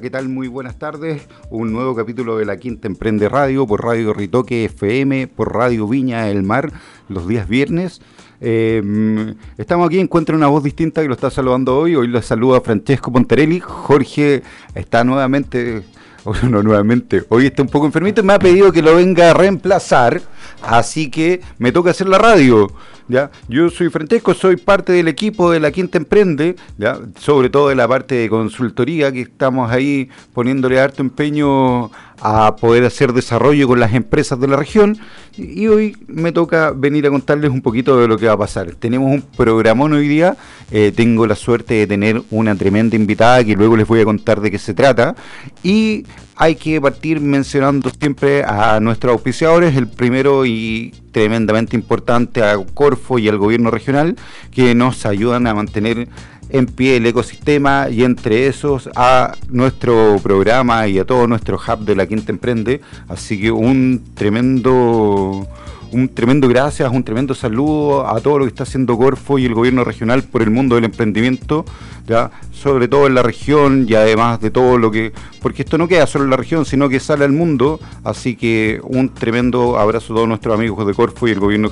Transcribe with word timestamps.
¿Qué 0.00 0.10
tal? 0.10 0.28
Muy 0.28 0.48
buenas 0.48 0.76
tardes. 0.76 1.22
Un 1.50 1.72
nuevo 1.72 1.94
capítulo 1.94 2.36
de 2.36 2.44
La 2.44 2.56
Quinta 2.56 2.88
Emprende 2.88 3.28
Radio 3.28 3.64
por 3.64 3.84
Radio 3.84 4.12
Ritoque 4.12 4.64
FM, 4.64 5.28
por 5.28 5.54
Radio 5.54 5.86
Viña 5.86 6.24
del 6.24 6.42
Mar, 6.42 6.72
los 7.08 7.28
días 7.28 7.48
viernes. 7.48 8.00
Eh, 8.40 9.34
estamos 9.56 9.86
aquí, 9.86 10.00
encuentro 10.00 10.36
una 10.36 10.48
voz 10.48 10.64
distinta 10.64 11.00
que 11.00 11.06
lo 11.06 11.14
está 11.14 11.30
saludando 11.30 11.76
hoy. 11.76 11.94
Hoy 11.94 12.08
lo 12.08 12.20
saluda 12.22 12.60
Francesco 12.60 13.12
Pontarelli. 13.12 13.60
Jorge 13.60 14.42
está 14.74 15.04
nuevamente, 15.04 15.84
no 16.42 16.62
nuevamente, 16.62 17.22
hoy 17.28 17.46
está 17.46 17.62
un 17.62 17.68
poco 17.68 17.86
enfermito 17.86 18.20
y 18.20 18.24
me 18.24 18.32
ha 18.32 18.38
pedido 18.40 18.72
que 18.72 18.82
lo 18.82 18.96
venga 18.96 19.30
a 19.30 19.34
reemplazar. 19.34 20.22
Así 20.60 21.08
que 21.08 21.40
me 21.58 21.70
toca 21.70 21.90
hacer 21.90 22.08
la 22.08 22.18
radio. 22.18 22.68
¿Ya? 23.08 23.30
Yo 23.48 23.70
soy 23.70 23.90
Francesco, 23.90 24.34
soy 24.34 24.56
parte 24.56 24.92
del 24.92 25.08
equipo 25.08 25.50
de 25.50 25.60
la 25.60 25.70
Quinta 25.70 25.98
Emprende, 25.98 26.56
¿ya? 26.78 26.98
sobre 27.18 27.50
todo 27.50 27.68
de 27.68 27.74
la 27.74 27.88
parte 27.88 28.14
de 28.14 28.28
consultoría, 28.28 29.12
que 29.12 29.22
estamos 29.22 29.70
ahí 29.70 30.08
poniéndole 30.32 30.80
harto 30.80 31.02
empeño 31.02 31.90
a 32.20 32.56
poder 32.56 32.84
hacer 32.84 33.12
desarrollo 33.12 33.66
con 33.68 33.80
las 33.80 33.92
empresas 33.92 34.38
de 34.40 34.48
la 34.48 34.56
región. 34.56 34.96
Y 35.36 35.66
hoy 35.66 35.96
me 36.06 36.32
toca 36.32 36.70
venir 36.70 37.06
a 37.06 37.10
contarles 37.10 37.50
un 37.50 37.60
poquito 37.60 37.98
de 37.98 38.08
lo 38.08 38.16
que 38.16 38.26
va 38.26 38.32
a 38.34 38.38
pasar. 38.38 38.74
Tenemos 38.76 39.12
un 39.12 39.22
programón 39.22 39.92
hoy 39.92 40.08
día, 40.08 40.36
eh, 40.70 40.92
tengo 40.94 41.26
la 41.26 41.34
suerte 41.34 41.74
de 41.74 41.86
tener 41.86 42.22
una 42.30 42.54
tremenda 42.54 42.96
invitada 42.96 43.44
que 43.44 43.56
luego 43.56 43.76
les 43.76 43.86
voy 43.86 44.00
a 44.00 44.04
contar 44.04 44.40
de 44.40 44.50
qué 44.50 44.58
se 44.58 44.74
trata. 44.74 45.14
Y 45.62 46.06
hay 46.36 46.54
que 46.56 46.80
partir 46.80 47.20
mencionando 47.20 47.90
siempre 47.90 48.44
a 48.44 48.80
nuestros 48.80 49.12
auspiciadores, 49.12 49.76
el 49.76 49.88
primero 49.88 50.46
y 50.46 50.94
tremendamente 51.14 51.76
importante 51.76 52.42
a 52.42 52.58
Corfo 52.74 53.20
y 53.20 53.28
al 53.28 53.38
gobierno 53.38 53.70
regional, 53.70 54.16
que 54.50 54.74
nos 54.74 55.06
ayudan 55.06 55.46
a 55.46 55.54
mantener 55.54 56.08
en 56.50 56.66
pie 56.66 56.96
el 56.96 57.06
ecosistema 57.06 57.88
y 57.88 58.02
entre 58.02 58.48
esos 58.48 58.90
a 58.96 59.34
nuestro 59.48 60.18
programa 60.22 60.88
y 60.88 60.98
a 60.98 61.04
todo 61.04 61.28
nuestro 61.28 61.56
hub 61.56 61.84
de 61.84 61.94
la 61.94 62.06
Quinta 62.06 62.32
Emprende. 62.32 62.80
Así 63.08 63.40
que 63.40 63.52
un 63.52 64.02
tremendo 64.14 65.46
un 65.94 66.08
tremendo 66.08 66.48
gracias, 66.48 66.90
un 66.92 67.04
tremendo 67.04 67.34
saludo 67.34 68.06
a 68.06 68.20
todo 68.20 68.40
lo 68.40 68.44
que 68.44 68.48
está 68.48 68.64
haciendo 68.64 68.96
Corfo 68.96 69.38
y 69.38 69.46
el 69.46 69.54
gobierno 69.54 69.84
regional 69.84 70.24
por 70.24 70.42
el 70.42 70.50
mundo 70.50 70.74
del 70.74 70.84
emprendimiento, 70.84 71.64
ya 72.06 72.32
sobre 72.52 72.88
todo 72.88 73.06
en 73.06 73.14
la 73.14 73.22
región 73.22 73.86
y 73.88 73.94
además 73.94 74.40
de 74.40 74.50
todo 74.50 74.76
lo 74.76 74.90
que, 74.90 75.12
porque 75.40 75.62
esto 75.62 75.78
no 75.78 75.86
queda 75.86 76.06
solo 76.08 76.24
en 76.24 76.30
la 76.30 76.36
región, 76.36 76.66
sino 76.66 76.88
que 76.88 76.98
sale 76.98 77.24
al 77.24 77.32
mundo, 77.32 77.78
así 78.02 78.34
que 78.34 78.80
un 78.82 79.08
tremendo 79.14 79.78
abrazo 79.78 80.12
a 80.12 80.16
todos 80.16 80.28
nuestros 80.28 80.54
amigos 80.54 80.84
de 80.84 80.94
Corfo 80.94 81.28
y 81.28 81.30
el 81.30 81.38
gobierno 81.38 81.70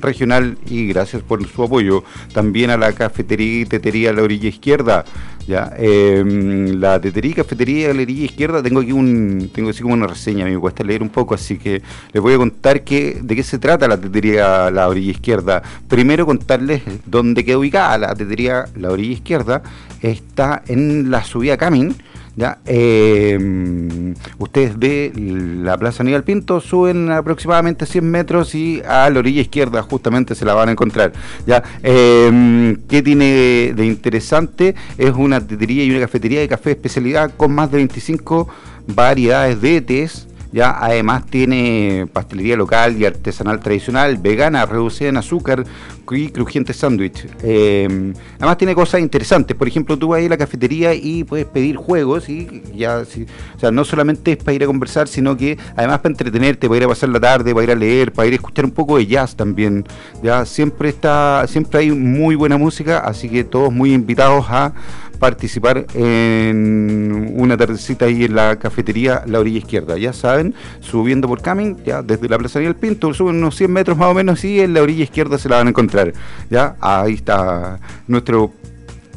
regional 0.00 0.58
y 0.66 0.86
gracias 0.88 1.22
por 1.22 1.46
su 1.46 1.62
apoyo. 1.62 2.04
También 2.32 2.70
a 2.70 2.76
la 2.76 2.92
cafetería 2.92 3.60
y 3.60 3.64
tetería 3.64 4.12
la 4.12 4.22
orilla 4.22 4.48
izquierda. 4.48 5.04
Ya, 5.46 5.72
em, 5.78 6.78
la 6.78 7.00
tetería 7.00 7.30
y 7.30 7.34
cafetería 7.34 7.90
a 7.90 7.94
la 7.94 8.02
orilla 8.02 8.24
izquierda, 8.24 8.62
tengo 8.62 8.80
aquí 8.80 8.92
un, 8.92 9.50
tengo 9.54 9.70
así 9.70 9.80
como 9.80 9.94
una 9.94 10.06
reseña, 10.06 10.44
me 10.44 10.58
cuesta 10.58 10.84
leer 10.84 11.02
un 11.02 11.08
poco, 11.08 11.34
así 11.34 11.56
que 11.56 11.80
les 12.12 12.22
voy 12.22 12.34
a 12.34 12.36
contar 12.36 12.84
que, 12.84 13.18
de 13.22 13.34
qué 13.34 13.42
se 13.42 13.58
trata 13.58 13.88
la 13.88 13.98
tetería 13.98 14.70
la 14.70 14.88
orilla 14.88 15.12
izquierda. 15.12 15.62
Primero 15.88 16.26
contarles 16.26 16.82
dónde 17.06 17.46
queda 17.46 17.58
ubicada 17.58 17.96
la 17.96 18.14
tetería 18.14 18.66
la 18.76 18.90
orilla 18.90 19.14
izquierda. 19.14 19.62
Está 20.02 20.62
en 20.66 21.10
la 21.10 21.24
subida 21.24 21.56
Camin 21.56 21.96
¿ya? 22.38 22.58
Eh, 22.66 24.14
ustedes 24.38 24.78
de 24.78 25.12
la 25.16 25.76
Plaza 25.76 26.04
Aníbal 26.04 26.22
Pinto 26.22 26.60
suben 26.60 27.10
aproximadamente 27.10 27.84
100 27.84 28.08
metros 28.08 28.54
y 28.54 28.80
a 28.86 29.10
la 29.10 29.18
orilla 29.18 29.40
izquierda 29.40 29.82
justamente 29.82 30.36
se 30.36 30.44
la 30.44 30.54
van 30.54 30.68
a 30.68 30.72
encontrar. 30.72 31.12
¿ya? 31.46 31.64
Eh, 31.82 32.76
¿Qué 32.88 33.02
tiene 33.02 33.72
de 33.74 33.86
interesante? 33.86 34.76
Es 34.96 35.10
una 35.14 35.44
tetería 35.44 35.82
y 35.82 35.90
una 35.90 35.98
cafetería 35.98 36.38
de 36.38 36.46
café 36.46 36.70
especialidad 36.70 37.32
con 37.36 37.52
más 37.52 37.72
de 37.72 37.78
25 37.78 38.48
variedades 38.86 39.60
de 39.60 39.80
tés 39.80 40.27
ya 40.52 40.76
además 40.80 41.26
tiene 41.26 42.08
pastelería 42.12 42.56
local 42.56 42.96
y 42.96 43.04
artesanal 43.04 43.60
tradicional, 43.60 44.16
vegana, 44.16 44.66
reducida 44.66 45.08
en 45.08 45.16
azúcar 45.16 45.64
y 46.10 46.28
crujiente 46.28 46.72
sándwich. 46.72 47.26
Eh, 47.42 48.14
además 48.36 48.56
tiene 48.56 48.74
cosas 48.74 49.00
interesantes, 49.00 49.56
por 49.56 49.68
ejemplo, 49.68 49.98
tú 49.98 50.08
vas 50.08 50.18
a 50.18 50.22
ir 50.22 50.28
a 50.28 50.30
la 50.30 50.38
cafetería 50.38 50.94
y 50.94 51.24
puedes 51.24 51.46
pedir 51.46 51.76
juegos 51.76 52.28
y 52.28 52.62
ya, 52.74 52.98
o 52.98 53.58
sea, 53.58 53.70
no 53.70 53.84
solamente 53.84 54.32
es 54.32 54.38
para 54.38 54.54
ir 54.54 54.62
a 54.64 54.66
conversar, 54.66 55.08
sino 55.08 55.36
que 55.36 55.58
además 55.76 55.98
para 55.98 56.12
entretenerte, 56.12 56.66
para 56.68 56.78
ir 56.78 56.84
a 56.84 56.88
pasar 56.88 57.08
la 57.10 57.20
tarde, 57.20 57.52
para 57.52 57.64
ir 57.64 57.70
a 57.70 57.74
leer, 57.74 58.12
para 58.12 58.26
ir 58.26 58.32
a 58.32 58.36
escuchar 58.36 58.64
un 58.64 58.70
poco 58.70 58.96
de 58.96 59.06
jazz 59.06 59.36
también. 59.36 59.84
Ya 60.22 60.44
siempre 60.46 60.88
está, 60.88 61.46
siempre 61.46 61.80
hay 61.80 61.90
muy 61.90 62.34
buena 62.36 62.56
música, 62.56 62.98
así 63.00 63.28
que 63.28 63.44
todos 63.44 63.72
muy 63.72 63.92
invitados 63.92 64.46
a 64.48 64.72
participar 65.18 65.86
en 65.94 67.34
una 67.36 67.56
tardecita 67.56 68.06
ahí 68.06 68.24
en 68.24 68.34
la 68.34 68.58
cafetería 68.58 69.22
La 69.26 69.40
Orilla 69.40 69.58
Izquierda. 69.58 69.98
Ya 69.98 70.12
saben, 70.12 70.54
subiendo 70.80 71.28
por 71.28 71.42
Camin, 71.42 71.76
ya 71.84 72.02
desde 72.02 72.28
la 72.28 72.38
Plaza 72.38 72.60
del 72.60 72.74
Pinto, 72.74 73.12
suben 73.14 73.36
unos 73.36 73.56
100 73.56 73.72
metros 73.72 73.98
más 73.98 74.08
o 74.08 74.14
menos 74.14 74.44
y 74.44 74.60
en 74.60 74.74
la 74.74 74.82
orilla 74.82 75.04
izquierda 75.04 75.38
se 75.38 75.48
la 75.48 75.56
van 75.56 75.66
a 75.66 75.70
encontrar. 75.70 76.12
Ya 76.50 76.76
ahí 76.80 77.14
está 77.14 77.78
nuestro 78.06 78.52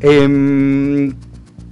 Eh, 0.00 1.12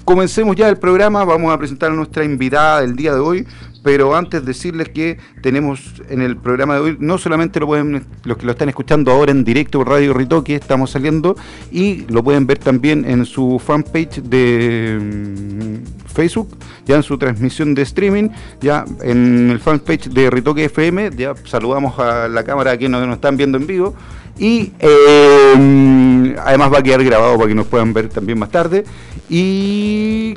comencemos 0.05 0.57
ya 0.57 0.69
el 0.69 0.77
programa, 0.79 1.25
vamos 1.25 1.53
a 1.53 1.59
presentar 1.59 1.91
a 1.91 1.95
nuestra 1.95 2.25
invitada 2.25 2.81
del 2.81 2.97
día 2.97 3.13
de 3.15 3.21
hoy, 3.21 3.47
pero 3.83 4.15
antes 4.15 4.45
decirles 4.45 4.89
que 4.91 5.19
tenemos 5.43 6.03
en 6.09 6.23
el 6.23 6.37
programa 6.37 6.75
de 6.75 6.81
hoy, 6.81 6.97
no 7.01 7.19
solamente 7.19 7.61
lo 7.61 7.67
pueden, 7.67 8.07
los 8.25 8.37
que 8.37 8.47
lo 8.47 8.53
están 8.53 8.69
escuchando 8.69 9.11
ahora 9.11 9.33
en 9.33 9.45
directo 9.45 9.79
por 9.79 9.89
Radio 9.89 10.15
Ritoque, 10.15 10.55
estamos 10.55 10.91
saliendo, 10.91 11.37
y 11.71 12.07
lo 12.09 12.23
pueden 12.23 12.47
ver 12.47 12.59
también 12.59 13.05
en 13.05 13.25
su 13.25 13.61
fanpage 13.65 14.23
de 14.23 14.99
mm, 15.01 16.09
Facebook, 16.13 16.57
ya 16.87 16.97
en 16.97 17.03
su 17.03 17.19
transmisión 17.19 17.75
de 17.75 17.83
streaming, 17.83 18.29
ya 18.61 18.85
en 19.03 19.51
el 19.51 19.59
fanpage 19.59 20.09
de 20.09 20.31
Ritoque 20.31 20.67
FM, 20.67 21.11
ya 21.17 21.35
saludamos 21.45 21.99
a 21.99 22.29
la 22.29 22.45
cámara 22.45 22.79
que 22.79 22.89
nos, 22.89 23.07
nos 23.07 23.17
están 23.17 23.37
viendo 23.37 23.59
en 23.59 23.67
vivo. 23.67 23.95
Y 24.39 24.73
eh, 24.79 26.37
además 26.43 26.73
va 26.73 26.79
a 26.79 26.83
quedar 26.83 27.05
grabado 27.05 27.37
para 27.37 27.49
que 27.49 27.55
nos 27.55 27.67
puedan 27.67 27.93
ver 27.93 28.09
también 28.09 28.39
más 28.39 28.51
tarde. 28.51 28.85
Y 29.29 30.35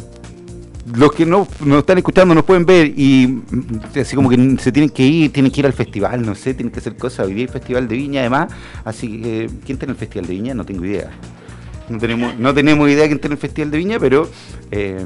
los 0.93 1.11
que 1.11 1.25
no 1.25 1.47
nos 1.61 1.79
están 1.79 1.97
escuchando 1.97 2.35
nos 2.35 2.43
pueden 2.43 2.65
ver 2.65 2.87
y 2.95 3.41
así 3.99 4.15
como 4.15 4.29
que 4.29 4.57
se 4.59 4.71
tienen 4.71 4.89
que 4.89 5.03
ir, 5.03 5.33
tienen 5.33 5.51
que 5.51 5.61
ir 5.61 5.65
al 5.65 5.73
festival, 5.73 6.25
no 6.25 6.35
sé, 6.35 6.53
tienen 6.53 6.71
que 6.71 6.79
hacer 6.79 6.95
cosas, 6.95 7.27
vivir 7.27 7.43
el 7.43 7.49
Festival 7.49 7.87
de 7.87 7.95
Viña 7.95 8.21
además. 8.21 8.53
Así 8.83 9.21
que, 9.21 9.49
¿quién 9.65 9.75
está 9.75 9.85
en 9.85 9.91
el 9.91 9.97
Festival 9.97 10.27
de 10.27 10.33
Viña? 10.33 10.53
No 10.53 10.65
tengo 10.65 10.85
idea. 10.85 11.11
No 11.89 11.97
tenemos, 11.99 12.37
no 12.37 12.53
tenemos 12.53 12.89
idea 12.89 13.03
de 13.03 13.07
quién 13.07 13.17
está 13.17 13.27
en 13.27 13.33
el 13.33 13.39
Festival 13.39 13.71
de 13.71 13.77
Viña, 13.77 13.99
pero... 13.99 14.29
Eh, 14.71 15.05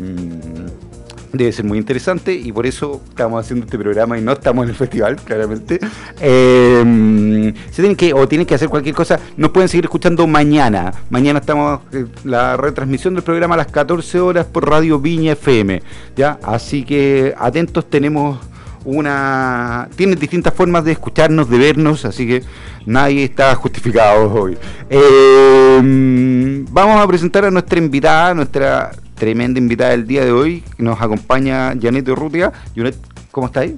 debe 1.31 1.51
ser 1.51 1.65
muy 1.65 1.77
interesante 1.77 2.33
y 2.33 2.51
por 2.51 2.65
eso 2.65 3.01
estamos 3.09 3.43
haciendo 3.43 3.65
este 3.65 3.77
programa 3.77 4.17
y 4.17 4.21
no 4.21 4.33
estamos 4.33 4.63
en 4.63 4.69
el 4.69 4.75
festival, 4.75 5.15
claramente. 5.17 5.79
Eh, 6.19 7.53
se 7.69 7.81
tienen 7.81 7.95
que 7.95 8.13
o 8.13 8.27
tienen 8.27 8.47
que 8.47 8.55
hacer 8.55 8.69
cualquier 8.69 8.95
cosa, 8.95 9.19
nos 9.37 9.51
pueden 9.51 9.69
seguir 9.69 9.85
escuchando 9.85 10.25
mañana. 10.27 10.93
Mañana 11.09 11.39
estamos 11.39 11.81
en 11.91 12.09
la 12.23 12.57
retransmisión 12.57 13.13
del 13.13 13.23
programa 13.23 13.55
a 13.55 13.59
las 13.59 13.67
14 13.67 14.19
horas 14.19 14.45
por 14.45 14.67
Radio 14.67 14.99
Viña 14.99 15.33
FM. 15.33 15.81
¿ya? 16.15 16.39
Así 16.43 16.83
que 16.83 17.33
atentos, 17.37 17.89
tenemos 17.89 18.39
una 18.85 19.89
tienen 19.95 20.17
distintas 20.17 20.53
formas 20.53 20.83
de 20.85 20.93
escucharnos, 20.93 21.49
de 21.49 21.57
vernos, 21.57 22.05
así 22.05 22.25
que 22.25 22.43
nadie 22.85 23.23
está 23.23 23.53
justificado 23.55 24.31
hoy. 24.33 24.57
Eh, 24.89 26.65
vamos 26.71 27.01
a 27.01 27.07
presentar 27.07 27.45
a 27.45 27.51
nuestra 27.51 27.77
invitada, 27.77 28.33
nuestra 28.33 28.91
tremenda 29.19 29.59
invitada 29.59 29.91
del 29.91 30.07
día 30.07 30.25
de 30.25 30.31
hoy, 30.31 30.63
nos 30.77 30.99
acompaña 31.01 31.75
Janet 31.79 32.07
Urrutia. 32.07 32.51
Janet, 32.75 32.95
¿cómo 33.31 33.47
estáis? 33.47 33.73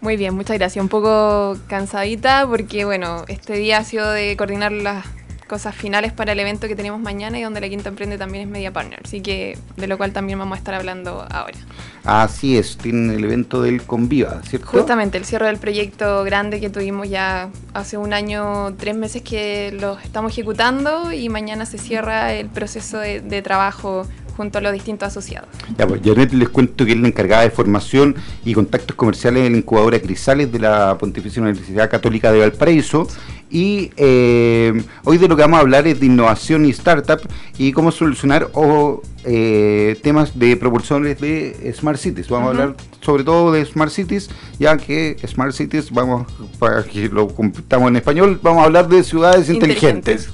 Muy 0.00 0.16
bien, 0.16 0.34
muchas 0.34 0.58
gracias. 0.58 0.82
Un 0.82 0.88
poco 0.88 1.56
cansadita 1.68 2.46
porque, 2.46 2.84
bueno, 2.84 3.24
este 3.28 3.54
día 3.54 3.78
ha 3.78 3.84
sido 3.84 4.10
de 4.10 4.36
coordinar 4.36 4.72
las 4.72 5.06
cosas 5.46 5.74
finales 5.74 6.12
para 6.12 6.32
el 6.32 6.40
evento 6.40 6.66
que 6.66 6.74
tenemos 6.74 6.98
mañana 6.98 7.38
y 7.38 7.42
donde 7.42 7.60
la 7.60 7.68
Quinta 7.68 7.90
Emprende 7.90 8.16
también 8.16 8.44
es 8.44 8.50
media 8.50 8.72
partner, 8.72 9.00
así 9.04 9.20
que 9.20 9.58
de 9.76 9.86
lo 9.86 9.98
cual 9.98 10.12
también 10.12 10.38
vamos 10.38 10.56
a 10.56 10.58
estar 10.58 10.74
hablando 10.74 11.26
ahora. 11.30 11.58
Así 12.04 12.56
es, 12.56 12.78
tienen 12.78 13.10
el 13.10 13.22
evento 13.22 13.60
del 13.60 13.82
Conviva, 13.82 14.40
¿cierto? 14.48 14.68
Justamente, 14.68 15.18
el 15.18 15.26
cierre 15.26 15.46
del 15.46 15.58
proyecto 15.58 16.24
grande 16.24 16.58
que 16.58 16.70
tuvimos 16.70 17.10
ya 17.10 17.50
hace 17.74 17.98
un 17.98 18.14
año, 18.14 18.74
tres 18.78 18.96
meses 18.96 19.20
que 19.20 19.76
lo 19.78 19.98
estamos 19.98 20.32
ejecutando 20.32 21.12
y 21.12 21.28
mañana 21.28 21.66
se 21.66 21.76
cierra 21.76 22.32
el 22.32 22.48
proceso 22.48 22.98
de, 22.98 23.20
de 23.20 23.42
trabajo 23.42 24.06
junto 24.36 24.58
a 24.58 24.60
los 24.60 24.72
distintos 24.72 25.08
asociados. 25.08 25.48
Ya, 25.78 25.86
pues 25.86 26.00
Janet 26.04 26.32
les 26.32 26.48
cuento 26.48 26.84
que 26.84 26.92
es 26.92 26.98
la 26.98 27.08
encargada 27.08 27.42
de 27.42 27.50
formación 27.50 28.16
y 28.44 28.54
contactos 28.54 28.96
comerciales 28.96 29.44
de 29.44 29.50
la 29.50 29.56
incubadora 29.56 30.00
Crisales 30.00 30.50
de 30.50 30.58
la 30.58 30.96
Pontificia 30.98 31.42
Universidad 31.42 31.90
Católica 31.90 32.32
de 32.32 32.40
Valparaíso. 32.40 33.06
Y 33.50 33.90
eh, 33.96 34.82
hoy 35.04 35.18
de 35.18 35.28
lo 35.28 35.36
que 35.36 35.42
vamos 35.42 35.58
a 35.58 35.60
hablar 35.60 35.86
es 35.86 36.00
de 36.00 36.06
innovación 36.06 36.64
y 36.64 36.70
startup 36.70 37.20
y 37.58 37.72
cómo 37.72 37.92
solucionar 37.92 38.48
o 38.54 39.02
eh, 39.24 39.98
temas 40.02 40.38
de 40.38 40.56
propulsores 40.56 41.20
de 41.20 41.72
Smart 41.76 41.98
Cities. 41.98 42.28
Vamos 42.28 42.46
a 42.46 42.50
hablar 42.50 42.76
sobre 43.02 43.24
todo 43.24 43.52
de 43.52 43.64
Smart 43.64 43.90
Cities, 43.90 44.30
ya 44.58 44.76
que 44.76 45.16
Smart 45.26 45.52
Cities, 45.52 45.90
vamos, 45.90 46.26
para 46.58 46.82
que 46.84 47.08
lo 47.08 47.28
completamos 47.28 47.88
en 47.88 47.96
español, 47.96 48.38
vamos 48.42 48.62
a 48.62 48.66
hablar 48.66 48.88
de 48.88 49.02
ciudades 49.02 49.50
inteligentes. 49.50 50.30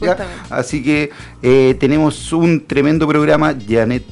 Así 0.50 0.82
que 0.82 1.11
eh, 1.43 1.76
tenemos 1.81 2.32
un 2.32 2.67
tremendo 2.67 3.09
programa. 3.09 3.55
Janet 3.67 4.05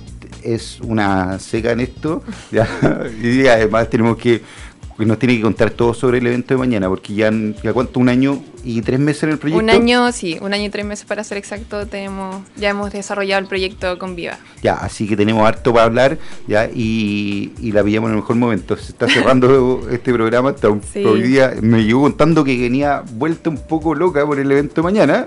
es 0.43 0.81
una 0.81 1.39
seca 1.39 1.73
en 1.73 1.81
esto, 1.81 2.23
y 3.23 3.47
además 3.47 3.91
tenemos 3.91 4.17
que 4.17 4.43
nos 5.05 5.19
tiene 5.19 5.37
que 5.37 5.43
contar 5.43 5.71
todo 5.71 5.93
sobre 5.93 6.19
el 6.19 6.27
evento 6.27 6.55
de 6.55 6.59
mañana, 6.59 6.89
porque 6.89 7.15
ya, 7.15 7.31
ya 7.63 7.73
cuánto, 7.73 8.01
un 8.01 8.09
año 8.09 8.43
y 8.65 8.81
tres 8.81 8.99
meses 8.99 9.25
en 9.25 9.31
el 9.31 9.39
proyecto. 9.39 9.63
Un 9.63 9.71
año, 9.71 10.11
sí, 10.13 10.39
un 10.41 10.55
año 10.55 10.65
y 10.65 10.71
tres 10.71 10.87
meses 10.87 11.05
para 11.05 11.23
ser 11.23 11.37
exacto, 11.39 11.87
tenemos, 11.87 12.43
ya 12.57 12.71
hemos 12.71 12.91
desarrollado 12.93 13.43
el 13.43 13.49
proyecto 13.49 13.99
con 13.99 14.17
Viva. 14.17 14.39
Ya, 14.63 14.75
así 14.75 15.07
que 15.07 15.17
tenemos 15.17 15.47
harto 15.47 15.73
para 15.73 15.85
hablar, 15.85 16.19
ya, 16.47 16.69
y, 16.73 17.53
la 17.61 17.85
pillamos 17.85 18.09
en 18.09 18.17
el 18.17 18.23
mejor 18.23 18.37
momento. 18.37 18.77
Se 18.77 18.93
está 18.93 19.07
cerrando 19.09 19.87
este 19.91 20.13
programa, 20.13 20.51
hasta 20.51 20.69
hoy 20.69 21.23
día 21.23 21.55
me 21.61 21.85
llegó 21.85 22.03
contando 22.03 22.43
que 22.43 22.57
venía 22.57 23.03
vuelta 23.13 23.51
un 23.51 23.59
poco 23.59 23.95
loca 23.95 24.25
por 24.25 24.39
el 24.39 24.51
evento 24.51 24.77
de 24.77 24.83
mañana, 24.83 25.27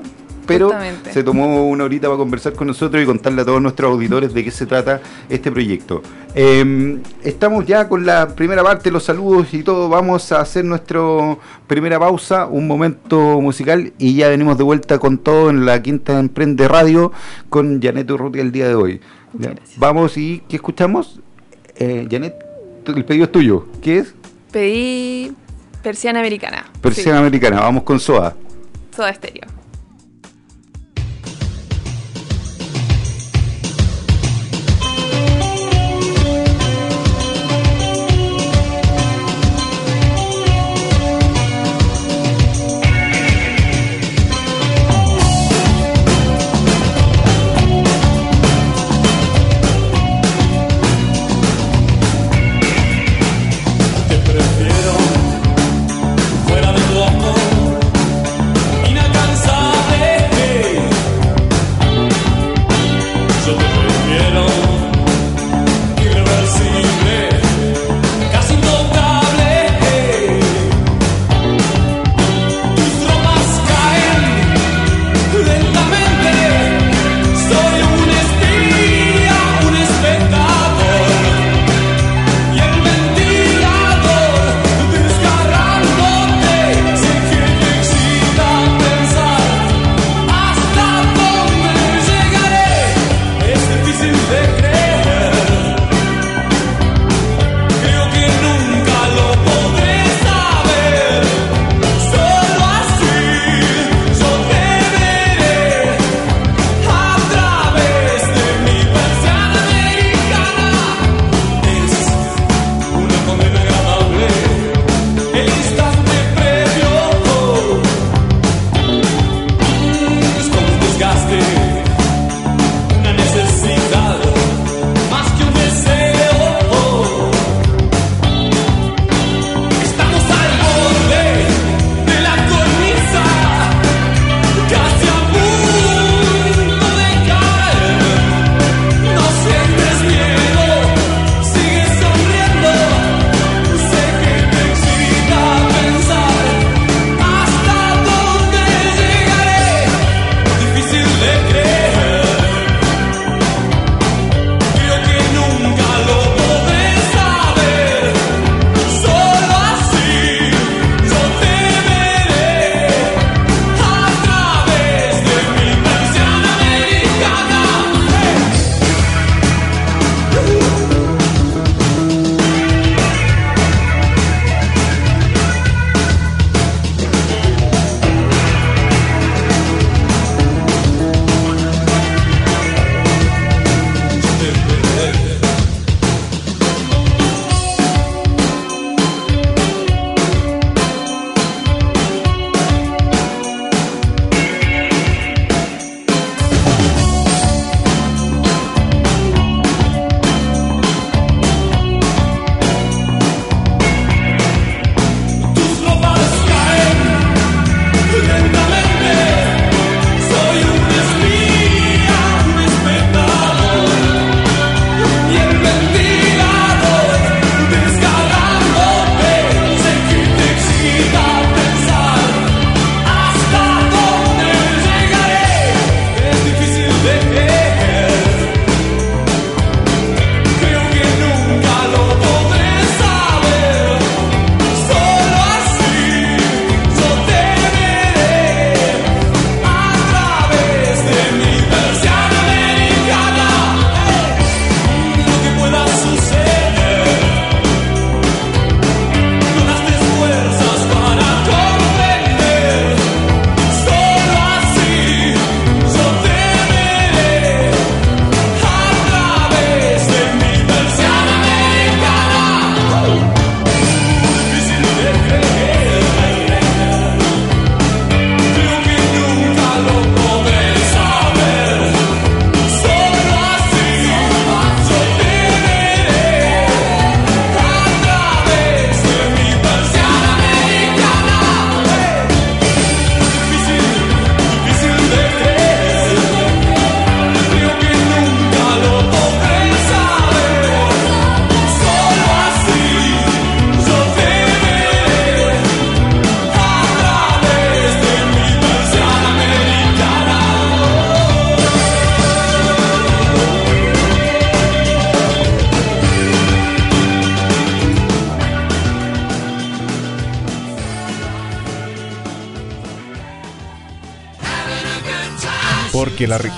pero 0.50 0.72
se 1.12 1.24
tomó 1.24 1.68
una 1.68 1.84
horita 1.84 2.08
para 2.08 2.18
conversar 2.18 2.54
con 2.54 2.68
nosotros 2.68 3.02
y 3.02 3.06
contarle 3.06 3.44
a 3.44 3.46
todos 3.46 3.62
nuestros 3.62 3.92
auditores 3.92 4.34
de 4.34 4.44
qué 4.44 4.52
se 4.52 4.66
trata 4.66 5.00
este 5.30 5.52
proyecto. 5.52 6.02
Em, 6.34 7.00
estamos 7.24 7.66
ya 7.66 7.88
con 7.88 8.06
la 8.06 8.30
primera 8.30 8.64
parte, 8.64 8.92
los 8.92 9.04
saludos 9.04 9.54
y 9.54 9.64
todo. 9.64 9.88
Vamos 9.90 10.32
a 10.32 10.42
hacer 10.42 10.66
nuestra 10.66 11.00
primera 11.68 12.00
pausa, 12.00 12.48
un 12.48 12.68
momento 12.68 13.40
musical 13.40 13.94
y 13.98 14.16
ya 14.16 14.30
venimos 14.30 14.58
de 14.58 14.64
vuelta 14.64 14.98
con 14.98 15.20
todo 15.20 15.50
en 15.50 15.66
la 15.66 15.82
Quinta 15.82 16.20
Emprende 16.20 16.68
Radio 16.68 17.12
con 17.50 17.82
Janet 17.82 18.10
Urrutia 18.10 18.42
el 18.42 18.52
día 18.52 18.68
de 18.68 18.76
hoy. 18.76 19.02
Vamos 19.78 20.18
y 20.18 20.42
¿qué 20.50 20.56
escuchamos? 20.56 21.20
Eh, 21.76 22.08
Janet, 22.10 22.36
el 22.88 23.06
pedido 23.06 23.26
es 23.26 23.32
tuyo. 23.32 23.68
¿Qué 23.82 24.00
es? 24.00 24.16
Pedí 24.52 25.32
persiana 25.84 26.20
americana. 26.20 26.66
Persiana 26.82 27.20
americana, 27.20 27.62
vamos 27.62 27.84
con 27.84 28.00
Soa. 28.00 28.36
Soda 28.96 29.12
estéreo. 29.12 29.59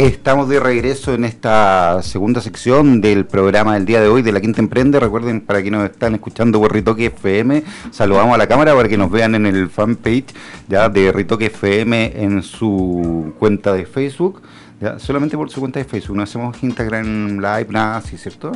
Estamos 0.00 0.48
de 0.48 0.58
regreso 0.58 1.12
en 1.12 1.26
esta 1.26 2.02
segunda 2.02 2.40
sección 2.40 3.02
del 3.02 3.26
programa 3.26 3.74
del 3.74 3.84
día 3.84 4.00
de 4.00 4.08
hoy 4.08 4.22
de 4.22 4.32
La 4.32 4.40
Quinta 4.40 4.62
Emprende. 4.62 4.98
Recuerden, 4.98 5.42
para 5.42 5.60
quienes 5.60 5.78
nos 5.78 5.90
están 5.90 6.14
escuchando 6.14 6.58
por 6.58 6.72
Ritoque 6.72 7.04
FM, 7.04 7.62
saludamos 7.90 8.34
a 8.34 8.38
la 8.38 8.46
cámara 8.46 8.74
para 8.74 8.88
que 8.88 8.96
nos 8.96 9.10
vean 9.10 9.34
en 9.34 9.44
el 9.44 9.68
fanpage 9.68 10.24
ya 10.68 10.88
de 10.88 11.12
Ritoque 11.12 11.46
FM 11.48 12.14
en 12.16 12.42
su 12.42 13.34
cuenta 13.38 13.74
de 13.74 13.84
Facebook. 13.84 14.40
Ya, 14.80 14.98
solamente 14.98 15.36
por 15.36 15.50
su 15.50 15.60
cuenta 15.60 15.80
de 15.80 15.84
Facebook, 15.84 16.16
no 16.16 16.22
hacemos 16.22 16.56
Instagram 16.62 17.36
Live, 17.36 17.66
nada 17.68 17.98
así, 17.98 18.16
¿cierto? 18.16 18.52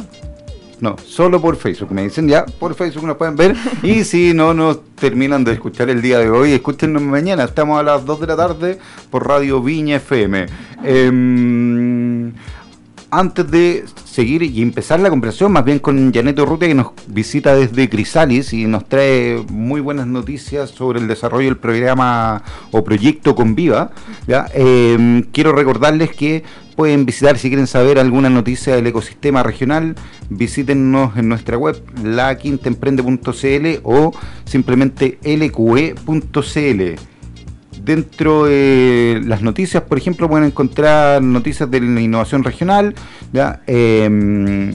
No, 0.81 0.97
solo 0.99 1.41
por 1.41 1.57
Facebook. 1.57 1.93
Me 1.93 2.03
dicen 2.03 2.29
ya, 2.29 2.45
por 2.45 2.75
Facebook 2.75 3.07
nos 3.07 3.17
pueden 3.17 3.37
ver. 3.37 3.55
Y 3.83 4.05
si 4.05 4.35
no 4.35 4.55
nos 4.55 4.85
terminan 4.95 5.45
de 5.45 5.53
escuchar 5.53 5.91
el 5.91 6.03
día 6.03 6.19
de 6.19 6.31
hoy, 6.31 6.53
escúchenos 6.53 7.03
mañana. 7.03 7.45
Estamos 7.45 7.79
a 7.79 7.83
las 7.83 8.05
2 8.05 8.21
de 8.21 8.27
la 8.27 8.37
tarde 8.37 8.79
por 9.11 9.27
Radio 9.27 9.63
Viña 9.63 9.97
FM. 9.97 10.47
Em, 10.83 12.33
antes 13.11 13.49
de 13.49 13.85
seguir 14.05 14.43
y 14.43 14.61
empezar 14.61 14.99
la 15.01 15.11
conversación, 15.11 15.53
más 15.53 15.65
bien 15.65 15.79
con 15.79 16.13
Janet 16.13 16.39
Urrutia, 16.41 16.69
que 16.69 16.75
nos 16.75 16.89
visita 17.07 17.55
desde 17.55 17.89
Crisalis 17.89 18.53
y 18.53 18.67
nos 18.67 18.89
trae 18.89 19.45
muy 19.51 19.81
buenas 19.81 20.07
noticias 20.07 20.71
sobre 20.71 20.99
el 20.99 21.07
desarrollo 21.07 21.47
del 21.47 21.57
programa 21.57 22.43
o 22.73 22.83
proyecto 22.83 23.35
Conviva. 23.35 23.93
¿ya? 24.27 24.47
Em, 24.53 25.23
quiero 25.33 25.53
recordarles 25.53 26.11
que 26.11 26.43
pueden 26.77 27.07
visitar 27.07 27.39
si 27.39 27.49
quieren 27.49 27.67
saber 27.67 27.99
alguna 27.99 28.31
noticia 28.31 28.75
del 28.75 28.87
ecosistema 28.87 29.43
regional, 29.43 29.95
visítenos 30.29 31.17
en 31.17 31.29
nuestra 31.29 31.57
web 31.57 31.83
laquintaemprende.cl 32.03 33.81
o 33.83 34.13
simplemente 34.45 35.19
lqe.cl. 35.23 36.83
Dentro 37.83 38.45
de 38.47 39.21
las 39.27 39.43
noticias, 39.43 39.83
por 39.83 39.99
ejemplo, 39.99 40.29
pueden 40.29 40.47
encontrar 40.47 41.23
noticias 41.23 41.71
de 41.71 41.81
la 41.81 42.01
innovación 42.01 42.43
regional, 42.43 42.95
¿ya? 43.33 43.63
Em, 43.67 44.75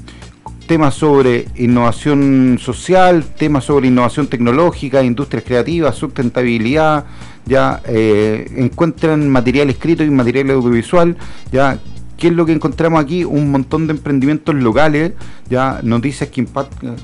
temas 0.69 0.93
sobre 0.93 1.47
innovación 1.55 2.59
social, 2.61 3.25
temas 3.25 3.63
sobre 3.63 3.87
innovación 3.87 4.27
tecnológica, 4.27 5.01
industrias 5.01 5.43
creativas, 5.43 5.95
sustentabilidad, 5.95 7.05
ya 7.47 7.81
eh, 7.87 8.47
encuentran 8.55 9.27
material 9.29 9.71
escrito 9.71 10.03
y 10.03 10.11
material 10.11 10.51
audiovisual, 10.51 11.17
ya 11.51 11.79
¿Qué 12.17 12.27
es 12.27 12.33
lo 12.33 12.45
que 12.45 12.51
encontramos 12.51 13.01
aquí? 13.01 13.23
Un 13.23 13.49
montón 13.49 13.87
de 13.87 13.93
emprendimientos 13.93 14.53
locales, 14.53 15.13
ya 15.49 15.79
noticias 15.83 16.29
que, 16.29 16.45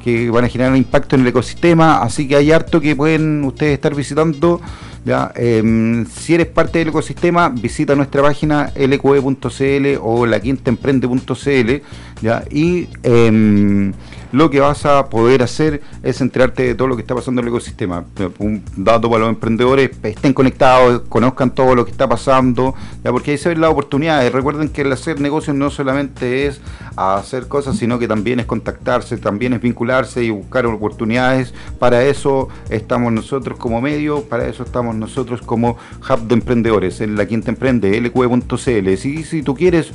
que 0.04 0.30
van 0.30 0.44
a 0.44 0.50
generar 0.50 0.76
impacto 0.76 1.16
en 1.16 1.22
el 1.22 1.28
ecosistema, 1.28 2.02
así 2.02 2.28
que 2.28 2.36
hay 2.36 2.52
harto 2.52 2.82
que 2.82 2.98
pueden 2.98 3.46
ustedes 3.46 3.76
estar 3.76 3.96
visitando. 3.96 4.60
Ya, 5.06 5.32
em, 5.36 6.06
si 6.08 6.34
eres 6.34 6.48
parte 6.48 6.80
del 6.80 6.88
ecosistema, 6.88 7.50
visita 7.50 7.96
nuestra 7.96 8.24
página 8.24 8.74
lqe.cl 8.76 10.00
o 10.02 10.26
laquintaemprende.cl 10.26 11.82
ya, 12.24 12.44
y 12.50 12.90
em, 13.04 13.94
lo 14.36 14.50
que 14.50 14.60
vas 14.60 14.86
a 14.86 15.08
poder 15.08 15.42
hacer 15.44 15.82
es 16.04 16.20
enterarte 16.20 16.64
de 16.64 16.76
todo 16.76 16.90
lo 16.90 16.98
que 16.98 17.02
está 17.04 17.16
pasando 17.16 17.40
en 17.40 17.48
el 17.48 17.54
ecosistema. 17.54 18.04
Un 18.38 18.62
dato 18.76 19.10
para 19.10 19.22
los 19.22 19.30
emprendedores, 19.30 19.92
estén 20.04 20.34
conectados, 20.34 21.04
conozcan 21.08 21.56
todo 21.56 21.74
lo 21.74 21.86
que 21.86 21.92
está 21.92 22.10
pasando, 22.10 22.76
ya 23.02 23.14
porque 23.14 23.32
ahí 23.32 23.38
se 23.38 23.48
ven 23.48 23.62
las 23.62 23.72
oportunidades. 23.72 24.34
Recuerden 24.34 24.68
que 24.68 24.82
el 24.82 24.92
hacer 24.92 25.22
negocios 25.22 25.56
no 25.56 25.70
solamente 25.70 26.48
es 26.48 26.60
hacer 26.98 27.48
cosas, 27.48 27.78
sino 27.78 27.98
que 27.98 28.10
también 28.10 28.42
es 28.42 28.46
contactarse, 28.46 29.16
también 29.16 29.54
es 29.54 29.62
vincularse 29.62 30.22
y 30.22 30.32
buscar 30.32 30.66
oportunidades. 30.66 31.54
Para 31.80 32.04
eso 32.04 32.50
estamos 32.70 33.14
nosotros 33.14 33.58
como 33.58 33.80
medio, 33.80 34.24
para 34.24 34.50
eso 34.50 34.64
estamos 34.64 34.96
nosotros 34.96 35.42
como 35.44 35.78
hub 36.10 36.28
de 36.28 36.34
emprendedores 36.34 37.00
en 37.00 37.16
la 37.16 37.26
quinta 37.26 37.52
emprende, 37.52 38.02
lq.cl. 38.02 38.98
Si, 38.98 39.24
si 39.24 39.44
tú 39.44 39.56
quieres 39.56 39.94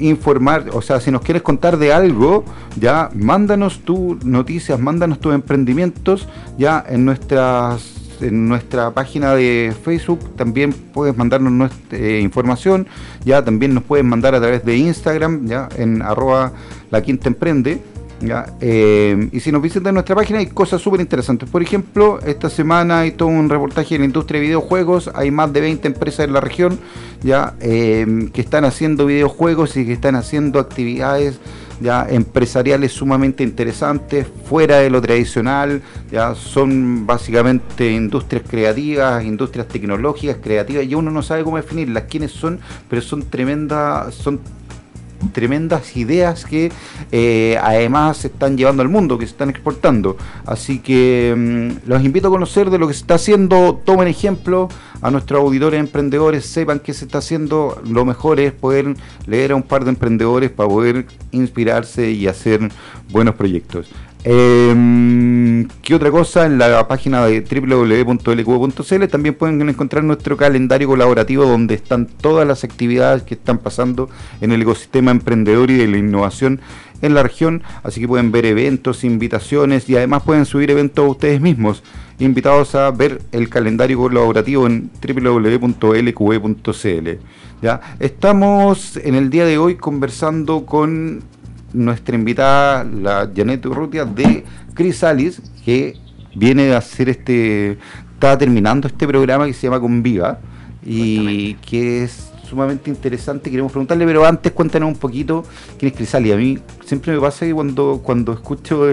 informar, 0.00 0.66
o 0.72 0.82
sea, 0.82 1.00
si 1.00 1.10
nos 1.10 1.22
quieres 1.22 1.42
contar 1.42 1.76
de 1.78 1.92
algo, 1.92 2.44
ya 2.78 3.10
mándanos 3.14 3.80
tus 3.80 4.24
noticias, 4.24 4.78
mándanos 4.80 5.20
tus 5.20 5.34
emprendimientos, 5.34 6.28
ya 6.58 6.84
en 6.88 7.04
nuestras 7.04 8.00
en 8.20 8.48
nuestra 8.48 8.90
página 8.90 9.34
de 9.34 9.74
Facebook 9.82 10.36
también 10.36 10.72
puedes 10.72 11.16
mandarnos 11.16 11.52
nuestra, 11.52 11.98
eh, 11.98 12.20
información, 12.20 12.86
ya 13.24 13.44
también 13.44 13.74
nos 13.74 13.84
puedes 13.84 14.04
mandar 14.04 14.34
a 14.34 14.40
través 14.40 14.64
de 14.64 14.76
Instagram, 14.76 15.46
ya 15.46 15.68
en 15.76 16.02
arroba 16.02 16.52
la 16.90 17.02
quinta 17.02 17.28
emprende, 17.28 17.80
eh, 18.60 19.28
y 19.32 19.40
si 19.40 19.50
nos 19.50 19.62
visitan 19.62 19.94
nuestra 19.94 20.14
página 20.14 20.40
hay 20.40 20.46
cosas 20.46 20.80
súper 20.80 21.00
interesantes. 21.00 21.48
Por 21.48 21.62
ejemplo, 21.62 22.18
esta 22.20 22.50
semana 22.50 23.00
hay 23.00 23.12
todo 23.12 23.28
un 23.28 23.48
reportaje 23.48 23.94
en 23.94 24.02
la 24.02 24.06
industria 24.06 24.40
de 24.40 24.46
videojuegos. 24.46 25.10
Hay 25.14 25.30
más 25.30 25.52
de 25.52 25.60
20 25.60 25.88
empresas 25.88 26.26
en 26.26 26.32
la 26.32 26.40
región 26.40 26.78
ya 27.22 27.54
eh, 27.60 28.28
que 28.32 28.40
están 28.40 28.64
haciendo 28.64 29.06
videojuegos 29.06 29.76
y 29.76 29.86
que 29.86 29.92
están 29.92 30.16
haciendo 30.16 30.58
actividades 30.58 31.40
ya 31.80 32.06
empresariales 32.08 32.92
sumamente 32.92 33.42
interesantes, 33.42 34.26
fuera 34.44 34.78
de 34.78 34.90
lo 34.90 35.00
tradicional, 35.00 35.80
ya 36.12 36.34
son 36.34 37.06
básicamente 37.06 37.90
industrias 37.90 38.44
creativas, 38.46 39.24
industrias 39.24 39.66
tecnológicas, 39.66 40.36
creativas, 40.42 40.84
y 40.84 40.94
uno 40.94 41.10
no 41.10 41.22
sabe 41.22 41.42
cómo 41.42 41.56
definirlas, 41.56 42.04
quiénes 42.04 42.32
son, 42.32 42.60
pero 42.88 43.00
son 43.00 43.22
tremendas, 43.22 44.14
son 44.14 44.40
tremendas 45.32 45.96
ideas 45.96 46.44
que 46.44 46.72
eh, 47.12 47.58
además 47.62 48.18
se 48.18 48.28
están 48.28 48.56
llevando 48.56 48.82
al 48.82 48.88
mundo, 48.88 49.18
que 49.18 49.26
se 49.26 49.32
están 49.32 49.50
exportando. 49.50 50.16
Así 50.46 50.78
que 50.78 51.34
mm, 51.36 51.88
los 51.88 52.04
invito 52.04 52.28
a 52.28 52.30
conocer 52.30 52.70
de 52.70 52.78
lo 52.78 52.88
que 52.88 52.94
se 52.94 53.00
está 53.00 53.14
haciendo, 53.14 53.80
tomen 53.84 54.08
ejemplo 54.08 54.68
a 55.02 55.10
nuestros 55.10 55.40
auditores 55.40 55.80
emprendedores, 55.80 56.46
sepan 56.46 56.80
que 56.80 56.92
se 56.92 57.04
está 57.04 57.18
haciendo, 57.18 57.80
lo 57.88 58.04
mejor 58.04 58.40
es 58.40 58.52
poder 58.52 58.94
leer 59.26 59.52
a 59.52 59.56
un 59.56 59.62
par 59.62 59.84
de 59.84 59.90
emprendedores 59.90 60.50
para 60.50 60.68
poder 60.68 61.06
inspirarse 61.32 62.10
y 62.10 62.26
hacer 62.26 62.70
buenos 63.10 63.34
proyectos. 63.34 63.90
Eh, 64.24 65.66
¿Qué 65.82 65.94
otra 65.94 66.10
cosa? 66.10 66.46
En 66.46 66.58
la 66.58 66.86
página 66.86 67.26
de 67.26 67.40
www.lq.cl 67.40 69.06
también 69.08 69.34
pueden 69.34 69.68
encontrar 69.68 70.04
nuestro 70.04 70.36
calendario 70.36 70.88
colaborativo 70.88 71.44
donde 71.44 71.74
están 71.74 72.06
todas 72.06 72.46
las 72.46 72.64
actividades 72.64 73.22
que 73.22 73.34
están 73.34 73.58
pasando 73.58 74.08
en 74.40 74.52
el 74.52 74.62
ecosistema 74.62 75.10
emprendedor 75.10 75.70
y 75.70 75.74
de 75.74 75.88
la 75.88 75.98
innovación 75.98 76.60
en 77.02 77.14
la 77.14 77.22
región. 77.22 77.62
Así 77.82 78.00
que 78.00 78.08
pueden 78.08 78.30
ver 78.30 78.46
eventos, 78.46 79.04
invitaciones 79.04 79.88
y 79.88 79.96
además 79.96 80.22
pueden 80.22 80.44
subir 80.44 80.70
eventos 80.70 81.10
ustedes 81.10 81.40
mismos. 81.40 81.82
Invitados 82.18 82.74
a 82.74 82.90
ver 82.90 83.22
el 83.32 83.48
calendario 83.48 83.98
colaborativo 83.98 84.66
en 84.66 84.90
www.lqe.cl. 85.02 87.08
¿ya? 87.62 87.80
Estamos 87.98 88.96
en 88.98 89.14
el 89.14 89.30
día 89.30 89.46
de 89.46 89.58
hoy 89.58 89.76
conversando 89.76 90.66
con 90.66 91.22
nuestra 91.72 92.14
invitada, 92.14 92.84
la 92.84 93.30
Janet 93.34 93.64
Urrutia 93.66 94.04
de 94.04 94.44
Crisalis, 94.74 95.40
que 95.64 95.96
viene 96.34 96.72
a 96.72 96.78
hacer 96.78 97.08
este, 97.08 97.78
está 98.14 98.36
terminando 98.36 98.88
este 98.88 99.06
programa 99.06 99.46
que 99.46 99.52
se 99.52 99.66
llama 99.66 99.80
Conviva 99.80 100.38
y 100.84 101.54
que 101.54 102.04
es 102.04 102.30
sumamente 102.48 102.90
interesante. 102.90 103.50
Queremos 103.50 103.72
preguntarle, 103.72 104.04
pero 104.04 104.26
antes 104.26 104.52
cuéntanos 104.52 104.88
un 104.88 104.96
poquito 104.96 105.44
quién 105.78 105.92
es 105.92 105.96
Crisalis. 105.96 106.32
A 106.32 106.36
mí 106.36 106.58
siempre 106.84 107.14
me 107.14 107.20
pasa 107.20 107.46
que 107.46 107.54
cuando, 107.54 108.00
cuando 108.02 108.32
escucho 108.32 108.88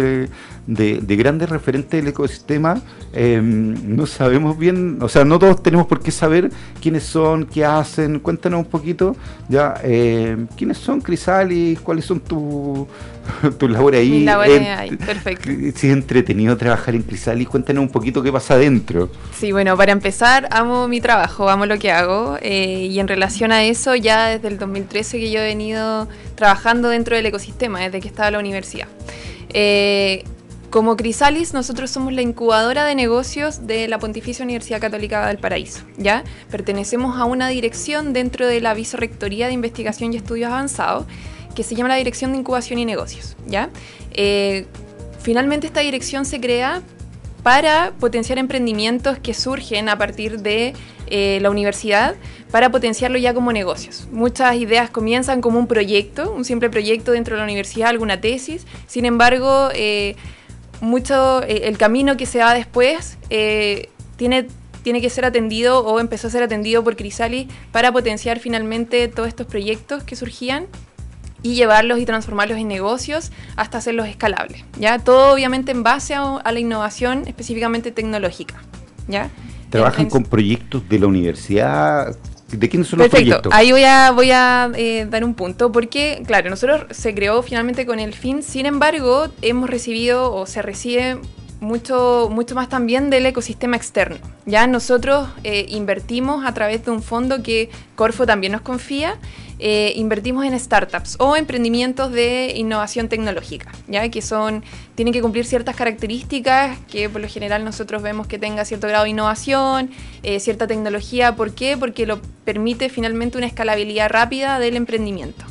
de, 0.67 1.15
grandes 1.15 1.49
referentes 1.49 1.99
del 1.99 2.09
ecosistema, 2.09 2.81
em, 3.13 3.95
no 3.95 4.05
sabemos 4.05 4.57
bien, 4.57 4.97
o 5.01 5.09
sea, 5.09 5.23
no 5.25 5.39
todos 5.39 5.63
tenemos 5.63 5.87
por 5.87 6.01
qué 6.01 6.11
saber 6.11 6.51
quiénes 6.81 7.03
son, 7.03 7.45
qué 7.45 7.65
hacen. 7.65 8.19
Cuéntanos 8.19 8.59
un 8.59 8.65
poquito, 8.65 9.15
ya, 9.47 9.75
em, 9.83 10.47
quiénes 10.57 10.77
son 10.77 11.01
Crisalis, 11.01 11.79
cuáles 11.79 12.05
son 12.05 12.19
tus 12.19 12.87
tu 13.57 13.67
labores 13.67 14.01
ahí. 14.01 14.27
ahí, 14.27 14.95
perfecto. 14.95 15.49
Si 15.77 15.87
es 15.87 15.93
entretenido 15.93 16.57
trabajar 16.57 16.95
en 16.95 17.03
Crisalis, 17.03 17.47
cuéntanos 17.47 17.83
un 17.83 17.89
poquito 17.89 18.23
qué 18.23 18.31
pasa 18.31 18.55
adentro. 18.55 19.09
Sí, 19.37 19.51
bueno, 19.51 19.75
para 19.77 19.91
empezar, 19.91 20.47
amo 20.51 20.87
mi 20.87 21.01
trabajo, 21.01 21.49
amo 21.49 21.65
lo 21.65 21.77
que 21.77 21.91
hago, 21.91 22.37
eh, 22.41 22.87
y 22.89 22.99
en 22.99 23.07
relación 23.07 23.51
a 23.51 23.63
eso, 23.63 23.95
ya 23.95 24.27
desde 24.27 24.47
el 24.47 24.57
2013 24.57 25.19
que 25.19 25.31
yo 25.31 25.39
he 25.39 25.45
venido 25.45 26.07
trabajando 26.35 26.89
dentro 26.89 27.15
del 27.15 27.25
ecosistema, 27.25 27.81
desde 27.81 27.99
que 27.99 28.07
estaba 28.07 28.29
en 28.29 28.33
la 28.33 28.39
universidad. 28.39 28.87
Eh, 29.49 30.23
como 30.69 30.97
Crisalis, 30.97 31.53
nosotros 31.53 31.89
somos 31.89 32.13
la 32.13 32.21
incubadora 32.21 32.85
de 32.85 32.93
negocios 32.93 33.67
de 33.67 33.87
la 33.87 33.99
Pontificia 33.99 34.43
Universidad 34.43 34.81
Católica 34.81 35.27
del 35.27 35.37
Paraíso. 35.37 35.83
¿ya? 35.97 36.23
Pertenecemos 36.51 37.17
a 37.17 37.25
una 37.25 37.47
dirección 37.47 38.13
dentro 38.13 38.45
de 38.47 38.59
la 38.59 38.73
Vicerrectoría 38.73 39.47
de 39.47 39.53
Investigación 39.53 40.13
y 40.13 40.17
Estudios 40.17 40.51
Avanzados 40.51 41.05
que 41.55 41.63
se 41.63 41.73
llama 41.73 41.89
la 41.89 41.95
Dirección 41.95 42.33
de 42.33 42.39
Incubación 42.39 42.79
y 42.79 42.85
Negocios. 42.85 43.35
¿ya? 43.47 43.69
Eh, 44.11 44.65
finalmente 45.19 45.67
esta 45.67 45.79
dirección 45.79 46.25
se 46.25 46.39
crea 46.39 46.83
para 47.43 47.93
potenciar 47.99 48.37
emprendimientos 48.37 49.19
que 49.19 49.33
surgen 49.33 49.87
a 49.87 49.97
partir 49.97 50.41
de 50.41 50.73
eh, 51.07 51.39
la 51.41 51.49
universidad 51.49 52.15
para 52.51 52.69
potenciarlo 52.71 53.17
ya 53.17 53.33
como 53.33 53.53
negocios. 53.53 54.07
Muchas 54.11 54.55
ideas 54.57 54.89
comienzan 54.89 55.39
como 55.39 55.57
un 55.57 55.67
proyecto, 55.67 56.31
un 56.33 56.43
simple 56.43 56.69
proyecto 56.69 57.13
dentro 57.13 57.35
de 57.35 57.39
la 57.39 57.45
universidad, 57.45 57.87
alguna 57.87 58.19
tesis. 58.19 58.67
Sin 58.85 59.05
embargo, 59.05 59.69
eh, 59.73 60.17
mucho 60.81 61.43
eh, 61.43 61.67
el 61.67 61.77
camino 61.77 62.17
que 62.17 62.25
se 62.25 62.39
va 62.39 62.53
después 62.53 63.17
tiene 64.15 64.47
tiene 64.87 65.01
que 65.01 65.09
ser 65.09 65.25
atendido 65.25 65.79
o 65.79 65.99
empezó 65.99 66.27
a 66.27 66.29
ser 66.29 66.43
atendido 66.43 66.81
por 66.81 66.95
Crisali 66.95 67.49
para 67.73 67.91
potenciar 67.91 68.39
finalmente 68.39 69.09
todos 69.09 69.27
estos 69.27 69.45
proyectos 69.45 70.03
que 70.03 70.15
surgían 70.15 70.67
y 71.43 71.55
llevarlos 71.55 71.99
y 71.99 72.05
transformarlos 72.05 72.57
en 72.57 72.69
negocios 72.69 73.33
hasta 73.57 73.79
hacerlos 73.79 74.07
escalables. 74.07 74.63
¿ya? 74.79 74.99
Todo 74.99 75.33
obviamente 75.33 75.71
en 75.71 75.83
base 75.83 76.15
a, 76.15 76.41
la 76.41 76.59
innovación 76.59 77.27
específicamente 77.27 77.91
tecnológica. 77.91 78.61
¿ya? 79.09 79.29
¿Trabajan 79.69 80.09
con 80.09 80.23
proyectos 80.23 80.87
de 80.87 80.99
la 80.99 81.07
universidad? 81.07 82.15
¿De 82.51 82.69
quiénes 82.69 82.87
son 82.87 82.99
los 82.99 83.09
proyectos? 83.09 83.53
Ahí 83.53 83.71
voy 83.71 83.83
a, 83.83 84.11
voy 84.11 84.31
a 84.31 84.71
eh, 84.75 85.05
dar 85.09 85.23
un 85.23 85.33
punto, 85.33 85.71
porque, 85.71 86.23
claro, 86.25 86.49
nosotros 86.49 86.85
se 86.91 87.13
creó 87.13 87.41
finalmente 87.43 87.85
con 87.85 87.99
el 87.99 88.13
fin, 88.13 88.41
sin 88.41 88.65
embargo, 88.65 89.27
hemos 89.41 89.69
recibido 89.69 90.33
o 90.33 90.45
se 90.45 90.61
recibe 90.61 91.17
mucho, 91.59 92.29
mucho 92.31 92.55
más 92.55 92.69
también 92.69 93.09
del 93.09 93.25
ecosistema 93.25 93.75
externo. 93.75 94.17
Ya 94.45 94.67
nosotros 94.67 95.27
eh, 95.43 95.65
invertimos 95.69 96.45
a 96.45 96.53
través 96.53 96.85
de 96.85 96.91
un 96.91 97.01
fondo 97.01 97.43
que 97.43 97.69
Corfo 97.95 98.25
también 98.25 98.53
nos 98.53 98.61
confía, 98.61 99.17
eh, 99.59 99.93
invertimos 99.95 100.45
en 100.45 100.57
startups 100.59 101.15
o 101.19 101.35
emprendimientos 101.35 102.11
de 102.11 102.53
innovación 102.55 103.09
tecnológica, 103.09 103.71
ya 103.87 104.07
que 104.09 104.21
son, 104.21 104.63
tienen 104.95 105.13
que 105.13 105.21
cumplir 105.21 105.45
ciertas 105.45 105.75
características 105.75 106.77
que 106.89 107.09
por 107.09 107.21
lo 107.21 107.27
general 107.27 107.65
nosotros 107.65 108.01
vemos 108.01 108.27
que 108.27 108.37
tenga 108.37 108.65
cierto 108.65 108.87
grado 108.87 109.05
de 109.05 109.11
innovación, 109.11 109.89
eh, 110.23 110.39
cierta 110.39 110.67
tecnología. 110.67 111.35
¿Por 111.35 111.53
qué? 111.53 111.77
Porque 111.77 112.05
lo 112.05 112.21
permite 112.45 112.89
finalmente 112.89 113.37
una 113.37 113.47
escalabilidad 113.47 114.09
rápida 114.09 114.59
del 114.59 114.75
emprendimiento. 114.75 115.45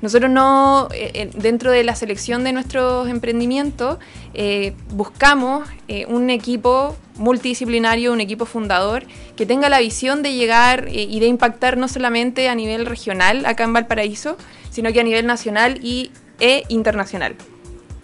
Nosotros 0.00 0.30
no, 0.30 0.88
eh, 0.92 1.10
eh, 1.14 1.30
dentro 1.34 1.70
de 1.70 1.84
la 1.84 1.94
selección 1.94 2.44
de 2.44 2.52
nuestros 2.52 3.08
emprendimientos, 3.08 3.98
eh, 4.34 4.74
buscamos 4.90 5.68
un 6.08 6.30
equipo 6.30 6.96
multidisciplinario, 7.16 8.12
un 8.12 8.20
equipo 8.20 8.46
fundador, 8.46 9.04
que 9.36 9.46
tenga 9.46 9.68
la 9.68 9.80
visión 9.80 10.22
de 10.22 10.34
llegar 10.34 10.88
y 10.90 11.20
de 11.20 11.26
impactar 11.26 11.76
no 11.76 11.88
solamente 11.88 12.48
a 12.48 12.54
nivel 12.54 12.86
regional 12.86 13.46
acá 13.46 13.64
en 13.64 13.72
Valparaíso, 13.72 14.36
sino 14.70 14.92
que 14.92 15.00
a 15.00 15.04
nivel 15.04 15.26
nacional 15.26 15.78
y, 15.82 16.10
e 16.40 16.64
internacional. 16.68 17.36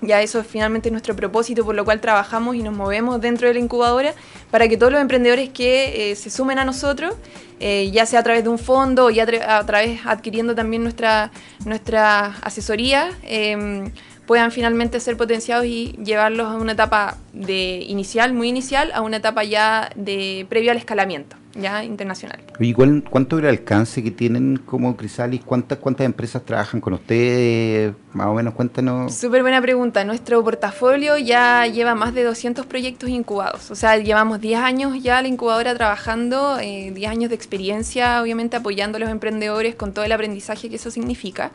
Ya 0.03 0.23
eso 0.23 0.41
es 0.41 0.47
finalmente 0.47 0.91
nuestro 0.91 1.15
propósito, 1.15 1.65
por 1.65 1.75
lo 1.75 1.85
cual 1.85 2.01
trabajamos 2.01 2.57
y 2.57 2.63
nos 2.63 2.75
movemos 2.75 3.21
dentro 3.21 3.49
de 3.49 3.55
la 3.55 3.61
incubadora 3.61 4.15
para 4.51 4.69
que 4.69 4.77
todos 4.77 4.93
los 4.93 5.01
emprendedores 5.01 5.51
que 5.51 6.15
se 6.17 6.31
sumen 6.31 6.59
a 6.59 6.65
nosotros 6.65 7.15
eh, 7.63 7.91
ya 7.93 8.07
sea 8.07 8.21
a 8.21 8.23
través 8.23 8.43
de 8.43 8.49
un 8.49 8.59
fondo 8.59 9.11
ya 9.11 9.27
a 9.47 9.67
través 9.67 10.01
adquiriendo 10.07 10.55
también 10.55 10.83
nuestra, 10.83 11.31
nuestra 11.67 12.39
asesoría, 12.41 13.11
em, 13.23 13.93
puedan 14.27 14.51
finalmente 14.51 14.99
ser 14.99 15.19
potenciados 15.19 15.67
y 15.67 15.93
llevarlos 16.03 16.47
a 16.47 16.55
una 16.55 16.73
etapa 16.73 17.19
de 17.35 17.85
inicial, 17.87 18.33
muy 18.33 18.49
inicial, 18.49 18.91
a 18.95 19.03
una 19.03 19.19
etapa 19.19 19.45
ya 19.45 19.91
de 19.95 20.47
previo 20.49 20.71
al 20.71 20.79
escalamiento 20.79 21.37
ya 21.55 21.83
internacional. 21.85 22.39
¿Y 22.61 22.75
cuánto 22.75 23.39
era 23.39 23.49
el 23.49 23.59
alcance 23.59 24.03
que 24.03 24.11
tienen 24.11 24.57
como 24.59 24.97
Crisalis? 24.97 25.43
¿Cuántas, 25.45 25.79
¿Cuántas 25.79 26.05
empresas 26.05 26.45
trabajan 26.45 26.81
con 26.81 26.93
ustedes? 26.93 27.93
Más 28.13 28.29
o 28.29 28.35
menos, 28.35 28.55
cuéntanos. 28.55 29.15
Súper 29.15 29.43
buena 29.43 29.61
pregunta. 29.61 30.05
Nuestro 30.05 30.43
portafolio 30.45 31.17
ya 31.19 31.67
lleva 31.67 31.95
más 31.95 32.15
de 32.15 32.23
200 32.23 32.67
proyectos 32.67 33.11
incubados. 33.11 33.71
O 33.71 33.75
sea, 33.75 33.97
llevamos 33.97 34.41
10 34.41 34.61
años 34.61 35.03
ya 35.03 35.21
la 35.23 35.29
incubadora 35.29 35.75
trabajando, 35.75 36.57
10 36.57 36.97
eh, 36.97 37.07
años 37.07 37.31
de 37.31 37.37
experiencia, 37.37 38.23
obviamente 38.23 38.57
apoyando 38.57 38.97
a 38.97 39.01
los 39.01 39.11
emprendedores 39.11 39.75
con 39.75 39.93
todo 39.93 40.05
el 40.05 40.13
aprendizaje 40.13 40.69
que 40.69 40.77
eso 40.77 40.91
significa. 40.91 41.51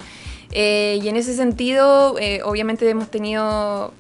Eh, 0.52 1.00
y 1.02 1.08
en 1.08 1.16
ese 1.16 1.36
sentido, 1.36 2.18
eh, 2.20 2.42
obviamente 2.44 2.90
hemos 2.90 3.10
tenido, 3.10 3.94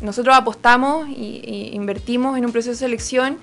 nosotros 0.00 0.36
apostamos 0.36 1.08
e 1.08 1.70
invertimos 1.72 2.38
en 2.38 2.46
un 2.46 2.52
proceso 2.52 2.72
de 2.72 2.76
selección 2.76 3.38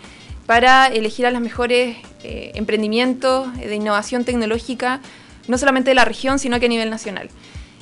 para 0.50 0.88
elegir 0.88 1.28
a 1.28 1.32
los 1.32 1.42
mejores 1.42 1.98
eh, 2.24 2.54
emprendimientos 2.56 3.56
de 3.56 3.76
innovación 3.76 4.26
tecnológica, 4.26 5.00
no 5.48 5.60
solamente 5.60 5.92
de 5.92 5.94
la 5.94 6.06
región, 6.06 6.40
sino 6.40 6.60
que 6.60 6.66
a 6.66 6.70
nivel 6.70 6.90
nacional. 6.90 7.30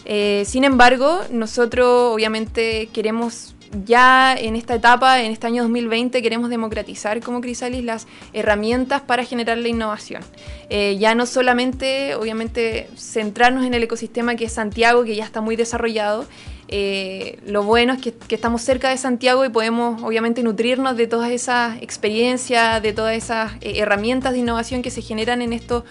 Eh, 0.03 0.43
sin 0.45 0.65
embargo, 0.65 1.21
nosotros 1.31 2.13
obviamente 2.13 2.89
queremos 2.91 3.55
ya 3.85 4.35
en 4.37 4.57
esta 4.57 4.75
etapa, 4.75 5.21
en 5.21 5.31
este 5.31 5.47
año 5.47 5.63
2020, 5.63 6.21
queremos 6.21 6.49
democratizar 6.49 7.21
como 7.21 7.39
Crisalis 7.39 7.85
las 7.85 8.05
herramientas 8.33 9.01
para 9.01 9.23
generar 9.23 9.57
la 9.59 9.69
innovación. 9.69 10.21
Eh, 10.69 10.97
ya 10.99 11.15
no 11.15 11.25
solamente, 11.25 12.15
obviamente, 12.15 12.89
centrarnos 12.97 13.65
en 13.65 13.75
el 13.75 13.83
ecosistema 13.83 14.35
que 14.35 14.43
es 14.43 14.51
Santiago, 14.51 15.05
que 15.05 15.15
ya 15.15 15.23
está 15.23 15.39
muy 15.39 15.55
desarrollado, 15.55 16.25
eh, 16.69 17.39
lo 17.45 17.63
bueno 17.63 17.93
es 17.93 18.01
que, 18.01 18.13
estamos 18.29 18.61
cerca 18.61 18.89
de 18.89 18.97
Santiago 18.97 19.45
y 19.45 19.49
podemos 19.49 20.03
obviamente 20.03 20.43
nutrirnos 20.43 20.97
de 20.97 21.07
todas 21.07 21.31
esas 21.31 21.81
experiencias, 21.81 22.81
de 22.81 22.93
todas 22.93 23.15
esas 23.15 23.53
eh, 23.61 23.79
herramientas 23.79 24.33
de 24.33 24.39
innovación 24.39 24.81
que 24.81 24.91
se 24.91 25.01
generan 25.01 25.41
en 25.41 25.53
estos 25.53 25.83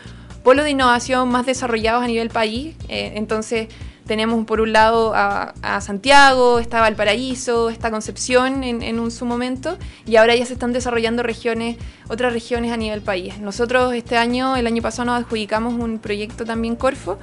polos 0.42 0.64
de 0.64 0.72
innovación 0.72 1.28
más 1.30 1.46
desarrollados 1.46 2.04
a 2.04 2.06
nivel 2.06 2.28
país. 2.28 2.76
Eh, 2.88 3.12
entonces 3.16 3.68
tenemos 4.06 4.44
por 4.44 4.60
un 4.60 4.72
lado 4.72 5.12
a, 5.14 5.52
Santiago, 5.80 6.60
está 6.60 6.80
Valparaíso, 6.80 7.70
está 7.70 7.90
Concepción 7.90 8.62
en, 8.62 9.00
un 9.00 9.10
su 9.10 9.24
momento 9.24 9.76
y 10.06 10.14
ahora 10.14 10.36
ya 10.36 10.46
se 10.46 10.52
están 10.52 10.72
desarrollando 10.72 11.24
regiones, 11.24 11.76
otras 12.08 12.32
regiones 12.32 12.70
a 12.70 12.76
nivel 12.76 13.00
país. 13.00 13.38
Nosotros 13.40 13.92
este 13.94 14.16
año, 14.16 14.54
el 14.54 14.68
año 14.68 14.80
pasado 14.80 15.06
nos 15.06 15.24
adjudicamos 15.24 15.74
un 15.74 15.98
proyecto 15.98 16.44
también 16.44 16.76
Corfo 16.76 17.18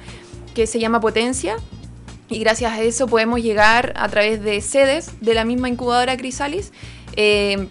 que 0.54 0.66
se 0.66 0.78
llama 0.78 1.00
Potencia, 1.00 1.56
y 2.28 2.38
gracias 2.38 2.72
a 2.72 2.80
eso 2.82 3.06
podemos 3.06 3.42
llegar 3.42 3.92
a 3.96 4.08
través 4.08 4.42
de 4.42 4.60
sedes 4.60 5.12
de 5.20 5.34
la 5.34 5.44
misma 5.44 5.68
incubadora 5.68 6.16
Crisalis 6.16 6.72
eh, 7.16 7.68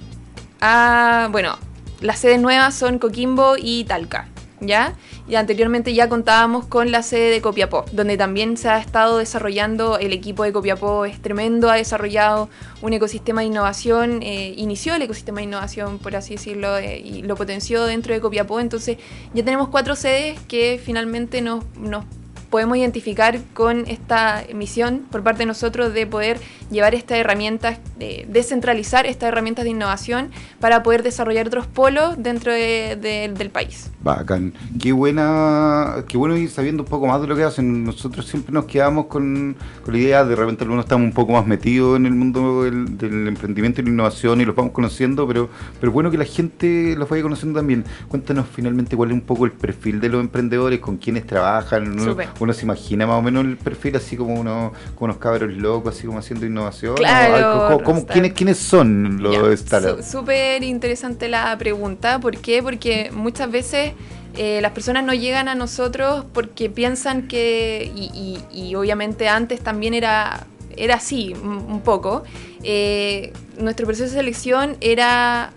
a, 0.61 1.27
bueno, 1.31 1.57
las 1.99 2.19
sedes 2.19 2.39
nuevas 2.39 2.75
son 2.75 2.99
Coquimbo 2.99 3.55
y 3.57 3.83
Talca, 3.83 4.29
¿ya? 4.61 4.93
Y 5.27 5.35
anteriormente 5.35 5.93
ya 5.93 6.07
contábamos 6.07 6.65
con 6.65 6.91
la 6.91 7.03
sede 7.03 7.29
de 7.29 7.41
Copiapó, 7.41 7.85
donde 7.91 8.17
también 8.17 8.55
se 8.55 8.69
ha 8.69 8.77
estado 8.77 9.17
desarrollando, 9.17 9.97
el 9.97 10.13
equipo 10.13 10.43
de 10.43 10.53
Copiapó 10.53 11.05
es 11.05 11.21
tremendo, 11.21 11.69
ha 11.69 11.75
desarrollado 11.75 12.49
un 12.81 12.93
ecosistema 12.93 13.41
de 13.41 13.47
innovación, 13.47 14.21
eh, 14.21 14.53
inició 14.55 14.95
el 14.95 15.01
ecosistema 15.01 15.39
de 15.39 15.45
innovación, 15.45 15.99
por 15.99 16.15
así 16.15 16.35
decirlo, 16.35 16.77
eh, 16.77 16.99
y 16.99 17.23
lo 17.23 17.35
potenció 17.35 17.85
dentro 17.85 18.13
de 18.13 18.21
Copiapó, 18.21 18.59
entonces 18.59 18.97
ya 19.33 19.43
tenemos 19.43 19.67
cuatro 19.69 19.95
sedes 19.95 20.39
que 20.47 20.79
finalmente 20.81 21.41
nos, 21.41 21.65
nos 21.77 22.05
podemos 22.53 22.77
identificar 22.77 23.39
con 23.55 23.87
esta 23.87 24.43
misión 24.53 25.07
por 25.09 25.23
parte 25.23 25.39
de 25.39 25.47
nosotros 25.47 25.91
de 25.91 26.05
poder 26.05 26.37
llevar 26.69 26.93
estas 26.93 27.17
herramientas, 27.17 27.79
de 27.97 28.27
descentralizar 28.29 29.07
estas 29.07 29.29
herramientas 29.29 29.65
de 29.65 29.71
innovación 29.71 30.29
para 30.59 30.83
poder 30.83 31.01
desarrollar 31.01 31.47
otros 31.47 31.65
polos 31.65 32.13
dentro 32.19 32.53
del 32.53 33.49
país. 33.49 33.89
Bacán. 34.03 34.53
Qué 34.79 34.91
buena, 34.91 36.03
qué 36.07 36.15
bueno 36.15 36.37
ir 36.37 36.51
sabiendo 36.51 36.83
un 36.83 36.89
poco 36.89 37.07
más 37.07 37.21
de 37.21 37.27
lo 37.27 37.35
que 37.35 37.43
hacen. 37.43 37.85
Nosotros 37.85 38.27
siempre 38.27 38.53
nos 38.53 38.65
quedamos 38.65 39.07
con, 39.07 39.55
la 39.87 39.97
idea, 39.97 40.23
de 40.23 40.35
repente 40.35 40.63
algunos 40.63 40.85
estamos 40.85 41.05
un 41.05 41.13
poco 41.13 41.31
más 41.31 41.47
metidos 41.47 41.97
en 41.97 42.05
el 42.05 42.13
mundo 42.13 42.65
del, 42.65 43.27
emprendimiento 43.27 43.81
y 43.81 43.85
la 43.85 43.89
innovación 43.89 44.41
y 44.41 44.45
los 44.45 44.55
vamos 44.55 44.73
conociendo, 44.73 45.27
pero, 45.27 45.49
pero 45.79 45.91
bueno 45.91 46.11
que 46.11 46.19
la 46.19 46.25
gente 46.25 46.95
los 46.95 47.09
vaya 47.09 47.23
conociendo 47.23 47.57
también. 47.57 47.83
Cuéntanos 48.09 48.45
finalmente 48.53 48.95
cuál 48.95 49.09
es 49.09 49.15
un 49.15 49.21
poco 49.21 49.45
el 49.45 49.53
perfil 49.53 49.99
de 49.99 50.09
los 50.09 50.21
emprendedores, 50.21 50.79
con 50.79 50.97
quienes 50.97 51.25
trabajan 51.25 51.97
uno 52.43 52.53
se 52.53 52.63
imagina 52.63 53.07
más 53.07 53.17
o 53.17 53.21
menos 53.21 53.45
el 53.45 53.57
perfil 53.57 53.95
así 53.95 54.15
como 54.15 54.39
unos, 54.39 54.73
unos 54.99 55.17
cabros 55.17 55.51
locos, 55.53 55.95
así 55.95 56.05
como 56.05 56.19
haciendo 56.19 56.45
innovación. 56.45 56.95
Claro, 56.95 57.81
¿quiénes, 58.11 58.33
¿quiénes, 58.33 58.57
son 58.57 59.21
los 59.21 59.59
startups? 59.59 60.05
Súper 60.05 60.63
interesante 60.63 61.27
la 61.27 61.57
pregunta. 61.57 62.19
¿Por 62.19 62.37
qué? 62.37 62.61
Porque 62.61 63.11
muchas 63.11 63.49
veces 63.49 63.93
eh, 64.37 64.59
las 64.61 64.71
personas 64.71 65.03
no 65.03 65.13
llegan 65.13 65.47
a 65.47 65.55
nosotros 65.55 66.25
porque 66.33 66.69
piensan 66.69 67.27
que, 67.27 67.91
y, 67.95 68.75
obviamente 68.75 69.27
antes 69.29 69.61
también 69.61 69.93
era, 69.93 70.45
era 70.75 70.95
así 70.95 71.33
un 71.33 71.81
poco, 71.81 72.23
eh, 72.63 73.33
nuestro 73.57 73.85
proceso 73.85 74.09
de 74.09 74.19
selección 74.19 74.77
era 74.81 75.51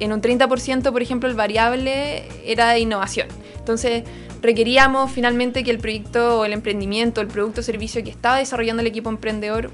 en 0.00 0.12
un 0.12 0.20
30%, 0.20 0.92
por 0.92 1.02
ejemplo, 1.02 1.28
el 1.28 1.34
variable 1.34 2.24
era 2.44 2.70
de 2.70 2.80
innovación. 2.80 3.28
Entonces, 3.58 4.04
requeríamos 4.40 5.10
finalmente 5.10 5.64
que 5.64 5.70
el 5.70 5.78
proyecto 5.78 6.40
o 6.40 6.44
el 6.44 6.52
emprendimiento, 6.52 7.20
el 7.20 7.28
producto 7.28 7.60
o 7.60 7.64
servicio 7.64 8.02
que 8.04 8.10
estaba 8.10 8.38
desarrollando 8.38 8.80
el 8.80 8.86
equipo 8.86 9.10
emprendedor 9.10 9.70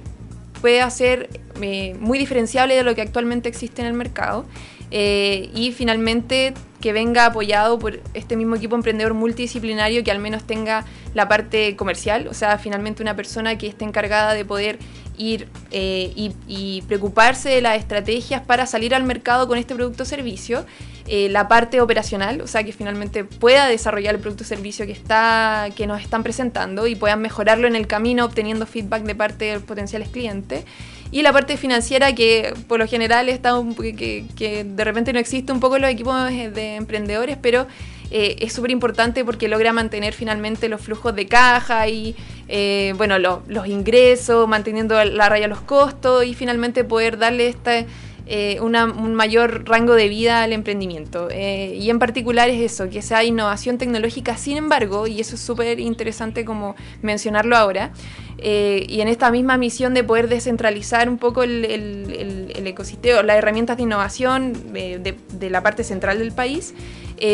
pueda 0.60 0.88
ser 0.90 1.28
eh, 1.60 1.94
muy 2.00 2.18
diferenciable 2.18 2.74
de 2.74 2.82
lo 2.82 2.94
que 2.94 3.02
actualmente 3.02 3.48
existe 3.48 3.82
en 3.82 3.88
el 3.88 3.94
mercado. 3.94 4.46
y 4.90 5.72
finalmente 5.76 6.54
que 6.84 6.92
venga 6.92 7.24
apoyado 7.24 7.78
por 7.78 8.00
este 8.12 8.36
mismo 8.36 8.56
equipo 8.56 8.76
emprendedor 8.76 9.14
multidisciplinario 9.14 10.04
que 10.04 10.10
al 10.10 10.18
menos 10.18 10.44
tenga 10.44 10.84
la 11.14 11.28
parte 11.28 11.76
comercial, 11.76 12.28
o 12.28 12.34
sea, 12.34 12.58
finalmente 12.58 13.02
una 13.02 13.16
persona 13.16 13.56
que 13.56 13.66
esté 13.66 13.86
encargada 13.86 14.34
de 14.34 14.44
poder 14.44 14.78
ir 15.16 15.48
eh, 15.70 16.12
y, 16.46 16.82
preocuparse 16.82 17.48
de 17.48 17.62
las 17.62 17.78
estrategias 17.78 18.42
para 18.42 18.66
salir 18.66 18.94
al 18.94 19.04
mercado 19.04 19.48
con 19.48 19.56
este 19.56 19.74
producto 19.74 20.02
o 20.02 20.06
servicio, 20.06 20.66
eh, 21.06 21.28
la 21.28 21.48
parte 21.48 21.80
operacional, 21.80 22.40
o 22.40 22.46
sea, 22.46 22.64
que 22.64 22.72
finalmente 22.72 23.24
pueda 23.24 23.66
desarrollar 23.66 24.14
el 24.14 24.20
producto 24.20 24.44
o 24.44 24.46
servicio 24.46 24.86
que, 24.86 24.92
está, 24.92 25.68
que 25.76 25.86
nos 25.86 26.00
están 26.00 26.22
presentando 26.22 26.86
y 26.86 26.94
puedan 26.94 27.20
mejorarlo 27.20 27.66
en 27.66 27.76
el 27.76 27.86
camino 27.86 28.24
obteniendo 28.24 28.66
feedback 28.66 29.02
de 29.02 29.14
parte 29.14 29.44
de 29.44 29.60
potenciales 29.60 30.08
clientes. 30.08 30.64
Y 31.10 31.22
la 31.22 31.32
parte 31.32 31.56
financiera 31.56 32.14
que 32.14 32.54
por 32.66 32.78
lo 32.78 32.88
general 32.88 33.28
está 33.28 33.56
un, 33.56 33.74
que, 33.74 34.24
que, 34.34 34.64
de 34.64 34.84
repente 34.84 35.12
no 35.12 35.18
existe 35.18 35.52
un 35.52 35.60
poco 35.60 35.76
en 35.76 35.82
los 35.82 35.90
equipos 35.90 36.28
de 36.30 36.76
emprendedores, 36.76 37.36
pero 37.40 37.66
eh, 38.10 38.36
es 38.40 38.52
súper 38.52 38.70
importante 38.70 39.24
porque 39.24 39.48
logra 39.48 39.72
mantener 39.72 40.14
finalmente 40.14 40.68
los 40.68 40.80
flujos 40.80 41.14
de 41.14 41.26
caja 41.26 41.88
y 41.88 42.14
eh, 42.48 42.94
bueno, 42.96 43.18
los 43.18 43.66
ingresos, 43.66 44.46
manteniendo 44.46 45.02
la 45.04 45.28
raya 45.28 45.48
los 45.48 45.60
costos 45.60 46.24
y 46.24 46.34
finalmente 46.34 46.84
poder 46.84 47.18
darle 47.18 47.48
esta 47.48 47.84
eh, 48.26 48.58
un 48.60 49.14
mayor 49.14 49.68
rango 49.68 49.94
de 49.94 50.08
vida 50.08 50.42
al 50.42 50.54
emprendimiento. 50.54 51.28
Eh, 51.30 51.76
y 51.78 51.90
en 51.90 51.98
particular 51.98 52.48
es 52.48 52.72
eso, 52.72 52.88
que 52.88 53.02
sea 53.02 53.22
innovación 53.22 53.76
tecnológica, 53.76 54.38
sin 54.38 54.56
embargo, 54.56 55.06
y 55.06 55.20
eso 55.20 55.34
es 55.34 55.42
súper 55.42 55.78
interesante 55.78 56.46
como 56.46 56.74
mencionarlo 57.02 57.54
ahora, 57.54 57.92
eh, 58.38 58.86
y 58.88 59.02
en 59.02 59.08
esta 59.08 59.30
misma 59.30 59.58
misión 59.58 59.92
de 59.92 60.04
poder 60.04 60.28
descentralizar 60.28 61.08
un 61.10 61.18
poco 61.18 61.42
el, 61.42 62.50
ecosistema, 62.64 63.22
las 63.22 63.36
herramientas 63.36 63.76
de 63.76 63.82
innovación 63.82 64.72
de, 64.72 65.50
la 65.50 65.62
parte 65.62 65.84
central 65.84 66.18
del 66.18 66.32
país, 66.32 66.74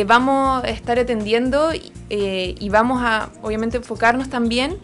vamos 0.06 0.64
a 0.64 0.68
estar 0.68 0.98
atendiendo 0.98 1.70
y 2.08 2.68
vamos 2.68 3.00
a, 3.02 3.30
obviamente, 3.42 3.76
enfocarnos 3.76 4.28
también 4.28 4.76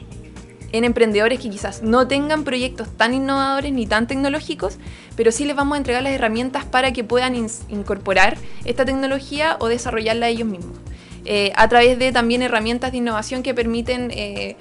en 0.77 0.85
emprendedores 0.85 1.41
que 1.41 1.51
quizás 1.51 1.83
no 1.83 2.07
tengan 2.07 2.45
proyectos 2.45 2.89
tan 2.97 3.15
innovadores 3.15 3.73
ni 3.73 3.87
tan 3.87 4.07
tecnológicos, 4.07 4.79
pero 5.17 5.33
sí 5.33 5.45
les 5.45 5.57
vamos 5.57 5.75
a 5.75 5.79
entregar 5.79 6.03
las 6.03 6.13
herramientas 6.13 6.65
para 6.65 6.93
que 6.93 7.05
puedan 7.05 7.35
incorporar 7.69 8.37
esta 8.65 8.85
tecnología 8.85 9.57
o 9.61 9.69
desarrollarla 9.69 10.29
ellos 10.29 10.49
mismos. 10.49 10.77
Eh, 11.25 11.53
a 11.57 11.69
través 11.69 11.99
de 11.99 12.13
también 12.13 12.43
herramientas 12.43 12.93
de 12.93 12.99
innovación 12.99 13.43
que 13.43 13.53
permiten 13.53 14.11
eh, 14.13 14.57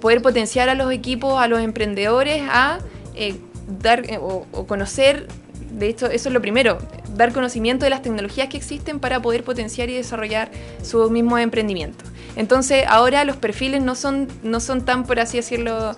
poder 0.00 0.20
potenciar 0.20 0.68
a 0.68 0.74
los 0.74 0.92
equipos, 0.92 1.40
a 1.40 1.48
los 1.48 1.60
emprendedores 1.60 2.42
a 2.50 2.78
eh, 3.14 3.36
dar 3.80 4.04
o, 4.20 4.46
o 4.52 4.66
conocer, 4.66 5.28
de 5.70 5.88
hecho 5.88 6.06
eso 6.06 6.28
es 6.28 6.32
lo 6.34 6.42
primero, 6.42 6.78
dar 7.14 7.32
conocimiento 7.32 7.84
de 7.84 7.90
las 7.90 8.02
tecnologías 8.02 8.48
que 8.48 8.56
existen 8.56 9.00
para 9.00 9.22
poder 9.22 9.44
potenciar 9.44 9.88
y 9.88 9.94
desarrollar 9.94 10.50
sus 10.82 11.10
mismos 11.10 11.40
emprendimientos. 11.40 12.09
Entonces 12.36 12.84
ahora 12.88 13.24
los 13.24 13.36
perfiles 13.36 13.82
no 13.82 13.94
son, 13.94 14.28
no 14.42 14.60
son 14.60 14.84
tan, 14.84 15.04
por 15.04 15.20
así 15.20 15.36
decirlo, 15.36 15.96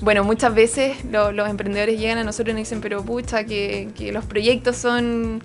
bueno, 0.00 0.24
muchas 0.24 0.54
veces 0.54 0.96
los 1.04 1.48
emprendedores 1.48 1.98
llegan 1.98 2.18
a 2.18 2.24
nosotros 2.24 2.50
y 2.50 2.52
nos 2.52 2.68
dicen, 2.68 2.80
pero 2.80 3.02
pucha, 3.04 3.44
que, 3.44 3.88
los 4.12 4.24
proyectos 4.24 4.76
son 4.76 5.42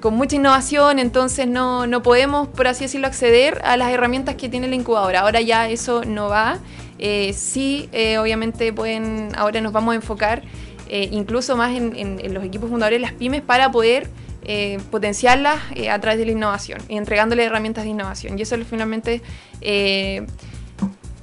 con 0.00 0.14
mucha 0.14 0.36
innovación, 0.36 0.98
entonces 0.98 1.46
no, 1.46 1.86
no, 1.86 2.02
podemos, 2.02 2.48
por 2.48 2.66
así 2.66 2.84
decirlo, 2.84 3.06
acceder 3.06 3.60
a 3.64 3.76
las 3.76 3.90
herramientas 3.90 4.34
que 4.34 4.48
tiene 4.48 4.66
la 4.66 4.74
incubadora. 4.74 5.20
Ahora 5.20 5.42
ya 5.42 5.68
eso 5.68 6.04
no 6.04 6.28
va. 6.28 6.58
Eh, 6.98 7.34
sí, 7.34 7.88
eh, 7.92 8.18
obviamente 8.18 8.72
pueden, 8.72 9.28
ahora 9.36 9.60
nos 9.60 9.72
vamos 9.72 9.92
a 9.92 9.96
enfocar 9.96 10.42
eh, 10.88 11.08
incluso 11.12 11.56
más 11.56 11.76
en, 11.76 11.96
en, 11.96 12.34
los 12.34 12.42
equipos 12.42 12.68
fundadores 12.68 13.00
las 13.00 13.12
pymes 13.12 13.42
para 13.42 13.70
poder 13.70 14.08
eh, 14.52 14.80
potenciarlas 14.90 15.60
eh, 15.76 15.90
a 15.90 16.00
través 16.00 16.18
de 16.18 16.26
la 16.26 16.32
innovación 16.32 16.80
y 16.88 16.96
entregándole 16.96 17.44
herramientas 17.44 17.84
de 17.84 17.90
innovación. 17.90 18.36
Y 18.36 18.42
eso 18.42 18.56
finalmente, 18.68 19.22
eh, 19.60 20.26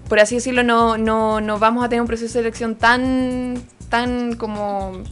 por 0.08 0.22
así 0.22 0.36
decirlo, 0.36 0.64
no, 0.64 0.98
no, 0.98 1.42
no, 1.42 1.60
vamos 1.60 1.84
a 1.84 1.90
tener 1.90 2.00
un 2.00 2.08
proceso 2.08 2.28
de 2.28 2.40
selección 2.40 2.76
tan 2.76 3.56
tan 3.90 4.36
como, 4.36 5.04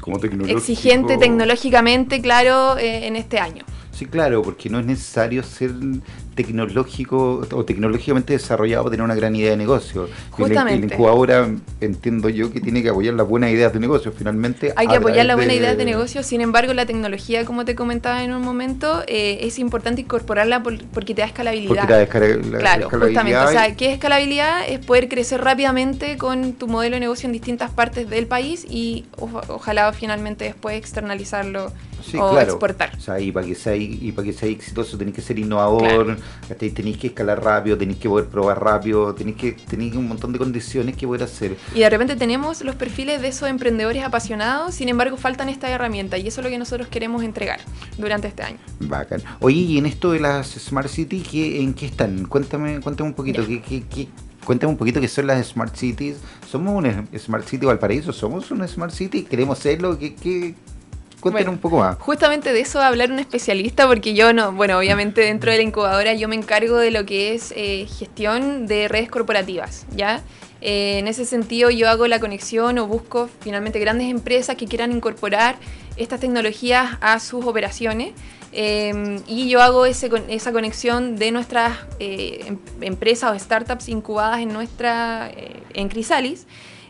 exigente 0.47 1.17
tecnológicamente, 1.17 2.21
claro, 2.21 2.77
en 2.77 3.17
este 3.17 3.37
año. 3.37 3.65
Sí, 3.91 4.05
claro, 4.05 4.41
porque 4.41 4.69
no 4.69 4.79
es 4.79 4.85
necesario 4.85 5.43
ser 5.43 5.73
tecnológico 6.35 7.47
o 7.51 7.65
tecnológicamente 7.65 8.33
desarrollado 8.33 8.89
tener 8.89 9.03
una 9.03 9.15
gran 9.15 9.35
idea 9.35 9.51
de 9.51 9.57
negocio. 9.57 10.09
Justamente. 10.31 10.85
El, 10.85 10.93
incubadora 10.93 11.49
entiendo 11.81 12.29
yo 12.29 12.51
que 12.51 12.59
tiene 12.59 12.83
que 12.83 12.89
apoyar 12.89 13.13
las 13.13 13.27
buenas 13.27 13.51
ideas 13.51 13.73
de 13.73 13.79
negocio. 13.79 14.11
Finalmente. 14.11 14.73
Hay 14.75 14.87
que 14.87 14.97
apoyar 14.97 15.25
las 15.25 15.37
buenas 15.37 15.55
ideas 15.55 15.77
de 15.77 15.85
negocio. 15.85 16.23
Sin 16.23 16.41
embargo, 16.41 16.73
la 16.73 16.85
tecnología, 16.85 17.45
como 17.45 17.65
te 17.65 17.75
comentaba 17.75 18.23
en 18.23 18.33
un 18.33 18.41
momento, 18.41 19.03
eh, 19.07 19.39
es 19.41 19.57
importante 19.59 20.01
incorporarla 20.01 20.61
porque 20.61 21.15
te 21.15 21.21
da 21.21 21.27
escalabilidad. 21.27 21.87
Porque 21.87 21.87
te 21.87 22.51
da 22.51 22.59
claro, 22.59 22.89
justamente. 22.89 23.37
O 23.37 23.49
sea, 23.49 23.75
¿qué 23.75 23.87
es 23.87 23.93
escalabilidad? 23.93 24.67
Es 24.67 24.85
poder 24.85 25.07
crecer 25.07 25.41
rápidamente 25.41 26.17
con 26.17 26.53
tu 26.53 26.67
modelo 26.67 26.95
de 26.95 26.99
negocio 26.99 27.27
en 27.27 27.33
distintas 27.33 27.71
partes 27.71 28.09
del 28.09 28.27
país 28.27 28.65
y 28.69 29.05
ojalá 29.17 29.93
finalmente 29.93 30.45
después 30.45 30.75
externalizarlo 30.77 31.71
o 32.19 32.39
exportar. 32.39 32.91
O 32.97 33.01
sea, 33.01 33.19
y 33.19 33.31
para 33.31 33.45
que 33.45 33.55
sea, 33.55 33.75
y 33.75 34.11
para 34.11 34.25
que 34.25 34.33
sea 34.33 34.49
exitoso 34.49 34.97
tenés 34.97 35.13
que 35.13 35.21
ser 35.21 35.39
innovador, 35.39 36.17
tenéis 36.57 36.97
que 36.97 37.07
escalar 37.07 37.43
rápido, 37.43 37.77
tenéis 37.77 37.99
que 37.99 38.09
poder 38.09 38.27
probar 38.27 38.63
rápido, 38.63 39.13
tenéis 39.13 39.37
que 39.37 39.51
tenéis 39.53 39.95
un 39.95 40.07
montón 40.07 40.33
de 40.33 40.39
condiciones 40.39 40.95
que 40.95 41.07
poder 41.07 41.23
hacer. 41.23 41.57
Y 41.73 41.79
de 41.79 41.89
repente 41.89 42.15
tenemos 42.15 42.63
los 42.63 42.75
perfiles 42.75 43.21
de 43.21 43.29
esos 43.29 43.49
emprendedores 43.49 44.03
apasionados, 44.03 44.75
sin 44.75 44.89
embargo 44.89 45.17
faltan 45.17 45.49
estas 45.49 45.71
herramientas 45.71 46.19
y 46.19 46.27
eso 46.27 46.41
es 46.41 46.45
lo 46.45 46.49
que 46.49 46.57
nosotros 46.57 46.87
queremos 46.87 47.23
entregar 47.23 47.59
durante 47.97 48.27
este 48.27 48.43
año. 48.43 48.57
Bacán. 48.79 49.21
Oye, 49.39 49.59
y 49.59 49.77
en 49.77 49.85
esto 49.85 50.11
de 50.11 50.19
las 50.19 50.47
Smart 50.47 50.89
City, 50.89 51.21
¿qué, 51.21 51.61
¿en 51.61 51.73
qué 51.73 51.85
están? 51.85 52.25
Cuéntame, 52.25 52.79
cuéntame 52.81 53.09
un 53.09 53.15
poquito, 53.15 53.45
¿qué, 53.45 53.61
qué, 53.61 53.83
qué 53.83 54.07
Cuéntame 54.45 54.71
un 54.71 54.77
poquito 54.77 55.01
qué 55.01 55.07
son 55.07 55.25
las 55.25 55.47
Smart 55.47 55.75
Cities. 55.75 56.17
¿Somos 56.47 56.75
una 56.75 57.03
Smart 57.17 57.47
City 57.47 57.65
Valparaíso? 57.65 58.13
¿Somos 58.13 58.51
una 58.51 58.67
Smart 58.67 58.93
City? 58.93 59.23
¿Queremos 59.23 59.57
serlo? 59.57 59.97
¿Qué, 59.97 60.13
qué, 60.13 60.53
Cuéntanos 61.31 61.55
un 61.55 61.59
poco 61.59 61.79
más. 61.79 61.97
Justamente 61.97 62.53
de 62.53 62.59
eso 62.59 62.77
va 62.77 62.85
a 62.85 62.89
hablar 62.89 63.11
un 63.11 63.17
especialista, 63.17 63.87
porque 63.87 64.13
yo 64.13 64.31
no, 64.31 64.51
bueno, 64.51 64.77
obviamente 64.77 65.21
dentro 65.21 65.51
de 65.51 65.57
la 65.57 65.63
incubadora 65.63 66.13
yo 66.13 66.27
me 66.27 66.35
encargo 66.35 66.77
de 66.77 66.91
lo 66.91 67.03
que 67.07 67.33
es 67.33 67.51
eh, 67.55 67.87
gestión 67.87 68.67
de 68.67 68.87
redes 68.87 69.09
corporativas, 69.09 69.87
¿ya? 69.95 70.21
Eh, 70.61 70.99
en 70.99 71.07
ese 71.07 71.25
sentido 71.25 71.71
yo 71.71 71.89
hago 71.89 72.05
la 72.05 72.19
conexión 72.19 72.77
o 72.77 72.85
busco 72.85 73.27
finalmente 73.39 73.79
grandes 73.79 74.11
empresas 74.11 74.55
que 74.55 74.67
quieran 74.67 74.91
incorporar 74.91 75.55
estas 75.97 76.19
tecnologías 76.19 76.95
a 77.01 77.19
sus 77.19 77.43
operaciones. 77.45 78.13
Eh, 78.51 79.19
y 79.25 79.49
yo 79.49 79.63
hago 79.63 79.87
ese, 79.87 80.11
esa 80.27 80.51
conexión 80.51 81.15
de 81.15 81.31
nuestras 81.31 81.79
em, 81.97 82.59
empresas 82.81 83.35
o 83.35 83.39
startups 83.39 83.89
incubadas 83.89 84.41
en 84.41 84.53
nuestra 84.53 85.31
en 85.73 85.89
Crisalis 85.89 86.45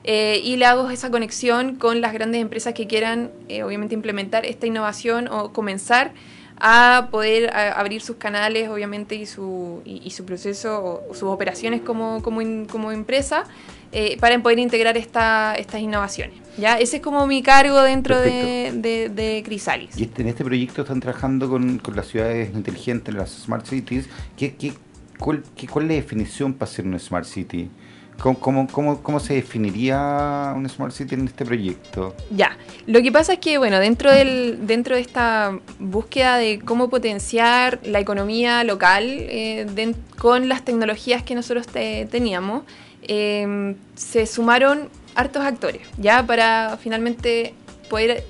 eh, 0.07 0.39
y 0.43 0.57
le 0.57 0.65
hago 0.65 0.91
esa 0.91 1.09
conexión 1.09 1.77
con 1.77 1.99
las 1.99 2.13
grandes 2.13 2.39
empresas 2.39 2.75
que 2.75 2.85
quieran, 2.85 3.31
eh, 3.49 3.63
obviamente, 3.63 3.95
implementar 3.95 4.45
esta 4.45 4.67
innovación 4.67 5.27
o 5.27 5.51
comenzar 5.51 6.13
a 6.57 7.09
poder 7.11 7.51
abrir 7.53 8.01
sus 8.01 8.15
canales, 8.17 8.69
obviamente, 8.69 9.15
y 9.15 9.25
su, 9.25 9.81
y, 9.83 10.09
su 10.11 10.23
proceso 10.23 11.01
o, 11.09 11.13
sus 11.13 11.23
operaciones 11.23 11.81
como, 11.81 12.21
como, 12.21 12.39
como 12.67 12.91
empresa 12.91 13.45
eh, 13.91 14.17
para 14.19 14.37
poder 14.41 14.59
integrar 14.59 14.95
esta, 14.95 15.55
estas 15.55 15.81
innovaciones. 15.81 16.35
¿ya? 16.57 16.77
Ese 16.77 16.97
es 16.97 17.01
como 17.01 17.25
mi 17.25 17.41
cargo 17.41 17.81
dentro 17.81 18.21
de, 18.21 19.09
de, 19.11 19.43
Crisalis. 19.43 19.97
Y 19.97 20.03
este, 20.03 20.21
en 20.21 20.27
este 20.27 20.45
proyecto 20.45 20.83
están 20.83 20.99
trabajando 20.99 21.49
con, 21.49 21.79
con 21.79 21.95
las 21.95 22.07
ciudades 22.07 22.53
inteligentes, 22.53 23.13
las 23.13 23.31
Smart 23.31 23.65
Cities. 23.65 24.07
¿Qué, 24.37 24.55
qué, 24.55 24.73
cuál, 25.17 25.43
qué, 25.55 25.67
¿Cuál 25.67 25.85
es 25.85 25.89
la 25.89 25.95
definición 25.95 26.53
para 26.53 26.71
ser 26.71 26.85
una 26.85 26.99
Smart 26.99 27.25
City? 27.25 27.69
¿Cómo, 28.19 28.67
cómo, 28.71 29.03
cómo, 29.03 29.19
se 29.19 29.35
definiría 29.35 30.53
un 30.55 30.67
Smart 30.67 30.93
City 30.93 31.15
en 31.15 31.27
este 31.27 31.45
proyecto? 31.45 32.15
Ya, 32.31 32.57
lo 32.87 33.01
que 33.01 33.11
pasa 33.11 33.33
es 33.33 33.39
que, 33.39 33.57
bueno, 33.57 33.79
dentro, 33.79 34.11
del, 34.11 34.65
dentro 34.65 34.95
de 34.95 35.01
esta 35.01 35.59
búsqueda 35.79 36.37
de 36.37 36.59
cómo 36.59 36.89
potenciar 36.89 37.79
la 37.83 37.99
economía 37.99 38.63
local 38.63 39.03
eh, 39.07 39.93
con 40.17 40.49
las 40.49 40.63
tecnologías 40.63 41.23
que 41.23 41.35
nosotros 41.35 41.67
teníamos, 41.67 42.63
em, 43.03 43.75
se 43.95 44.25
sumaron 44.25 44.89
hartos 45.13 45.43
actores, 45.43 45.81
ya 45.97 46.25
para 46.25 46.77
finalmente 46.81 47.53
poder 47.89 48.23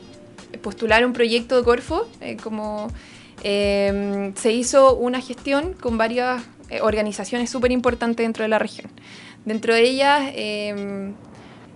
postular 0.61 1.05
un 1.05 1.13
proyecto 1.13 1.57
de 1.57 1.63
Corfo, 1.63 2.07
eh, 2.21 2.37
como 2.41 2.87
em, 3.43 4.33
se 4.35 4.51
hizo 4.51 4.95
una 4.95 5.21
gestión 5.21 5.73
con 5.73 5.97
varias 5.97 6.43
eh, 6.69 6.81
organizaciones 6.81 7.49
súper 7.49 7.71
importantes 7.71 8.23
dentro 8.25 8.43
de 8.43 8.49
la 8.49 8.57
región. 8.57 8.89
Dentro 9.45 9.75
de 9.75 9.81
ellas, 9.83 10.31
em, 10.33 11.13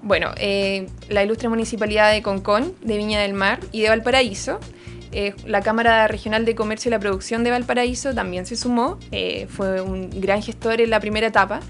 bueno, 0.01 0.31
eh, 0.37 0.87
la 1.07 1.23
ilustre 1.23 1.49
municipalidad 1.49 2.11
de 2.11 2.23
Concón, 2.23 2.73
de 2.81 2.97
Viña 2.97 3.21
del 3.21 3.33
Mar 3.33 3.59
y 3.71 3.81
de 3.81 3.89
Valparaíso. 3.89 4.59
Eh, 5.11 5.33
la 5.45 5.61
Cámara 5.61 6.07
Regional 6.07 6.45
de 6.45 6.55
Comercio 6.55 6.89
y 6.89 6.91
la 6.91 6.99
Producción 6.99 7.43
de 7.43 7.51
Valparaíso 7.51 8.13
también 8.13 8.45
se 8.45 8.55
sumó, 8.55 8.97
eh, 9.11 9.47
fue 9.49 9.81
un 9.81 10.09
gran 10.09 10.41
gestor 10.41 10.81
en 10.81 10.89
la 10.89 10.99
primera 10.99 11.27
etapa. 11.27 11.61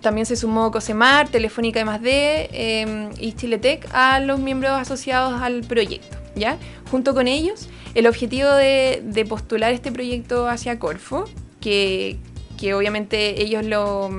también 0.00 0.26
se 0.26 0.36
sumó 0.36 0.70
COSEMAR, 0.70 1.28
Telefónica 1.28 1.84
de 1.84 1.98
D 1.98 2.48
em, 2.52 3.10
y 3.18 3.32
Chiletec 3.32 3.86
a 3.92 4.20
los 4.20 4.38
miembros 4.38 4.72
asociados 4.72 5.40
al 5.40 5.62
proyecto. 5.62 6.16
¿ya? 6.34 6.56
Junto 6.90 7.14
con 7.14 7.28
ellos 7.28 7.68
el 7.94 8.06
objetivo 8.06 8.50
de, 8.50 9.02
de 9.04 9.24
postular 9.24 9.72
este 9.72 9.92
proyecto 9.92 10.48
hacia 10.48 10.78
Corfo, 10.78 11.26
que, 11.60 12.18
que 12.58 12.74
obviamente 12.74 13.42
ellos 13.42 13.64
lo 13.64 14.10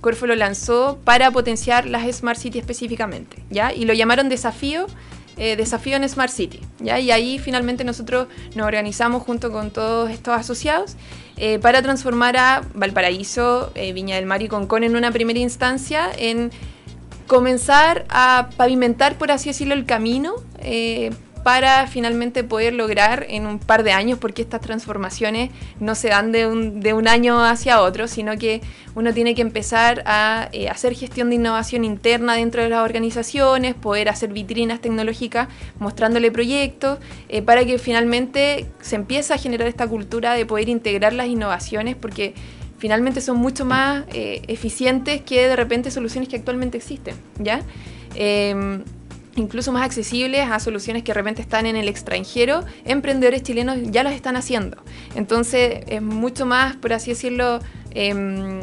Corfo 0.00 0.26
lo 0.26 0.34
lanzó 0.34 0.98
para 1.04 1.30
potenciar 1.30 1.86
las 1.86 2.10
Smart 2.16 2.38
City 2.38 2.58
específicamente, 2.58 3.42
¿ya? 3.50 3.72
Y 3.72 3.84
lo 3.84 3.92
llamaron 3.92 4.28
desafío, 4.28 4.86
eh, 5.36 5.56
desafío 5.56 5.96
en 5.96 6.08
Smart 6.08 6.32
City, 6.32 6.60
¿ya? 6.78 6.98
Y 6.98 7.10
ahí 7.10 7.38
finalmente 7.38 7.84
nosotros 7.84 8.28
nos 8.54 8.66
organizamos 8.66 9.22
junto 9.22 9.52
con 9.52 9.70
todos 9.70 10.10
estos 10.10 10.34
asociados 10.34 10.96
eh, 11.36 11.58
para 11.58 11.82
transformar 11.82 12.36
a 12.36 12.62
Valparaíso, 12.74 13.72
eh, 13.74 13.92
Viña 13.92 14.16
del 14.16 14.26
Mar 14.26 14.42
y 14.42 14.48
Concón 14.48 14.84
en 14.84 14.96
una 14.96 15.12
primera 15.12 15.38
instancia 15.38 16.10
en 16.16 16.50
comenzar 17.26 18.06
a 18.08 18.48
pavimentar, 18.56 19.16
por 19.18 19.30
así 19.30 19.50
decirlo, 19.50 19.74
el 19.74 19.84
camino 19.84 20.34
para 21.42 21.86
finalmente 21.86 22.44
poder 22.44 22.74
lograr 22.74 23.26
en 23.28 23.46
un 23.46 23.58
par 23.58 23.82
de 23.82 23.92
años, 23.92 24.18
porque 24.18 24.42
estas 24.42 24.60
transformaciones 24.60 25.50
no 25.78 25.94
se 25.94 26.08
dan 26.08 26.32
de 26.32 26.46
un, 26.46 26.80
de 26.80 26.92
un 26.92 27.08
año 27.08 27.42
hacia 27.44 27.80
otro, 27.80 28.08
sino 28.08 28.36
que 28.36 28.60
uno 28.94 29.14
tiene 29.14 29.34
que 29.34 29.42
empezar 29.42 30.02
a 30.06 30.48
eh, 30.52 30.68
hacer 30.68 30.94
gestión 30.94 31.30
de 31.30 31.36
innovación 31.36 31.84
interna 31.84 32.34
dentro 32.34 32.62
de 32.62 32.68
las 32.68 32.84
organizaciones, 32.84 33.74
poder 33.74 34.08
hacer 34.08 34.32
vitrinas 34.32 34.80
tecnológicas 34.80 35.48
mostrándole 35.78 36.30
proyectos, 36.30 36.98
eh, 37.28 37.42
para 37.42 37.64
que 37.64 37.78
finalmente 37.78 38.66
se 38.80 38.96
empiece 38.96 39.32
a 39.32 39.38
generar 39.38 39.68
esta 39.68 39.86
cultura 39.86 40.34
de 40.34 40.46
poder 40.46 40.68
integrar 40.68 41.12
las 41.12 41.28
innovaciones, 41.28 41.96
porque 41.96 42.34
finalmente 42.78 43.20
son 43.20 43.36
mucho 43.36 43.64
más 43.64 44.04
eh, 44.12 44.42
eficientes 44.48 45.20
que 45.22 45.48
de 45.48 45.56
repente 45.56 45.90
soluciones 45.90 46.28
que 46.28 46.36
actualmente 46.36 46.78
existen, 46.78 47.14
¿ya? 47.38 47.60
Incluso 49.40 49.72
más 49.72 49.84
accesibles 49.84 50.50
a 50.50 50.60
soluciones 50.60 51.02
que 51.02 51.12
de 51.12 51.14
repente 51.14 51.40
están 51.40 51.64
en 51.64 51.74
el 51.74 51.88
extranjero, 51.88 52.62
emprendedores 52.84 53.42
chilenos 53.42 53.78
ya 53.84 54.02
los 54.02 54.12
están 54.12 54.36
haciendo. 54.36 54.76
Entonces 55.14 55.82
es 55.86 56.02
mucho 56.02 56.44
más, 56.44 56.76
por 56.76 56.92
así 56.92 57.12
decirlo, 57.12 57.60
em, 57.92 58.60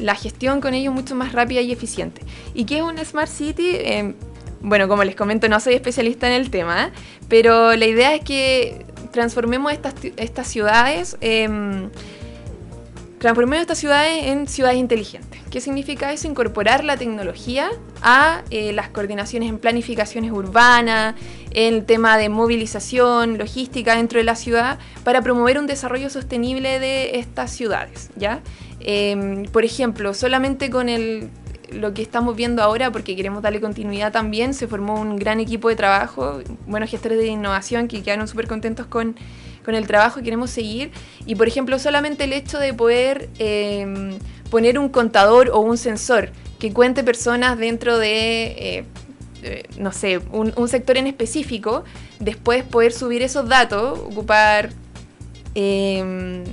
la 0.00 0.16
gestión 0.16 0.60
con 0.60 0.74
ellos 0.74 0.92
mucho 0.92 1.14
más 1.14 1.32
rápida 1.32 1.60
y 1.60 1.70
eficiente. 1.70 2.22
¿Y 2.54 2.64
qué 2.64 2.78
es 2.78 2.82
una 2.82 3.04
Smart 3.04 3.30
City? 3.30 3.76
Em, 3.78 4.14
bueno, 4.60 4.88
como 4.88 5.04
les 5.04 5.14
comento, 5.14 5.48
no 5.48 5.60
soy 5.60 5.74
especialista 5.74 6.26
en 6.26 6.32
el 6.32 6.50
tema, 6.50 6.90
pero 7.28 7.76
la 7.76 7.86
idea 7.86 8.12
es 8.14 8.22
que 8.22 8.84
transformemos 9.12 9.72
estas, 9.72 9.94
estas 10.16 10.48
ciudades 10.48 11.16
em, 11.20 11.88
Transformemos 13.18 13.62
estas 13.62 13.78
ciudades 13.78 14.26
en 14.26 14.46
ciudades 14.46 14.76
inteligentes. 14.76 15.40
¿Qué 15.50 15.62
significa 15.62 16.12
eso? 16.12 16.28
Incorporar 16.28 16.84
la 16.84 16.98
tecnología 16.98 17.70
a 18.02 18.42
eh, 18.50 18.72
las 18.74 18.90
coordinaciones 18.90 19.48
en 19.48 19.58
planificaciones 19.58 20.32
urbanas, 20.32 21.14
en 21.52 21.74
el 21.74 21.84
tema 21.86 22.18
de 22.18 22.28
movilización, 22.28 23.38
logística 23.38 23.96
dentro 23.96 24.18
de 24.18 24.24
la 24.24 24.36
ciudad, 24.36 24.78
para 25.02 25.22
promover 25.22 25.58
un 25.58 25.66
desarrollo 25.66 26.10
sostenible 26.10 26.78
de 26.78 27.18
estas 27.18 27.50
ciudades. 27.52 28.10
¿ya? 28.16 28.42
Em, 28.80 29.44
por 29.44 29.64
ejemplo, 29.64 30.12
solamente 30.12 30.68
con 30.68 30.90
el, 30.90 31.30
lo 31.72 31.94
que 31.94 32.02
estamos 32.02 32.36
viendo 32.36 32.62
ahora, 32.62 32.92
porque 32.92 33.16
queremos 33.16 33.42
darle 33.42 33.62
continuidad 33.62 34.12
también, 34.12 34.52
se 34.52 34.68
formó 34.68 35.00
un 35.00 35.16
gran 35.16 35.40
equipo 35.40 35.70
de 35.70 35.76
trabajo, 35.76 36.40
buenos 36.66 36.90
gestores 36.90 37.18
de 37.18 37.28
innovación 37.28 37.88
que 37.88 38.02
quedaron 38.02 38.28
súper 38.28 38.46
contentos 38.46 38.86
con 38.86 39.16
con 39.66 39.74
el 39.74 39.86
trabajo 39.86 40.20
que 40.20 40.22
queremos 40.22 40.48
seguir. 40.48 40.92
Y 41.26 41.34
por 41.34 41.48
ejemplo, 41.48 41.78
solamente 41.78 42.24
el 42.24 42.32
hecho 42.32 42.58
de 42.58 42.72
poder 42.72 43.28
em, 43.38 44.18
poner 44.48 44.78
un 44.78 44.88
contador 44.88 45.50
o 45.50 45.58
un 45.58 45.76
sensor 45.76 46.30
que 46.58 46.72
cuente 46.72 47.04
personas 47.04 47.58
dentro 47.58 47.98
de, 47.98 48.86
eh, 49.42 49.64
no 49.78 49.92
sé, 49.92 50.20
un, 50.32 50.68
sector 50.68 50.96
en 50.96 51.08
específico, 51.08 51.84
después 52.20 52.64
poder 52.64 52.92
subir 52.92 53.20
esos 53.22 53.46
datos, 53.48 53.98
ocupar... 53.98 54.70
Em, 55.54 56.44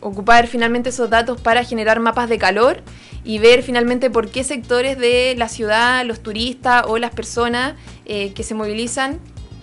ocupar 0.00 0.46
finalmente 0.46 0.90
esos 0.90 1.10
datos 1.10 1.40
para 1.40 1.64
generar 1.64 1.98
mapas 1.98 2.28
de 2.28 2.38
calor 2.38 2.82
y 3.24 3.40
ver 3.40 3.64
finalmente 3.64 4.10
por 4.10 4.30
qué 4.30 4.44
sectores 4.44 4.96
de 4.96 5.34
la 5.36 5.48
ciudad, 5.48 6.04
los 6.04 6.20
turistas 6.20 6.84
o 6.86 6.98
las 6.98 7.10
personas 7.10 7.74
eh, 8.06 8.32
que 8.32 8.44
se 8.44 8.54
movilizan 8.54 9.18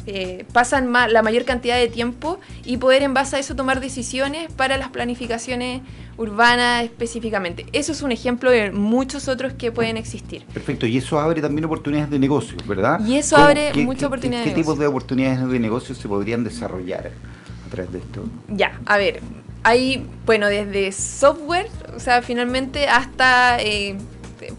eh, 0.08 0.46
pasan 0.54 0.92
la 0.92 1.22
mayor 1.22 1.46
cantidad 1.46 1.78
de 1.78 1.88
tiempo 1.88 2.40
y 2.64 2.78
poder 2.78 3.04
en 3.04 3.14
base 3.14 3.36
a 3.36 3.40
eso 3.40 3.56
tomar 3.56 3.80
decisiones 3.80 4.52
para 4.52 4.78
las 4.78 4.90
planificaciones 4.90 5.82
urbanas 6.18 6.84
específicamente. 6.84 7.66
Eso 7.74 7.92
es 7.92 8.02
un 8.02 8.12
ejemplo 8.12 8.50
de 8.50 8.72
muchos 8.72 9.28
otros 9.28 9.54
que 9.54 9.72
pueden 9.72 9.98
existir. 9.98 10.44
Perfecto, 10.54 10.86
y 10.86 10.98
eso 10.98 11.20
abre 11.20 11.42
también 11.42 11.66
oportunidades 11.66 12.10
de 12.10 12.20
negocio, 12.20 12.58
¿verdad? 12.66 13.06
Y 13.06 13.18
eso 13.18 13.36
abre 13.36 13.74
muchas 13.84 14.06
oportunidades. 14.06 14.48
¿Qué, 14.48 14.54
qué 14.54 14.62
tipos 14.62 14.80
de 14.80 14.88
oportunidades 14.88 15.48
de 15.48 15.60
negocio 15.60 15.96
se 15.96 16.08
podrían 16.08 16.44
desarrollar 16.44 17.12
a 17.68 17.70
través 17.70 17.92
de 17.92 18.00
esto? 18.00 18.24
Ya, 18.48 18.80
a 18.86 18.98
ver, 18.98 19.22
hay, 19.64 20.06
bueno, 20.26 20.48
desde 20.48 20.92
software, 20.92 21.68
o 21.96 22.00
sea, 22.00 22.22
finalmente 22.22 22.88
hasta... 22.88 23.62
Eh, 23.62 23.98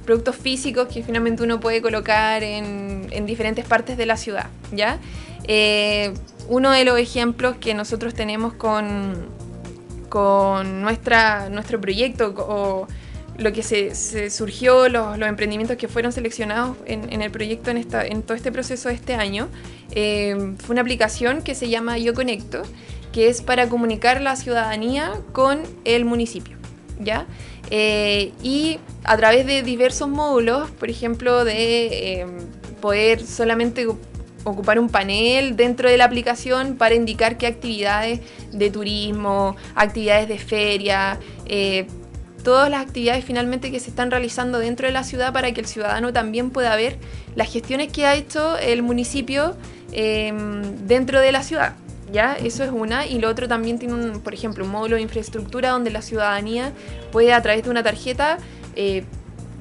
productos 0.05 0.35
físicos 0.35 0.89
que 0.89 1.05
finalmente 1.05 1.45
uno 1.45 1.61
puede 1.61 1.81
colocar 1.81 2.43
en, 2.43 3.07
en 3.11 3.27
diferentes 3.27 3.65
partes 3.65 3.97
de 3.97 4.07
la 4.07 4.17
ciudad, 4.17 4.47
¿ya? 4.73 4.99
Eh, 5.47 6.13
uno 6.49 6.71
de 6.71 6.85
los 6.85 6.99
ejemplos 6.99 7.57
que 7.57 7.75
nosotros 7.75 8.15
tenemos 8.15 8.55
con, 8.55 9.15
con 10.09 10.83
nuestra, 10.83 11.49
nuestro 11.49 11.81
proyecto 11.81 12.35
o 12.37 12.87
lo 13.39 13.53
que 13.53 13.63
se, 13.63 14.31
surgió, 14.31 14.89
los, 14.89 15.21
emprendimientos 15.21 15.77
que 15.77 15.89
fueron 15.89 16.13
seleccionados 16.13 16.77
en, 16.87 17.21
el 17.21 17.31
proyecto 17.31 17.71
en, 17.71 17.77
esta, 17.77 18.07
en 18.07 18.23
todo 18.23 18.35
este 18.35 18.51
proceso 18.51 18.89
de 18.89 18.95
este 18.95 19.15
año, 19.15 19.49
eh, 19.91 20.55
fue 20.59 20.75
una 20.75 20.81
aplicación 20.81 21.43
que 21.43 21.55
se 21.55 21.69
llama 21.69 21.99
Yo 21.99 22.15
Conecto, 22.15 22.63
que 23.13 23.29
es 23.29 23.43
para 23.43 23.69
comunicar 23.69 24.21
la 24.21 24.37
ciudadanía 24.37 25.13
con 25.33 25.63
el 25.85 26.05
municipio. 26.05 26.57
¿ya? 26.99 27.27
Eh, 27.71 28.33
y 28.43 28.79
a 29.05 29.17
través 29.17 29.45
de 29.47 29.63
diversos 29.63 30.09
módulos, 30.09 30.71
por 30.71 30.89
ejemplo, 30.89 31.45
de 31.45 32.27
poder 32.81 33.21
solamente 33.25 33.87
ocupar 34.51 34.79
un 34.79 34.89
panel 34.89 35.57
dentro 35.57 35.91
de 35.91 35.97
la 35.97 36.05
aplicación 36.05 36.77
para 36.77 36.95
indicar 36.95 37.37
qué 37.37 37.47
actividades 37.47 38.21
de 38.53 38.71
turismo, 38.71 39.57
actividades 39.75 40.29
de 40.29 40.39
feria, 40.39 41.19
eh, 41.47 41.87
todas 42.45 42.71
las 42.71 42.81
actividades 42.81 43.25
finalmente 43.25 43.73
que 43.73 43.81
se 43.81 43.91
están 43.91 44.09
realizando 44.09 44.61
dentro 44.61 44.87
de 44.87 44.93
la 44.93 45.03
ciudad 45.03 45.33
para 45.33 45.51
que 45.51 45.61
el 45.61 45.67
ciudadano 45.67 46.13
también 46.13 46.51
pueda 46.51 46.77
ver 46.77 46.97
las 47.35 47.53
gestiones 47.53 47.91
que 47.91 48.07
ha 48.07 48.15
hecho 48.15 48.57
el 48.59 48.85
municipio 48.85 49.57
em, 49.91 50.63
dentro 50.87 51.19
de 51.21 51.33
la 51.33 51.43
ciudad. 51.43 51.75
¿Ya? 52.13 52.35
Eso 52.35 52.63
es 52.63 52.71
una. 52.71 53.05
Y 53.05 53.19
lo 53.19 53.29
otro 53.29 53.49
también 53.49 53.81
tiene, 53.81 53.95
un, 53.95 54.21
por 54.21 54.33
ejemplo, 54.33 54.65
un 54.65 54.71
módulo 54.71 54.95
de 54.95 55.03
infraestructura 55.03 55.71
donde 55.71 55.91
la 55.91 56.03
ciudadanía 56.03 56.73
puede 57.11 57.33
a 57.33 57.43
través 57.43 57.65
de 57.65 57.71
una 57.71 57.83
tarjeta 57.83 58.39
eh, 58.77 59.03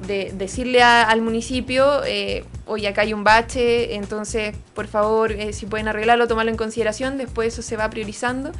de 0.06 0.32
decirle 0.32 0.80
al 0.80 1.22
municipio, 1.22 2.04
eh, 2.04 2.44
oye, 2.66 2.88
acá 2.88 3.02
hay 3.02 3.12
un 3.12 3.24
bache, 3.24 3.94
entonces 3.94 4.54
por 4.74 4.86
favor, 4.86 5.32
eh, 5.32 5.52
si 5.52 5.66
pueden 5.66 5.88
arreglarlo, 5.88 6.28
tomarlo 6.28 6.50
en 6.50 6.56
consideración, 6.56 7.16
después 7.16 7.54
eso 7.54 7.62
se 7.62 7.76
va 7.76 7.88
priorizando 7.88 8.52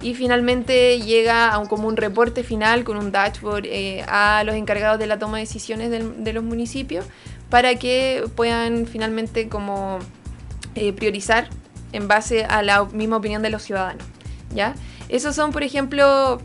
y 0.00 0.14
finalmente 0.14 1.00
llega 1.00 1.50
a 1.50 1.58
un, 1.58 1.66
como 1.66 1.88
un 1.88 1.96
reporte 1.96 2.44
final 2.44 2.84
con 2.84 2.96
un 2.96 3.10
dashboard 3.10 3.64
eh, 3.66 4.04
a 4.06 4.44
los 4.44 4.54
encargados 4.54 4.98
de 4.98 5.06
la 5.06 5.18
toma 5.18 5.38
de 5.38 5.44
decisiones 5.44 5.90
de 5.90 6.32
los 6.32 6.44
municipios 6.44 7.06
para 7.50 7.74
que 7.76 8.24
puedan 8.36 8.86
finalmente 8.86 9.48
como 9.48 9.98
priorizar 10.96 11.48
en 11.92 12.08
base 12.08 12.44
a 12.44 12.62
la 12.62 12.84
misma 12.84 13.16
opinión 13.16 13.42
de 13.42 13.50
los 13.50 13.62
ciudadanos. 13.62 14.04
¿ya? 14.54 14.74
Esos 15.08 15.34
son, 15.36 15.52
por 15.52 15.62
ejemplo, 15.62 16.40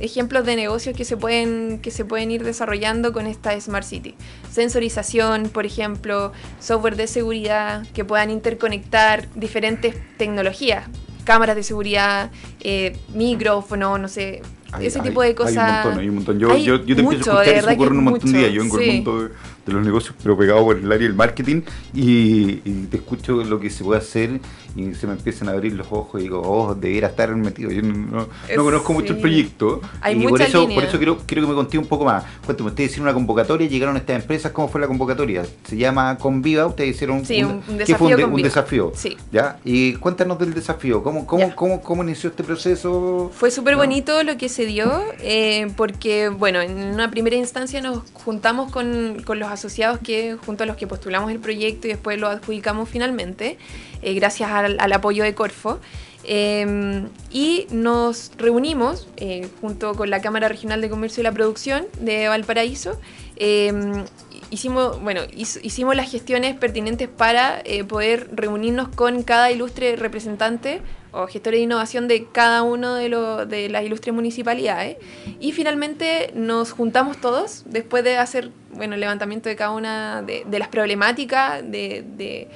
ejemplos 0.00 0.44
de 0.44 0.56
negocios 0.56 0.96
que 0.96 1.04
se 1.04 1.16
pueden 1.16 1.80
que 1.80 1.90
se 1.90 2.04
pueden 2.04 2.30
ir 2.30 2.44
desarrollando 2.44 3.12
con 3.12 3.26
esta 3.26 3.58
Smart 3.60 3.84
City. 3.84 4.14
Sensorización, 4.50 5.48
por 5.48 5.66
ejemplo, 5.66 6.32
software 6.60 6.96
de 6.96 7.06
seguridad 7.06 7.86
que 7.94 8.04
puedan 8.04 8.30
interconectar 8.30 9.28
diferentes 9.34 9.96
tecnologías, 10.16 10.88
cámaras 11.24 11.56
de 11.56 11.62
seguridad, 11.62 12.30
eh, 12.60 12.96
micrófono, 13.14 13.98
no 13.98 14.08
sé, 14.08 14.42
ese 14.80 15.00
tipo 15.00 15.22
de 15.22 15.34
cosas. 15.34 15.58
Hay 15.58 15.68
un 15.68 15.84
montón, 15.84 16.00
hay 16.00 16.08
un 16.08 16.14
montón. 16.14 16.38
Yo, 16.38 16.56
yo, 16.56 16.84
yo 16.84 16.94
te 16.94 17.02
empiezo 17.02 17.38
a 17.38 17.44
escuchar 17.44 17.78
y 17.78 17.82
un 17.84 18.04
montón 18.04 18.32
de 18.32 18.38
días. 18.38 18.52
Yo 18.52 18.62
vengo 18.62 18.78
el 18.78 18.92
mundo 18.92 19.22
de, 19.66 19.72
los 19.72 19.84
negocios, 19.84 20.14
pero 20.22 20.36
pegado 20.36 20.64
por 20.64 20.76
el 20.76 20.90
área 20.90 21.06
del 21.06 21.14
marketing 21.14 21.62
y, 21.94 22.56
te 22.90 22.98
escucho 22.98 23.44
lo 23.44 23.60
que 23.60 23.70
se 23.70 23.84
puede 23.84 24.00
hacer 24.00 24.40
y 24.78 24.94
se 24.94 25.06
me 25.06 25.14
empiezan 25.14 25.48
a 25.48 25.52
abrir 25.52 25.72
los 25.72 25.88
ojos 25.90 26.20
y 26.20 26.24
digo, 26.24 26.40
oh, 26.40 26.74
debiera 26.74 27.08
estar 27.08 27.34
metido. 27.34 27.70
Yo 27.70 27.82
no, 27.82 28.28
conozco 28.56 28.92
mucho 28.92 29.14
el 29.14 29.18
proyecto 29.18 29.80
y 30.08 30.26
por 30.26 30.40
eso, 30.40 30.68
por 30.68 30.84
eso 30.84 30.98
quiero, 30.98 31.18
quiero 31.26 31.42
que 31.42 31.48
me 31.48 31.54
conté 31.54 31.78
un 31.78 31.86
poco 31.86 32.04
más. 32.04 32.24
Cuéntame, 32.44 32.70
ustedes 32.70 32.90
hicieron 32.90 33.08
una 33.08 33.14
convocatoria, 33.14 33.68
llegaron 33.68 33.96
a 33.96 33.98
estas 33.98 34.16
empresas, 34.16 34.52
¿cómo 34.52 34.68
fue 34.68 34.80
la 34.80 34.86
convocatoria? 34.86 35.44
Se 35.64 35.76
llama 35.76 36.16
Conviva, 36.18 36.66
ustedes 36.66 36.94
hicieron 36.94 37.16
un, 37.16 37.62
un, 37.68 37.78
desafío. 37.78 38.28
un, 38.28 38.42
desafío. 38.42 38.92
Sí. 38.94 39.16
¿ya? 39.32 39.58
Y 39.64 39.94
cuéntanos 39.94 40.38
del 40.38 40.54
desafío, 40.54 41.02
¿cómo, 41.02 41.26
cómo, 41.26 41.54
cómo, 41.56 41.80
cómo 41.80 42.04
inició 42.04 42.30
este 42.30 42.44
proceso? 42.44 43.30
Fue 43.34 43.50
súper 43.50 43.76
bonito 43.76 44.22
lo 44.22 44.36
que 44.36 44.48
se 44.48 44.64
dio, 44.66 45.02
eh, 45.20 45.72
porque, 45.76 46.28
bueno, 46.28 46.60
en 46.60 46.76
una 46.78 47.10
primera 47.10 47.36
instancia 47.36 47.80
nos 47.80 48.02
juntamos 48.12 48.70
con, 48.70 49.22
con 49.24 49.38
los 49.38 49.50
asociados 49.50 49.98
que, 49.98 50.36
junto 50.46 50.64
a 50.64 50.66
los 50.66 50.76
que 50.76 50.86
postulamos 50.86 51.30
el 51.30 51.40
proyecto 51.40 51.88
y 51.88 51.90
después 51.90 52.18
lo 52.20 52.28
adjudicamos 52.28 52.88
finalmente. 52.88 53.58
Eh, 54.00 54.14
gracias 54.14 54.50
al, 54.78 54.92
apoyo 54.92 55.24
de 55.24 55.34
Corfo. 55.34 55.80
Em, 56.24 57.08
y 57.30 57.66
nos 57.70 58.32
reunimos 58.36 59.08
eh, 59.16 59.48
junto 59.60 59.94
con 59.94 60.10
la 60.10 60.20
Cámara 60.20 60.48
Regional 60.48 60.80
de 60.80 60.90
Comercio 60.90 61.22
y 61.22 61.24
la 61.24 61.32
Producción 61.32 61.86
de 62.00 62.28
Valparaíso. 62.28 63.00
Em, 63.36 64.04
hicimos, 64.50 65.00
bueno, 65.00 65.22
hicimos 65.34 65.96
las 65.96 66.10
gestiones 66.10 66.56
pertinentes 66.56 67.08
para 67.08 67.60
eh, 67.64 67.84
poder 67.84 68.28
reunirnos 68.32 68.88
con 68.88 69.22
cada 69.22 69.50
ilustre 69.50 69.96
representante 69.96 70.82
o 71.12 71.26
gestor 71.26 71.54
de 71.54 71.60
innovación 71.60 72.08
de 72.08 72.26
cada 72.26 72.62
uno 72.62 72.94
de, 72.94 73.08
de 73.46 73.68
las 73.68 73.84
ilustres 73.84 74.14
municipalidades. 74.14 74.98
Y 75.40 75.52
finalmente 75.52 76.30
nos 76.34 76.72
juntamos 76.72 77.20
todos, 77.20 77.64
después 77.66 78.04
de 78.04 78.18
hacer 78.18 78.50
bueno, 78.72 78.94
el 78.94 79.00
levantamiento 79.00 79.48
de 79.48 79.56
cada 79.56 79.70
una 79.70 80.22
de, 80.22 80.44
las 80.58 80.68
problemáticas 80.68 81.62
de, 81.62 82.04
de 82.16 82.48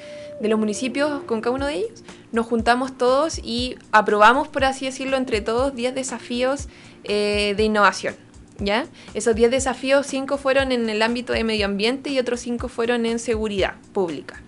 los 0.49 0.59
municipios 0.59 1.23
con 1.25 1.41
cada 1.41 1.55
uno 1.55 1.67
de 1.67 1.75
ellos, 1.77 2.05
nos 2.33 2.47
juntamos 2.47 2.97
todos 2.97 3.39
y 3.39 3.77
aprobamos, 3.93 4.49
por 4.49 4.65
así 4.65 4.87
decirlo, 4.87 5.17
entre 5.17 5.41
todos 5.41 5.75
10 5.75 5.95
desafíos 5.95 6.69
eh, 7.05 7.55
de 7.57 7.63
innovación. 7.63 8.15
¿ya? 8.59 8.87
Esos 9.15 9.35
10 9.35 9.51
desafíos, 9.51 10.07
5 10.07 10.39
fueron 10.39 10.73
en 10.73 10.89
el 10.89 11.03
ámbito 11.03 11.33
de 11.33 11.45
medio 11.45 11.67
ambiente 11.67 12.11
y 12.11 12.19
otros 12.19 12.41
5 12.41 12.69
fueron 12.69 13.07
en 13.07 13.19
seguridad 13.19 13.75
pública. 13.93 14.41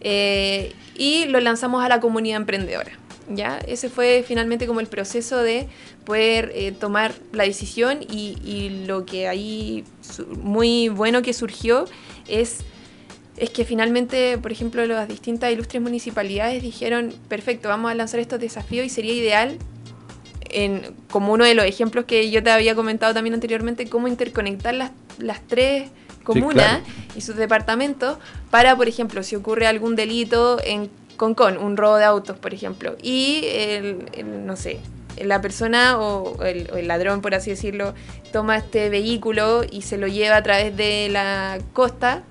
Eh, 0.00 0.74
y 0.94 1.24
lo 1.26 1.40
lanzamos 1.40 1.84
a 1.84 1.88
la 1.88 2.00
comunidad 2.00 2.36
emprendedora. 2.36 2.92
¿ya? 3.28 3.58
Ese 3.66 3.88
fue 3.88 4.24
finalmente 4.26 4.66
como 4.66 4.80
el 4.80 4.86
proceso 4.86 5.38
de 5.38 5.68
poder 6.04 6.52
eh, 6.54 6.72
tomar 6.72 7.14
la 7.32 7.44
decisión 7.44 8.00
y, 8.02 8.84
lo 8.86 9.06
que 9.06 9.28
ahí 9.28 9.84
muy 10.42 10.88
bueno 10.88 11.22
que 11.22 11.32
surgió 11.32 11.86
es 12.28 12.58
es 13.36 13.50
que 13.50 13.64
finalmente, 13.64 14.38
por 14.38 14.52
ejemplo, 14.52 14.84
las 14.86 15.08
distintas 15.08 15.52
ilustres 15.52 15.82
municipalidades 15.82 16.62
dijeron, 16.62 17.12
perfecto, 17.28 17.68
vamos 17.68 17.90
a 17.90 17.94
lanzar 17.94 18.20
estos 18.20 18.38
desafíos 18.38 18.86
y 18.86 18.88
sería 18.88 19.12
ideal, 19.12 19.58
en, 20.50 20.94
como 21.10 21.32
uno 21.32 21.44
de 21.44 21.54
los 21.54 21.64
ejemplos 21.64 22.04
que 22.04 22.30
yo 22.30 22.42
te 22.42 22.50
había 22.50 22.76
comentado 22.76 23.12
también 23.12 23.34
anteriormente, 23.34 23.88
cómo 23.88 24.06
interconectar 24.06 24.74
las, 24.74 24.92
las 25.18 25.40
tres 25.46 25.90
comunas 26.22 26.80
y 27.16 27.20
sus 27.22 27.36
departamentos 27.36 28.18
para, 28.50 28.76
por 28.76 28.88
ejemplo, 28.88 29.22
si 29.22 29.34
ocurre 29.34 29.66
algún 29.66 29.96
delito 29.96 30.58
en 30.64 30.88
Concon, 31.16 31.58
un 31.58 31.76
robo 31.76 31.96
de 31.96 32.04
autos, 32.04 32.38
por 32.38 32.54
ejemplo, 32.54 32.96
y 33.02 33.42
el, 33.44 34.06
no 34.46 34.56
sé, 34.56 34.78
la 35.20 35.40
persona 35.40 35.98
o 35.98 36.42
el, 36.44 36.70
o 36.72 36.76
el, 36.76 36.88
ladrón, 36.88 37.20
por 37.20 37.34
así 37.34 37.50
decirlo, 37.50 37.94
toma 38.32 38.56
este 38.56 38.90
vehículo 38.90 39.62
y 39.68 39.82
se 39.82 39.98
lo 39.98 40.06
lleva 40.06 40.36
a 40.36 40.42
través 40.42 40.76
de 40.76 41.08
la 41.10 41.58
costa 41.72 42.22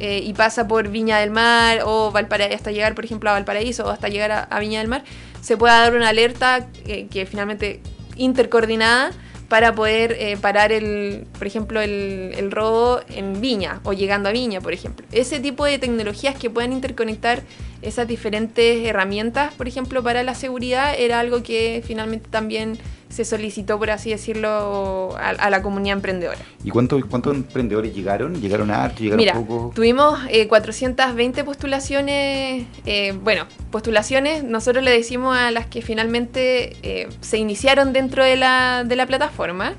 eh, 0.00 0.22
y 0.24 0.32
pasa 0.32 0.66
por 0.66 0.88
Viña 0.88 1.18
del 1.18 1.30
Mar 1.30 1.80
o 1.84 2.10
Valparaíso, 2.10 2.56
hasta 2.56 2.70
llegar, 2.70 2.94
por 2.94 3.04
ejemplo, 3.04 3.28
a 3.28 3.34
Valparaíso 3.34 3.84
o 3.84 3.90
hasta 3.90 4.08
llegar 4.08 4.48
a, 4.50 4.58
Viña 4.58 4.78
del 4.78 4.88
Mar, 4.88 5.04
se 5.42 5.56
pueda 5.56 5.78
dar 5.78 5.94
una 5.94 6.08
alerta 6.08 6.66
eh, 6.86 7.06
que 7.10 7.26
finalmente 7.26 7.80
intercoordinada 8.16 9.12
para 9.48 9.74
poder 9.74 10.16
eh, 10.18 10.38
parar, 10.40 10.72
el, 10.72 11.26
por 11.36 11.46
ejemplo, 11.46 11.80
el, 11.80 12.32
el, 12.36 12.50
robo 12.50 13.00
en 13.08 13.40
Viña 13.40 13.80
o 13.84 13.92
llegando 13.92 14.28
a 14.28 14.32
Viña, 14.32 14.60
por 14.60 14.72
ejemplo. 14.72 15.04
Ese 15.12 15.38
tipo 15.40 15.64
de 15.64 15.78
tecnologías 15.78 16.36
que 16.36 16.48
puedan 16.48 16.72
interconectar 16.72 17.42
esas 17.82 18.06
diferentes 18.06 18.86
herramientas, 18.86 19.54
por 19.54 19.68
ejemplo, 19.68 20.02
para 20.02 20.22
la 20.22 20.34
seguridad, 20.34 20.94
era 20.98 21.20
algo 21.20 21.42
que 21.42 21.82
finalmente 21.84 22.28
también 22.28 22.78
se 23.10 23.24
solicitó, 23.24 23.78
por 23.78 23.90
así 23.90 24.10
decirlo, 24.10 25.16
a, 25.18 25.50
la 25.50 25.62
comunidad 25.62 25.96
emprendedora. 25.96 26.38
¿Y 26.62 26.70
cuántos 26.70 27.04
cuántos 27.06 27.34
emprendedores 27.34 27.94
llegaron? 27.94 28.40
¿Llegaron 28.40 28.70
a 28.70 28.84
harto? 28.84 29.02
¿Llegaron 29.02 29.18
Mira, 29.18 29.34
poco? 29.34 29.72
tuvimos 29.74 30.20
420 30.48 31.40
eh, 31.40 31.44
postulaciones, 31.44 32.66
eh, 32.86 33.12
bueno, 33.22 33.46
postulaciones, 33.70 34.44
nosotros 34.44 34.84
le 34.84 34.92
decimos 34.92 35.36
a 35.36 35.50
las 35.50 35.66
que 35.66 35.82
finalmente 35.82 36.76
eh, 36.82 37.08
se 37.20 37.38
iniciaron 37.38 37.92
dentro 37.92 38.24
de 38.24 38.36
la, 38.36 38.84
de 38.84 38.96
la 38.96 39.06
plataforma, 39.06 39.74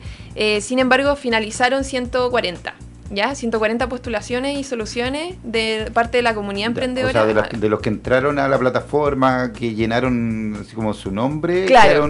sin 0.61 0.79
embargo 0.79 1.15
finalizaron 1.15 1.83
140 1.83 2.73
ya 3.11 3.35
140 3.35 3.89
postulaciones 3.89 4.57
y 4.57 4.63
soluciones 4.63 5.35
de 5.43 5.91
parte 5.93 6.17
de 6.17 6.23
la 6.23 6.33
comunidad 6.33 6.67
emprendedora. 6.67 7.09
O 7.09 7.25
sea, 7.25 7.43
de 7.43 7.69
los, 7.69 7.81
que 7.81 7.89
entraron 7.89 8.39
a 8.39 8.47
la 8.47 8.57
plataforma, 8.57 9.53
que 9.53 9.73
llenaron 9.75 10.57
así 10.61 10.75
como 10.75 10.93
su 10.93 11.11
nombre, 11.11 11.65
claro. 11.65 12.09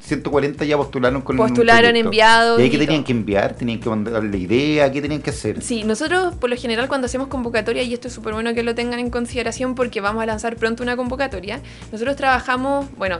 140 0.00 0.64
ya 0.64 0.76
postularon 0.76 1.22
con 1.22 1.36
Postularon, 1.36 1.96
enviados. 1.96 2.60
¿Y 2.60 2.64
ahí 2.64 2.70
qué 2.70 2.78
tenían 2.78 3.04
que 3.04 3.12
enviar? 3.12 3.54
¿Tenían 3.54 3.80
que 3.80 3.88
mandar 3.88 4.22
la 4.22 4.36
idea? 4.36 4.90
¿Qué 4.90 5.00
tenían 5.00 5.22
que 5.22 5.30
hacer? 5.30 5.62
Sí, 5.62 5.84
nosotros 5.84 6.34
por 6.34 6.50
lo 6.50 6.56
general 6.56 6.88
cuando 6.88 7.06
hacemos 7.06 7.28
convocatoria, 7.28 7.82
y 7.82 7.94
esto 7.94 8.08
es 8.08 8.14
súper 8.14 8.34
bueno 8.34 8.54
que 8.54 8.62
lo 8.62 8.74
tengan 8.74 8.98
en 8.98 9.10
consideración 9.10 9.74
porque 9.74 10.00
vamos 10.00 10.22
a 10.22 10.26
lanzar 10.26 10.56
pronto 10.56 10.82
una 10.82 10.96
convocatoria, 10.96 11.60
nosotros 11.92 12.16
trabajamos, 12.16 12.86
bueno, 12.96 13.18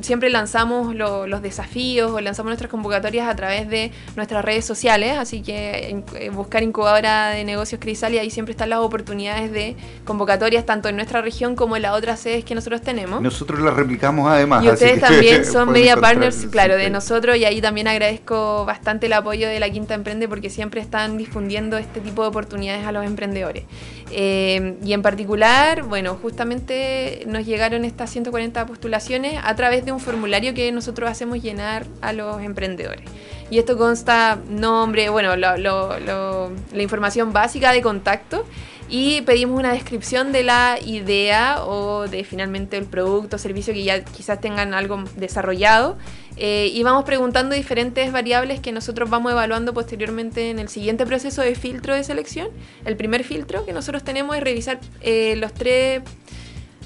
siempre 0.00 0.30
lanzamos 0.30 0.94
los 0.94 1.42
desafíos 1.42 2.10
o 2.12 2.20
lanzamos 2.20 2.50
nuestras 2.50 2.70
convocatorias 2.70 3.28
a 3.28 3.36
través 3.36 3.68
de 3.68 3.90
nuestras 4.16 4.44
redes 4.44 4.64
sociales, 4.64 5.16
así 5.18 5.42
que 5.42 6.02
eh, 6.14 6.30
buscar 6.30 6.62
incubadora 6.62 7.30
de 7.30 7.44
negocios 7.44 7.80
Crisal 7.80 8.14
y 8.14 8.18
ahí 8.18 8.30
siempre 8.30 8.52
están 8.52 8.70
las 8.70 8.80
oportunidades 8.80 9.52
de 9.52 9.76
convocatorias 10.04 10.66
tanto 10.66 10.88
en 10.88 10.96
nuestra 10.96 11.22
región 11.22 11.56
como 11.56 11.76
en 11.76 11.82
las 11.82 11.92
otras 11.92 12.20
sedes 12.20 12.44
que 12.44 12.54
nosotros 12.54 12.82
tenemos. 12.82 13.20
Nosotros 13.20 13.60
las 13.60 13.74
replicamos 13.74 14.30
además. 14.30 14.64
Y 14.64 14.68
ustedes 14.68 15.00
también 15.00 15.44
son 15.54 15.70
media 15.70 15.96
partners, 16.04 16.46
claro, 16.50 16.76
de 16.76 16.90
nosotros 16.90 17.34
y 17.38 17.46
ahí 17.46 17.62
también 17.62 17.88
agradezco 17.88 18.66
bastante 18.66 19.06
el 19.06 19.14
apoyo 19.14 19.48
de 19.48 19.58
la 19.58 19.70
Quinta 19.70 19.94
Emprende 19.94 20.28
porque 20.28 20.50
siempre 20.50 20.82
están 20.82 21.16
difundiendo 21.16 21.78
este 21.78 22.00
tipo 22.00 22.20
de 22.20 22.28
oportunidades 22.28 22.86
a 22.86 22.92
los 22.92 23.06
emprendedores. 23.06 23.64
Eh, 24.10 24.76
y 24.84 24.92
en 24.92 25.00
particular, 25.00 25.84
bueno, 25.84 26.18
justamente 26.20 27.24
nos 27.26 27.46
llegaron 27.46 27.86
estas 27.86 28.10
140 28.10 28.66
postulaciones 28.66 29.40
a 29.42 29.56
través 29.56 29.86
de 29.86 29.92
un 29.92 30.00
formulario 30.00 30.52
que 30.52 30.70
nosotros 30.72 31.08
hacemos 31.08 31.42
llenar 31.42 31.86
a 32.02 32.12
los 32.12 32.42
emprendedores. 32.42 33.08
Y 33.48 33.58
esto 33.58 33.78
consta 33.78 34.38
nombre, 34.50 35.08
bueno, 35.08 35.36
la 35.36 36.50
información 36.74 37.32
básica 37.32 37.72
de 37.72 37.80
contacto 37.80 38.44
y 38.88 39.22
pedimos 39.22 39.58
una 39.58 39.72
descripción 39.72 40.32
de 40.32 40.42
la 40.42 40.78
idea 40.84 41.64
o 41.64 42.06
de 42.06 42.24
finalmente 42.24 42.76
el 42.76 42.84
producto 42.84 43.36
o 43.36 43.38
servicio 43.38 43.72
que 43.72 43.82
ya 43.82 44.04
quizás 44.04 44.40
tengan 44.40 44.74
algo 44.74 45.04
desarrollado 45.16 45.96
eh, 46.36 46.70
y 46.72 46.82
vamos 46.82 47.04
preguntando 47.04 47.54
diferentes 47.54 48.10
variables 48.12 48.60
que 48.60 48.72
nosotros 48.72 49.08
vamos 49.08 49.32
evaluando 49.32 49.72
posteriormente 49.72 50.50
en 50.50 50.58
el 50.58 50.68
siguiente 50.68 51.06
proceso 51.06 51.42
de 51.42 51.54
filtro 51.54 51.94
de 51.94 52.02
selección. 52.02 52.48
El 52.84 52.96
primer 52.96 53.24
filtro 53.24 53.64
que 53.64 53.72
nosotros 53.72 54.02
tenemos 54.02 54.36
es 54.36 54.42
revisar 54.42 54.80
eh, 55.00 55.36
los 55.36 55.52
tres 55.54 56.02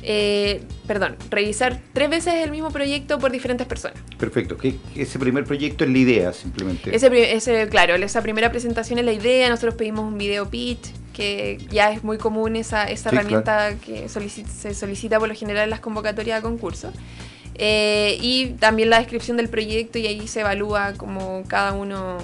eh, 0.03 0.61
perdón, 0.87 1.17
revisar 1.29 1.81
tres 1.93 2.09
veces 2.09 2.35
el 2.35 2.51
mismo 2.51 2.71
proyecto 2.71 3.19
por 3.19 3.33
diferentes 3.33 3.67
personas. 3.67 4.01
Perfecto, 4.17 4.57
que 4.57 4.77
ese 4.95 5.19
primer 5.19 5.45
proyecto 5.45 5.85
es 5.85 5.91
la 5.91 5.99
idea 5.99 6.33
simplemente. 6.33 6.95
Ese, 6.95 7.35
ese, 7.35 7.69
claro, 7.69 7.97
esa 7.97 8.23
primera 8.23 8.51
presentación 8.51 8.99
es 9.01 9.05
la 9.05 9.13
idea, 9.13 9.49
nosotros 9.49 9.75
pedimos 9.75 10.05
un 10.05 10.17
video 10.17 10.49
pitch, 10.49 10.93
que 11.19 11.59
ya 11.69 11.91
es 11.91 12.05
muy 12.05 12.17
común 12.17 12.55
esa, 12.55 12.85
esa 12.85 13.09
herramienta 13.09 13.75
que 13.85 14.09
se 14.09 14.73
solicita 14.73 15.19
por 15.19 15.29
lo 15.29 15.35
general 15.35 15.65
en 15.65 15.71
las 15.71 15.81
convocatorias 15.81 16.41
de 16.41 16.49
concursos. 16.49 16.95
Eh, 17.57 18.19
y 18.23 18.51
también 18.61 18.89
la 18.89 18.99
descripción 18.99 19.37
del 19.37 19.49
proyecto 19.49 19.99
y 19.99 20.07
ahí 20.07 20.29
se 20.29 20.41
evalúa 20.41 20.93
como 20.93 21.43
cada 21.49 21.73
uno 21.73 22.19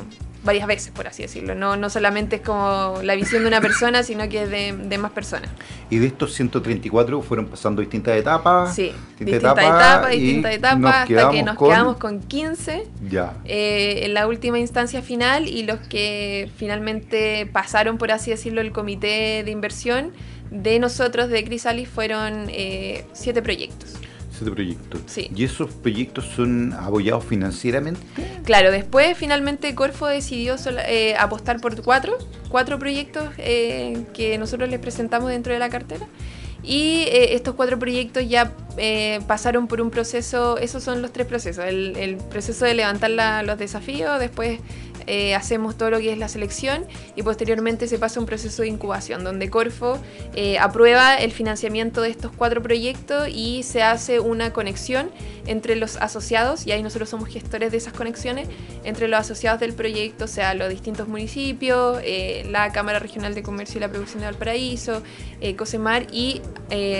varias 0.45 0.67
veces, 0.67 0.93
por 0.93 1.07
así 1.07 1.23
decirlo. 1.23 1.55
No, 1.55 1.77
no 1.77 1.91
solamente 1.91 2.37
es 2.37 2.43
como 2.43 3.01
la 3.03 3.15
visión 3.15 3.43
de 3.43 3.49
una 3.49 3.61
persona, 3.61 4.03
sino 4.03 4.29
que 4.29 4.43
es 4.43 4.51
de, 4.51 4.99
más 4.99 5.13
personas. 5.13 5.51
Y 5.91 5.99
de 5.99 6.07
estos 6.07 6.35
134 6.35 7.23
fueron 7.23 7.47
pasando 7.47 7.81
distintas 7.81 8.17
etapas. 8.17 8.75
Sí, 8.75 8.93
distintas, 9.19 9.53
etapas, 9.59 10.11
distintas 10.11 10.55
etapas, 10.55 10.95
hasta 11.11 11.31
que 11.31 11.43
nos 11.43 11.59
quedamos 11.59 11.97
con 11.97 12.21
15 12.21 12.87
ya. 13.09 13.35
Eh, 13.45 14.01
en 14.05 14.15
la 14.15 14.27
última 14.29 14.59
instancia 14.59 15.03
final 15.03 15.49
y 15.49 15.65
los 15.65 15.81
que 15.81 16.51
finalmente 16.57 17.47
pasaron, 17.47 17.99
por 17.99 18.13
así 18.13 18.31
decirlo, 18.31 18.61
el 18.61 18.73
comité 18.73 19.43
de 19.45 19.51
inversión 19.51 20.13
de 20.51 20.79
nosotros, 20.79 21.29
de 21.29 21.43
Crisalis, 21.45 21.89
fueron 21.89 22.47
eh, 22.51 23.05
siete 23.13 23.43
proyectos 23.43 23.95
proyectos. 24.43 25.01
¿Y 25.17 25.45
esos 25.45 25.71
proyectos 25.71 26.25
son 26.35 26.73
apoyados 26.73 27.25
financieramente? 27.25 28.01
Claro, 28.45 28.71
después 28.71 29.17
finalmente 29.17 29.75
Corfo 29.75 30.07
decidió 30.07 30.57
eh, 30.87 31.15
apostar 31.19 31.61
por 31.61 31.81
cuatro, 31.83 32.17
cuatro 32.49 32.79
proyectos 32.79 33.25
eh, 33.39 34.05
que 34.13 34.39
nosotros 34.39 34.69
les 34.69 34.81
presentamos 34.81 35.31
dentro 35.31 35.53
de 35.53 35.59
la 35.59 35.69
cartera. 35.69 36.07
Y 36.63 37.05
eh, 37.09 37.35
estos 37.35 37.55
cuatro 37.55 37.79
proyectos 37.79 38.27
ya 38.29 38.53
pasaron 39.27 39.69
por 39.69 39.81
un 39.81 39.91
proceso, 39.91 40.59
esos 40.59 40.83
son 40.83 41.01
los 41.01 41.13
tres 41.13 41.27
procesos, 41.27 41.65
el, 41.65 42.17
proceso 42.31 42.65
de 42.65 42.75
levantar 42.75 43.11
los 43.45 43.59
desafíos, 43.59 44.19
después 44.19 44.59
eh, 45.07 45.35
hacemos 45.35 45.77
todo 45.77 45.91
lo 45.91 45.99
que 45.99 46.13
es 46.13 46.19
la 46.19 46.29
selección 46.29 46.87
y 47.17 47.23
posteriormente 47.23 47.87
se 47.89 47.99
pasa 47.99 48.21
un 48.21 48.27
proceso 48.27 48.63
de 48.63 48.69
incubación 48.69 49.25
donde 49.25 49.51
Corfo 49.51 49.99
eh, 50.35 50.59
aprueba 50.59 51.17
el 51.17 51.33
financiamiento 51.33 52.03
de 52.03 52.11
estos 52.11 52.33
cuatro 52.33 52.63
proyectos 52.63 53.29
y 53.29 53.63
se 53.63 53.83
hace 53.83 54.21
una 54.21 54.53
conexión 54.53 55.11
entre 55.47 55.77
los 55.77 55.97
asociados, 55.97 56.67
y 56.67 56.73
ahí 56.73 56.83
nosotros 56.83 57.11
somos 57.11 57.29
gestores 57.29 57.71
de 57.71 57.77
esas 57.77 57.93
conexiones, 57.93 58.49
entre 58.83 59.09
los 59.09 59.21
asociados 59.21 59.61
del 59.61 59.75
proyecto, 59.75 60.25
o 60.25 60.29
sea, 60.29 60.55
los 60.55 60.71
distintos 60.71 61.07
municipios, 61.07 62.01
eh, 62.03 62.47
la 62.51 62.73
Cámara 62.73 62.99
Regional 62.99 63.35
de 63.35 63.43
Comercio 63.43 63.77
y 63.77 63.81
la 63.81 63.89
Producción 63.89 64.21
de 64.21 64.27
Valparaíso, 64.27 65.03
COSEMAR, 65.59 66.07
y 66.11 66.41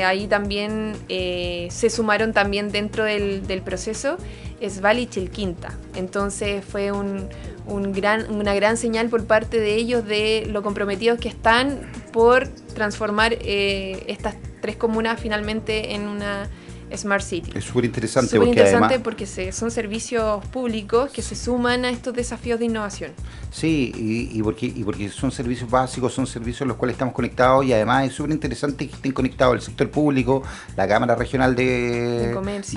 ahí 0.05 0.27
también 0.27 0.95
se 1.09 1.89
sumaron 1.89 2.35
también 2.35 2.71
dentro 2.71 3.05
del, 3.05 3.47
del 3.47 3.63
proceso 3.63 4.19
Esval 4.61 4.99
y 4.99 5.07
Chilquinta. 5.07 5.77
Entonces 5.95 6.65
fue 6.65 6.93
un, 6.93 7.29
un 7.67 7.93
gran, 7.93 8.33
una 8.33 8.55
gran 8.55 8.77
señal 8.77 9.09
por 9.09 9.27
parte 9.27 9.61
de 9.61 9.75
ellos 9.75 10.05
de 10.07 10.47
lo 10.51 10.63
comprometidos 10.63 11.19
que 11.19 11.29
están 11.29 11.81
por 12.13 12.49
transformar 12.75 13.37
estas 13.41 14.37
tres 14.61 14.77
comunas 14.77 15.21
finalmente 15.21 15.95
en 15.95 16.09
una 16.09 16.49
Smart 16.97 17.23
City. 17.23 17.53
Es 17.55 17.65
súper 17.65 17.87
interesante, 17.87 18.37
porque, 18.37 18.51
interesante 18.51 18.99
porque 19.01 19.27
son 19.53 19.71
servicios 19.71 20.45
públicos 20.47 21.11
que 21.11 21.23
se 21.23 21.35
suman 21.35 21.85
a 21.85 21.91
estos 21.91 22.15
desafíos 22.15 22.59
de 22.59 22.67
innovación. 22.67 23.13
Sí, 23.51 23.93
y, 24.33 24.43
porque, 24.43 24.67
y 24.67 24.83
porque 24.83 25.09
son 25.09 25.31
servicios 25.31 25.71
básicos, 25.71 26.13
son 26.13 26.27
servicios 26.27 26.63
en 26.63 26.69
los 26.69 26.77
cuales 26.77 26.95
estamos 26.95 27.15
conectados 27.15 27.65
y 27.65 27.73
además 27.73 28.07
es 28.07 28.13
súper 28.13 28.33
interesante 28.33 28.89
que 28.89 28.95
estén 28.95 29.13
conectados 29.13 29.55
el 29.55 29.61
sector 29.61 29.91
público, 29.91 30.43
la 30.77 30.89
Cámara 30.89 31.15
Regional 31.15 31.55
de, 31.55 32.33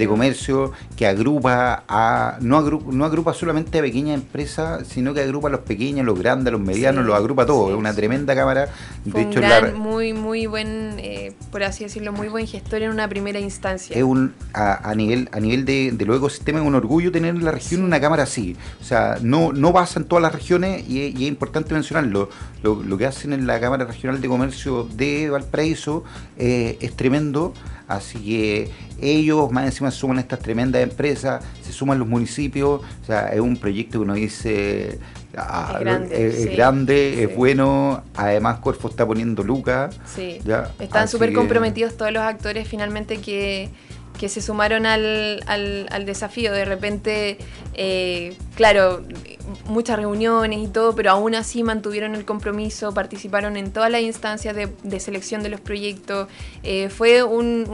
comercio. 0.08 0.72
que 0.96 1.08
agrupa 1.08 1.84
a 1.88 2.38
no 2.42 2.58
agrupa, 2.58 2.92
no 2.92 3.06
agrupa 3.06 3.34
solamente 3.34 3.80
a 3.80 3.82
pequeñas 3.82 4.16
empresas, 4.16 4.88
sino 4.88 5.14
que 5.14 5.22
agrupa 5.22 5.48
a 5.48 5.52
los 5.52 5.62
pequeños, 5.62 6.06
los 6.06 6.18
grandes, 6.18 6.52
los 6.52 6.62
medianos, 6.62 7.06
los 7.06 7.16
agrupa 7.16 7.44
a 7.44 7.46
todos. 7.48 7.72
es 7.72 7.76
una 7.76 7.94
tremenda 7.94 8.36
cámara. 8.36 8.70
de 9.04 9.22
hecho, 9.22 9.40
un 9.40 9.80
muy, 9.80 10.14
muy 10.14 10.46
buen, 10.46 10.96
eh, 11.00 11.34
por 11.52 11.64
así 11.64 11.84
decirlo, 11.84 12.14
muy 12.14 12.28
buen 12.28 12.46
gestor 12.46 12.84
en 12.84 12.92
una 12.92 13.08
primera 13.08 13.40
instancia 13.40 13.98
un, 14.08 14.34
a, 14.54 14.94
nivel, 14.96 15.30
a 15.32 15.40
nivel 15.40 15.66
de, 15.66 15.92
de 15.92 16.06
los 16.06 16.18
ecosistemas 16.18 16.62
es 16.62 16.68
un 16.68 16.76
orgullo 16.76 17.12
tener 17.12 17.36
en 17.36 17.46
la 17.46 17.52
región 17.52 17.84
una 17.84 18.00
cámara 18.00 18.24
así. 18.24 18.56
O 18.82 18.84
sea, 18.84 19.18
no, 19.22 19.54
no 19.54 19.74
pasa 19.74 20.00
en 20.00 20.06
todas 20.06 20.22
las 20.22 20.34
regiones 20.34 20.88
y, 20.88 21.04
es 21.04 21.22
importante 21.22 21.74
mencionarlo. 21.74 22.30
Lo, 22.64 22.98
que 22.98 23.06
hacen 23.06 23.34
en 23.34 23.48
la 23.48 23.60
Cámara 23.60 23.86
Regional 23.86 24.20
de 24.20 24.28
Comercio 24.28 24.84
de 24.84 25.30
Valparaíso 25.30 26.04
eh, 26.38 26.78
es 26.82 26.96
tremendo. 26.96 27.54
Así 27.88 28.20
que 28.20 28.70
ellos 29.00 29.50
más 29.52 29.66
encima 29.66 29.92
suman 29.92 30.20
estas 30.20 30.40
tremendas 30.40 30.84
empresas, 30.84 31.44
se 31.62 31.72
suman 31.72 31.98
los 31.98 32.08
municipios, 32.08 32.82
o 32.82 33.06
sea, 33.06 33.30
es 33.30 33.40
un 33.40 33.56
proyecto 33.56 34.00
que 34.00 34.04
uno 34.04 34.14
dice, 34.16 35.00
ah, 35.38 35.72
es 35.74 35.80
grande, 35.80 36.28
es, 36.28 36.46
grande 36.52 37.24
es, 37.24 37.36
bueno, 37.36 38.04
además 38.16 38.60
Corfo 38.60 38.90
está 38.90 39.06
poniendo 39.06 39.42
lucas. 39.42 39.98
Sí, 40.06 40.40
están 40.80 41.08
súper 41.08 41.32
comprometidos 41.32 41.96
todos 41.96 42.12
los 42.12 42.24
actores 42.24 42.68
finalmente 42.68 43.22
que 43.22 43.70
que 44.18 44.30
se 44.30 44.42
sumaron 44.42 44.86
al, 44.86 45.44
al, 45.48 46.06
desafío. 46.06 46.52
De 46.52 46.66
repente, 46.66 47.38
eh, 47.74 48.36
claro, 48.58 49.04
muchas 49.66 49.98
reuniones 49.98 50.60
y 50.64 50.68
todo, 50.68 50.96
pero 50.96 51.12
aún 51.12 51.36
así 51.36 51.62
mantuvieron 51.62 52.16
el 52.16 52.26
compromiso, 52.26 52.92
participaron 52.92 53.56
en 53.56 53.72
todas 53.72 53.92
las 53.92 54.02
instancias 54.02 54.56
de, 54.56 55.00
selección 55.00 55.44
de 55.44 55.50
los 55.50 55.62
proyectos. 55.62 56.28
Eh, 56.64 56.90
fue 56.90 57.22
un, 57.22 57.68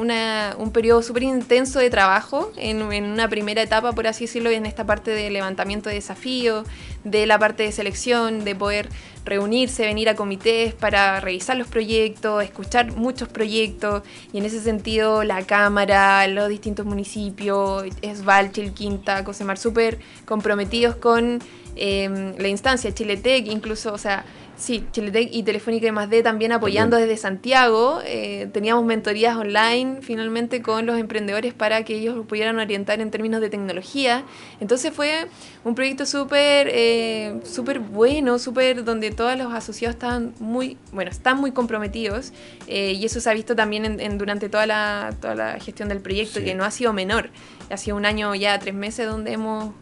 periodo 0.73 1.01
súper 1.01 1.23
intenso 1.23 1.79
de 1.79 1.89
trabajo 1.89 2.51
en, 2.57 2.91
en, 2.91 3.05
una 3.05 3.29
primera 3.29 3.61
etapa, 3.61 3.93
por 3.93 4.07
así 4.07 4.25
decirlo, 4.25 4.49
en 4.49 4.65
esta 4.65 4.86
parte 4.86 5.11
de 5.11 5.29
levantamiento 5.29 5.88
de 5.88 5.95
desafíos, 5.95 6.67
de 7.05 7.25
la 7.27 7.39
parte 7.39 7.63
de 7.63 7.71
selección, 7.71 8.43
de 8.43 8.53
poder 8.53 8.89
reunirse, 9.25 9.86
venir 9.86 10.09
a 10.09 10.15
comités 10.15 10.73
para 10.73 11.19
revisar 11.19 11.55
los 11.55 11.67
proyectos, 11.67 12.43
escuchar 12.43 12.91
muchos 12.91 13.29
proyectos 13.29 14.03
y 14.34 14.38
en 14.39 14.45
ese 14.45 14.59
sentido 14.59 15.23
la 15.23 15.43
Cámara, 15.43 16.27
los 16.27 16.49
distintos 16.49 16.86
municipios, 16.86 17.86
Esval, 18.01 18.51
Chilquinta, 18.51 19.23
Cosemar, 19.23 19.57
súper 19.57 19.99
comprometidos 20.25 20.72
con 20.99 21.39
eh, 21.76 22.36
la 22.38 22.47
instancia, 22.47 22.91
Chiletec, 22.91 23.47
incluso, 23.47 23.93
o 23.93 23.97
sea, 23.97 24.26
Sí, 24.56 24.86
Chiletec 24.91 25.30
y 25.32 25.41
Telefónica 25.41 25.88
y 25.88 25.91
más 25.91 26.10
D 26.10 26.22
también 26.22 26.51
apoyando 26.51 26.95
desde 26.97 27.18
Santiago. 27.18 28.01
Eh, 28.06 28.47
teníamos 28.54 28.86
mentorías 28.86 29.36
online 29.36 29.97
finalmente 30.01 30.62
con 30.62 30.86
los 30.86 30.99
emprendedores 30.99 31.56
para 31.56 31.84
que 31.84 31.95
ellos 31.95 32.24
pudieran 32.28 32.60
orientar 32.60 33.01
en 33.01 33.10
términos 33.10 33.41
de 33.41 33.49
tecnología. 33.49 34.24
Entonces 34.60 34.93
fue 34.93 35.28
un 35.64 35.74
proyecto 35.74 36.06
súper 36.06 36.70
eh, 36.72 37.39
súper 37.43 37.80
bueno, 37.80 38.38
súper 38.38 38.84
donde 38.84 39.10
todos 39.10 39.36
los 39.38 39.51
asociados 39.51 39.95
estaban 39.95 40.36
muy, 40.39 40.78
bueno, 40.91 41.10
están 41.10 41.38
muy 41.38 41.51
comprometidos 41.51 42.32
eh, 42.68 42.93
y 42.93 43.04
eso 43.06 43.20
se 43.20 43.30
ha 43.32 43.34
visto 43.34 43.56
también 43.56 43.99
en, 43.99 44.18
durante 44.20 44.49
toda 44.49 44.68
la, 44.68 45.16
toda 45.20 45.34
la 45.34 45.60
gestión 45.60 45.89
del 45.89 45.99
proyecto, 45.99 46.41
que 46.41 46.54
no 46.54 46.64
ha 46.64 46.72
sido 46.72 46.93
menor. 46.93 47.32
Ha 47.72 47.78
sido 47.78 47.97
un 47.97 48.06
año 48.06 48.36
ya, 48.36 48.60
tres 48.60 48.76
meses 48.76 49.08
donde 49.08 49.34
hemos 49.34 49.74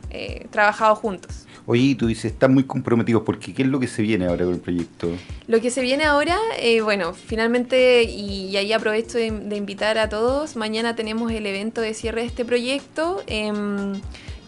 trabajado 0.50 0.96
juntos. 0.96 1.46
Oye, 1.66 1.95
tú 1.95 2.07
dices, 2.07 2.32
están 2.32 2.53
muy 2.53 2.64
comprometidos, 2.64 3.24
porque 3.24 3.53
¿qué 3.53 3.62
es 3.64 3.68
lo 3.68 3.80
que 3.80 3.88
se 3.88 4.01
viene 4.01 4.26
ahora 4.26 4.45
con 4.45 4.55
el 4.55 4.59
proyecto? 4.59 5.09
Lo 5.47 5.62
que 5.62 5.70
se 5.70 5.82
viene 5.82 6.05
ahora, 6.05 6.38
eh, 6.59 6.82
bueno, 6.82 7.14
finalmente, 7.14 8.03
y, 8.03 8.55
ahí 8.57 8.74
aprovecho 8.74 9.18
de, 9.18 9.28
invitar 9.28 9.97
a 9.97 10.09
todos, 10.09 10.55
mañana 10.55 10.95
tenemos 10.95 11.32
el 11.32 11.45
evento 11.45 11.82
de 11.82 11.93
cierre 11.93 12.22
de 12.22 12.28
este 12.28 12.45
proyecto. 12.45 13.22
Em, 13.28 13.93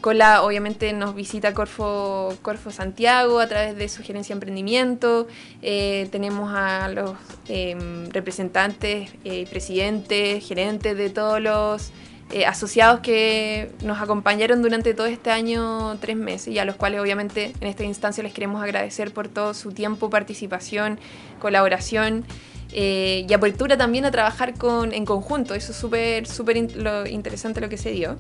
con 0.04 0.22
obviamente 0.22 0.92
nos 0.92 1.16
visita 1.16 1.54
Corfo, 1.54 2.36
Corfo 2.42 2.72
Santiago 2.72 3.40
a 3.40 3.48
través 3.48 3.78
de 3.78 3.88
Sugerencia 3.88 4.34
Emprendimiento. 4.34 5.28
Eh, 5.62 6.10
tenemos 6.12 6.52
a 6.54 6.90
los 6.90 7.12
em, 7.48 8.10
representantes, 8.10 9.12
eh, 9.24 9.48
presidentes, 9.50 10.46
gerentes 10.46 10.98
de 10.98 11.10
todos 11.10 11.40
los 11.40 11.94
eh, 12.36 12.48
asociados 12.48 13.00
que 13.02 13.70
nos 13.84 14.02
acompañaron 14.02 14.64
durante 14.64 14.96
todo 14.96 15.06
este 15.06 15.30
año, 15.30 16.00
tres 16.00 16.18
meses, 16.18 16.48
y 16.48 16.58
a 16.58 16.66
los 16.66 16.76
cuales 16.76 17.00
obviamente 17.00 17.54
en 17.62 17.68
esta 17.68 17.84
instancia 17.84 18.24
les 18.24 18.34
queremos 18.34 18.64
agradecer 18.64 19.14
por 19.14 19.28
todo 19.28 19.54
su 19.54 19.72
tiempo, 19.72 20.10
participación, 20.10 21.00
colaboración. 21.40 22.26
Eh, 22.72 23.28
y 23.30 23.34
apertura 23.34 23.78
también 23.78 24.04
a 24.06 24.10
trabajar 24.10 24.56
con, 24.56 24.94
en 24.94 25.06
conjunto. 25.06 25.54
Eso 25.54 25.74
es 25.74 25.78
súper 25.78 26.26
súper 26.26 26.58
interesante 26.58 27.62
lo 27.62 27.70
que 27.70 27.78
se 27.78 27.92
dio. 27.92 28.18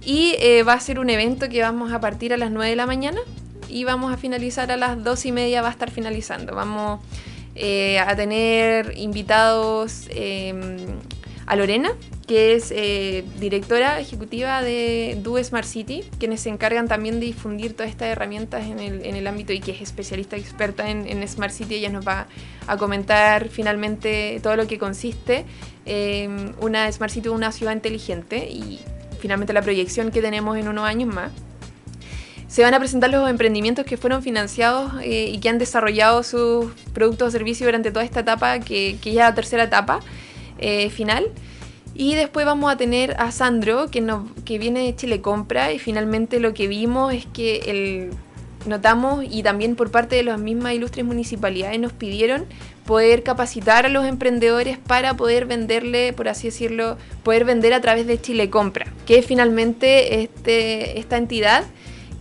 Y 0.00 0.36
eh, 0.38 0.62
va 0.62 0.74
a 0.74 0.80
ser 0.80 1.00
un 1.00 1.10
evento 1.10 1.48
que 1.48 1.60
vamos 1.60 1.92
a 1.92 1.98
partir 1.98 2.32
a 2.32 2.36
las 2.36 2.52
9 2.52 2.70
de 2.70 2.76
la 2.76 2.86
mañana 2.86 3.18
y 3.68 3.82
vamos 3.82 4.14
a 4.14 4.16
finalizar 4.16 4.70
a 4.70 4.76
las 4.76 5.02
2 5.02 5.26
y 5.26 5.32
media, 5.32 5.60
va 5.60 5.68
a 5.70 5.72
estar 5.72 5.90
finalizando. 5.90 6.54
Vamos 6.54 7.00
a 7.56 8.16
tener 8.16 8.92
invitados 8.96 10.08
a 11.46 11.54
Lorena, 11.54 11.92
que 12.26 12.54
es 12.54 12.72
eh, 12.72 13.24
directora 13.38 14.00
ejecutiva 14.00 14.62
de 14.62 15.16
Do 15.22 15.42
Smart 15.42 15.66
City, 15.66 16.02
quienes 16.18 16.40
se 16.40 16.48
encargan 16.48 16.88
también 16.88 17.20
de 17.20 17.26
difundir 17.26 17.74
todas 17.74 17.88
estas 17.88 18.08
herramientas 18.08 18.66
en 18.66 18.80
el, 18.80 19.26
ámbito 19.26 19.52
y 19.52 19.60
que 19.60 19.70
es 19.70 19.80
especialista 19.80 20.36
experta 20.36 20.90
en, 20.90 21.26
Smart 21.28 21.52
City. 21.52 21.76
Ella 21.76 21.90
nos 21.90 22.06
va 22.06 22.26
a 22.66 22.76
comentar 22.76 23.48
finalmente 23.48 24.40
todo 24.42 24.56
lo 24.56 24.66
que 24.66 24.76
consiste 24.78 25.44
eh, 25.84 26.28
una 26.60 26.90
Smart 26.90 27.12
City, 27.12 27.28
una 27.28 27.52
ciudad 27.52 27.72
inteligente 27.72 28.48
y 28.50 28.80
finalmente 29.20 29.52
la 29.52 29.62
proyección 29.62 30.10
que 30.10 30.20
tenemos 30.20 30.58
en 30.58 30.66
unos 30.66 30.84
años 30.84 31.14
más. 31.14 31.30
Se 32.48 32.62
van 32.62 32.74
a 32.74 32.78
presentar 32.78 33.10
los 33.10 33.28
emprendimientos 33.28 33.84
que 33.84 33.96
fueron 33.96 34.22
financiados 34.22 34.92
eh, 35.02 35.30
y 35.32 35.38
que 35.38 35.48
han 35.48 35.58
desarrollado 35.58 36.22
sus 36.22 36.72
productos 36.92 37.28
o 37.28 37.30
servicios 37.30 37.66
durante 37.66 37.90
toda 37.90 38.04
esta 38.04 38.20
etapa, 38.20 38.58
que 38.60 38.98
ya 39.02 39.10
es 39.10 39.16
la 39.16 39.34
tercera 39.34 39.64
etapa 39.64 40.00
final. 40.90 41.26
Y 41.94 42.14
después 42.14 42.44
vamos 42.44 42.70
a 42.70 42.76
tener 42.76 43.16
a 43.18 43.30
Sandro, 43.32 43.90
que, 43.90 44.06
que 44.44 44.58
viene 44.58 44.84
de 44.84 44.94
Chile 44.94 45.22
Compra, 45.22 45.72
y 45.72 45.78
finalmente 45.78 46.40
lo 46.40 46.52
que 46.52 46.68
vimos 46.68 47.14
es 47.14 47.24
que 47.24 47.56
el, 47.66 48.10
notamos, 48.66 49.24
y 49.28 49.42
también 49.42 49.76
por 49.76 49.90
parte 49.90 50.16
de 50.16 50.22
las 50.22 50.38
mismas 50.38 50.74
ilustres 50.74 51.06
municipalidades, 51.06 51.80
nos 51.80 51.92
pidieron 51.92 52.44
poder 52.84 53.22
capacitar 53.22 53.86
a 53.86 53.88
los 53.88 54.04
emprendedores 54.04 54.78
para 54.78 55.14
poder 55.16 55.46
venderle, 55.46 56.12
por 56.12 56.28
así 56.28 56.48
decirlo, 56.48 56.98
poder 57.22 57.44
vender 57.44 57.72
a 57.72 57.80
través 57.80 58.06
de 58.06 58.20
Chile 58.20 58.50
Compra, 58.50 58.86
que 59.06 59.18
es 59.18 59.26
finalmente 59.26 60.22
este, 60.22 60.98
esta 60.98 61.16
entidad 61.16 61.64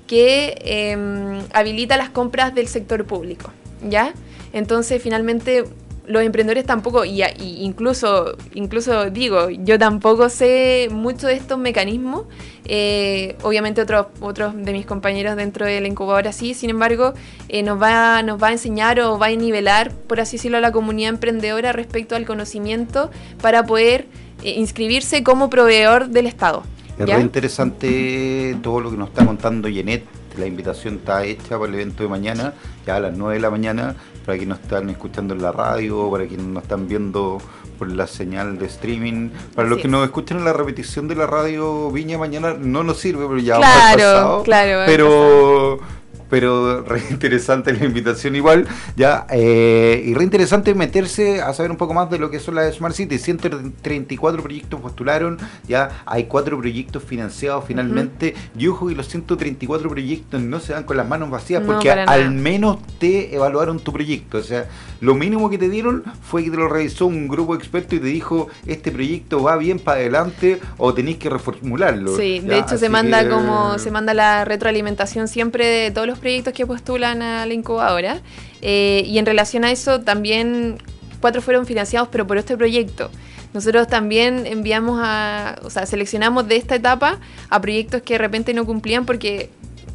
que 0.07 0.55
em, 0.61 1.41
habilita 1.53 1.97
las 1.97 2.09
compras 2.09 2.53
del 2.55 2.67
sector 2.67 3.05
público, 3.05 3.51
¿ya? 3.87 4.13
Entonces, 4.53 5.01
finalmente, 5.01 5.65
los 6.07 6.23
emprendedores 6.23 6.65
tampoco, 6.65 7.05
y, 7.05 7.23
incluso, 7.39 8.35
incluso 8.53 9.09
digo, 9.09 9.49
yo 9.49 9.79
tampoco 9.79 10.29
sé 10.29 10.89
mucho 10.91 11.27
de 11.27 11.35
estos 11.35 11.57
mecanismos. 11.57 12.23
Eh, 12.67 13.35
obviamente 13.43 13.81
otros, 13.81 14.07
otros 14.21 14.55
de 14.55 14.71
mis 14.71 14.85
compañeros 14.85 15.35
dentro 15.35 15.65
de 15.65 15.79
la 15.81 15.87
incubadora 15.87 16.31
sí, 16.31 16.53
sin 16.53 16.71
embargo, 16.71 17.13
eh, 17.47 17.61
nos, 17.61 17.81
va, 17.81 18.23
nos 18.23 18.41
va 18.41 18.47
a 18.47 18.51
enseñar 18.51 18.99
o 18.99 19.19
va 19.19 19.27
a 19.27 19.35
nivelar, 19.35 19.91
por 19.91 20.19
así 20.19 20.37
decirlo, 20.37 20.57
a 20.57 20.61
la 20.61 20.71
comunidad 20.71 21.09
emprendedora 21.09 21.73
respecto 21.73 22.15
al 22.15 22.25
conocimiento 22.25 23.11
para 23.41 23.65
poder 23.65 24.07
eh, 24.43 24.51
inscribirse 24.57 25.23
como 25.23 25.49
proveedor 25.49 26.09
del 26.09 26.25
Estado. 26.25 26.63
Es 26.97 27.07
muy 27.07 27.21
interesante 27.21 28.57
todo 28.63 28.79
lo 28.79 28.89
que 28.89 28.97
nos 28.97 29.09
está 29.09 29.25
contando 29.25 29.67
Yenet 29.67 30.05
la 30.37 30.45
invitación 30.45 30.95
está 30.95 31.23
hecha 31.23 31.57
para 31.57 31.67
el 31.67 31.75
evento 31.75 32.03
de 32.03 32.09
mañana, 32.09 32.53
ya 32.85 32.97
a 32.97 32.99
las 32.99 33.17
9 33.17 33.35
de 33.35 33.39
la 33.39 33.49
mañana, 33.49 33.95
para 34.25 34.37
quienes 34.37 34.57
nos 34.57 34.59
están 34.65 34.89
escuchando 34.89 35.33
en 35.33 35.41
la 35.41 35.51
radio, 35.51 36.09
para 36.09 36.25
quienes 36.25 36.45
nos 36.47 36.63
están 36.63 36.87
viendo 36.87 37.39
por 37.77 37.91
la 37.91 38.07
señal 38.07 38.57
de 38.57 38.65
streaming. 38.65 39.29
Para 39.53 39.67
los 39.67 39.79
que 39.79 39.87
nos 39.87 40.03
escuchan 40.03 40.39
en 40.39 40.45
la 40.45 40.53
repetición 40.53 41.07
de 41.07 41.15
la 41.15 41.27
radio 41.27 41.91
Viña 41.91 42.17
mañana 42.17 42.55
no 42.59 42.83
nos 42.83 42.99
sirve, 42.99 43.25
pero 43.27 43.39
ya 43.39 43.57
claro, 43.57 43.97
pasado. 43.97 44.43
Claro, 44.43 44.83
pero 44.85 45.79
pero 46.29 46.81
re 46.87 47.01
interesante 47.09 47.73
la 47.73 47.85
invitación 47.85 48.35
igual, 48.35 48.67
ya, 48.95 49.25
eh, 49.29 50.03
y 50.05 50.13
re 50.13 50.23
interesante 50.23 50.73
meterse 50.73 51.41
a 51.41 51.53
saber 51.53 51.71
un 51.71 51.77
poco 51.77 51.93
más 51.93 52.09
de 52.09 52.19
lo 52.19 52.29
que 52.29 52.39
son 52.39 52.55
las 52.55 52.75
Smart 52.75 52.95
Cities. 52.95 53.21
134 53.21 54.41
proyectos 54.41 54.81
postularon, 54.81 55.37
ya 55.67 56.03
hay 56.05 56.25
cuatro 56.25 56.57
proyectos 56.57 57.03
financiados 57.03 57.65
finalmente, 57.65 58.35
y 58.57 58.67
ojo 58.67 58.87
que 58.87 58.95
los 58.95 59.07
134 59.07 59.89
proyectos 59.89 60.41
no 60.41 60.59
se 60.59 60.73
dan 60.73 60.83
con 60.83 60.97
las 60.97 61.07
manos 61.07 61.29
vacías, 61.29 61.63
porque 61.65 61.91
al 61.91 62.31
menos 62.31 62.77
te 62.99 63.35
evaluaron 63.35 63.79
tu 63.79 63.91
proyecto, 63.91 64.37
o 64.37 64.43
sea, 64.43 64.65
lo 65.01 65.15
mínimo 65.15 65.49
que 65.49 65.57
te 65.57 65.69
dieron 65.69 66.03
fue 66.21 66.43
que 66.43 66.51
te 66.51 66.57
lo 66.57 66.67
revisó 66.67 67.05
un 67.05 67.27
grupo 67.27 67.55
experto 67.55 67.95
y 67.95 67.99
te 67.99 68.07
dijo, 68.07 68.47
este 68.65 68.91
proyecto 68.91 69.43
va 69.43 69.57
bien 69.57 69.79
para 69.79 69.99
adelante 69.99 70.59
o 70.77 70.93
tenéis 70.93 71.17
que 71.17 71.29
reformularlo. 71.29 72.15
Sí, 72.15 72.39
de 72.39 72.59
hecho 72.59 72.77
se 72.77 72.89
manda 72.89 73.27
como, 73.29 73.77
se 73.77 73.91
manda 73.91 74.13
la 74.13 74.45
retroalimentación 74.45 75.27
siempre 75.27 75.65
de 75.65 75.91
todos 75.91 76.07
los 76.07 76.14
proyectos 76.19 76.53
que 76.53 76.65
postulan 76.65 77.21
a 77.21 77.45
la 77.45 77.53
incubadora. 77.53 78.21
Eh, 78.61 79.03
y 79.05 79.17
en 79.17 79.25
relación 79.25 79.63
a 79.63 79.71
eso, 79.71 80.01
también 80.01 80.77
cuatro 81.19 81.41
fueron 81.41 81.65
financiados, 81.65 82.09
pero 82.11 82.27
por 82.27 82.37
este 82.37 82.57
proyecto. 82.57 83.09
Nosotros 83.53 83.87
también 83.87 84.45
enviamos 84.45 84.99
a, 85.01 85.55
o 85.63 85.69
sea, 85.69 85.85
seleccionamos 85.85 86.47
de 86.47 86.57
esta 86.57 86.75
etapa 86.75 87.19
a 87.49 87.61
proyectos 87.61 88.01
que 88.01 88.15
de 88.15 88.17
repente 88.17 88.53
no 88.53 88.65
cumplían 88.65 89.05
porque 89.05 89.49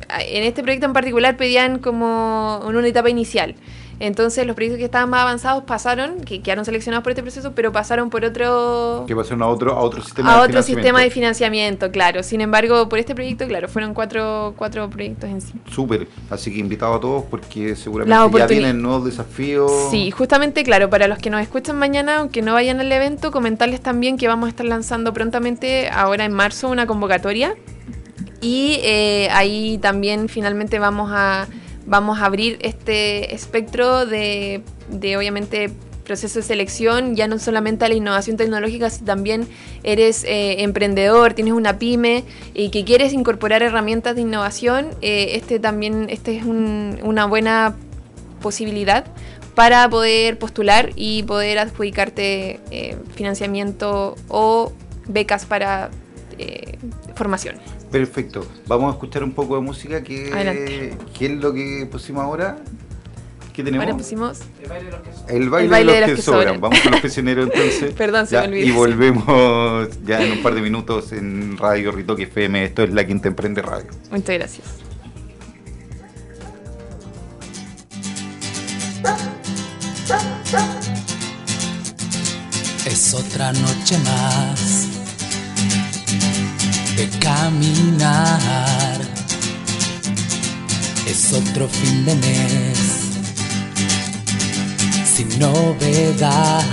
en 0.08 0.44
este 0.44 0.62
proyecto 0.62 0.86
en 0.86 0.92
particular 0.92 1.36
pedían 1.36 1.78
como 1.78 2.60
una 2.66 2.86
etapa 2.86 3.10
inicial. 3.10 3.54
Entonces 4.00 4.46
los 4.46 4.56
proyectos 4.56 4.78
que 4.78 4.86
estaban 4.86 5.10
más 5.10 5.20
avanzados 5.20 5.62
pasaron, 5.64 6.22
que 6.22 6.40
quedaron 6.40 6.64
seleccionados 6.64 7.02
por 7.02 7.12
este 7.12 7.22
proceso, 7.22 7.52
pero 7.54 7.70
pasaron 7.70 8.08
por 8.08 8.24
otro... 8.24 9.04
Que 9.06 9.14
pasaron 9.14 9.42
a 9.42 9.46
otro, 9.46 9.72
a 9.72 9.80
otro 9.82 10.02
sistema 10.02 10.32
a 10.32 10.38
de 10.38 10.48
otro 10.48 10.62
sistema 10.62 11.02
de 11.02 11.10
financiamiento, 11.10 11.90
claro. 11.90 12.22
Sin 12.22 12.40
embargo, 12.40 12.88
por 12.88 12.98
este 12.98 13.14
proyecto, 13.14 13.46
claro, 13.46 13.68
fueron 13.68 13.92
cuatro, 13.92 14.54
cuatro 14.56 14.88
proyectos 14.88 15.28
en 15.28 15.42
sí. 15.42 15.52
Súper. 15.70 16.08
Así 16.30 16.50
que 16.50 16.60
invitado 16.60 16.94
a 16.94 17.00
todos 17.00 17.24
porque 17.24 17.76
seguramente 17.76 18.38
ya 18.38 18.46
vienen 18.46 18.80
nuevos 18.80 19.04
desafíos. 19.04 19.70
Sí, 19.90 20.10
justamente, 20.10 20.64
claro, 20.64 20.88
para 20.88 21.06
los 21.06 21.18
que 21.18 21.28
nos 21.28 21.42
escuchan 21.42 21.78
mañana, 21.78 22.20
aunque 22.20 22.40
no 22.40 22.54
vayan 22.54 22.80
al 22.80 22.90
evento, 22.90 23.30
comentarles 23.30 23.82
también 23.82 24.16
que 24.16 24.28
vamos 24.28 24.46
a 24.46 24.48
estar 24.48 24.64
lanzando 24.64 25.12
prontamente, 25.12 25.90
ahora 25.90 26.24
en 26.24 26.32
marzo, 26.32 26.70
una 26.70 26.86
convocatoria. 26.86 27.54
Y 28.40 28.80
eh, 28.82 29.28
ahí 29.32 29.76
también 29.76 30.30
finalmente 30.30 30.78
vamos 30.78 31.10
a 31.12 31.46
vamos 31.90 32.20
a 32.20 32.26
abrir 32.26 32.56
este 32.62 33.34
espectro 33.34 34.06
de, 34.06 34.62
obviamente 35.16 35.72
proceso 36.04 36.38
de 36.38 36.44
selección, 36.44 37.16
ya 37.16 37.26
no 37.26 37.38
solamente 37.38 37.84
a 37.84 37.88
la 37.88 37.94
innovación 37.94 38.36
tecnológica, 38.36 38.88
si 38.90 39.04
también 39.04 39.46
eres 39.82 40.24
eh, 40.24 40.62
emprendedor, 40.62 41.34
tienes 41.34 41.52
una 41.52 41.78
pyme 41.78 42.24
y 42.54 42.70
que 42.70 42.84
quieres 42.84 43.12
incorporar 43.12 43.62
herramientas 43.62 44.14
de 44.14 44.22
innovación, 44.22 44.88
eh, 45.02 45.32
este 45.34 45.58
también 45.58 46.06
este 46.10 46.36
es 46.36 46.44
una 46.44 47.26
buena 47.26 47.74
posibilidad 48.40 49.06
para 49.56 49.88
poder 49.90 50.38
postular 50.38 50.90
y 50.94 51.24
poder 51.24 51.58
adjudicarte 51.58 52.60
eh, 52.70 52.96
financiamiento 53.14 54.14
o 54.28 54.72
becas 55.08 55.44
para 55.44 55.90
formación. 57.14 57.79
Perfecto. 57.90 58.46
Vamos 58.66 58.92
a 58.92 58.94
escuchar 58.94 59.24
un 59.24 59.32
poco 59.32 59.56
de 59.56 59.62
música. 59.62 60.02
¿Qué, 60.02 60.96
¿qué 61.18 61.26
es 61.26 61.32
lo 61.32 61.52
que 61.52 61.88
pusimos 61.90 62.22
ahora? 62.22 62.56
¿Qué 63.52 63.64
tenemos? 63.64 63.84
Ahora 63.84 63.96
pusimos 63.96 64.40
el 64.62 64.68
baile 64.68 64.84
de 64.86 64.90
los 64.92 65.00
que 65.02 65.12
sobran. 65.12 65.36
El 65.36 65.50
baile, 65.50 65.92
de, 65.92 66.00
los, 66.00 66.10
que, 66.16 66.22
sobran. 66.22 66.60
Vamos 66.60 66.80
con 66.80 66.92
los 66.92 67.00
prisioneros 67.00 67.50
entonces. 67.52 67.92
Perdón, 67.96 68.26
se 68.26 68.36
me 68.36 68.46
olvidó. 68.46 68.66
Y 68.66 68.70
volvemos 68.70 69.88
ya 70.04 70.22
en 70.22 70.32
un 70.32 70.42
par 70.42 70.54
de 70.54 70.60
minutos 70.60 71.12
en 71.12 71.56
Radio 71.58 71.90
Ritoque 71.90 72.24
FM. 72.24 72.64
Esto 72.64 72.84
es 72.84 72.92
La 72.92 73.06
Quinta 73.06 73.28
Emprende 73.28 73.60
Radio. 73.62 73.90
Muchas 74.10 74.38
gracias. 74.38 74.66
Es 82.86 83.14
otra 83.14 83.52
noche 83.52 83.98
más 83.98 84.99
caminar. 87.08 89.00
Es 91.06 91.32
otro 91.32 91.68
fin 91.68 92.04
de 92.04 92.14
mes 92.14 92.78
sin 95.14 95.38
novedad. 95.38 96.64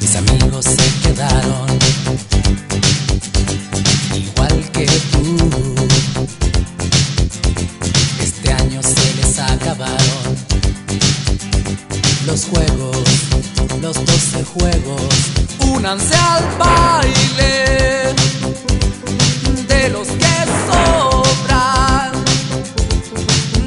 Mis 0.00 0.16
amigos 0.16 0.64
se 0.64 1.08
quedaron 1.08 1.67
los 12.38 12.46
juegos, 12.46 13.04
los 13.80 14.06
doce 14.06 14.44
juegos, 14.44 15.02
únanse 15.74 16.14
al 16.14 16.44
baile 16.56 18.14
de 19.66 19.88
los 19.88 20.06
que 20.06 20.34
sobran. 20.68 22.12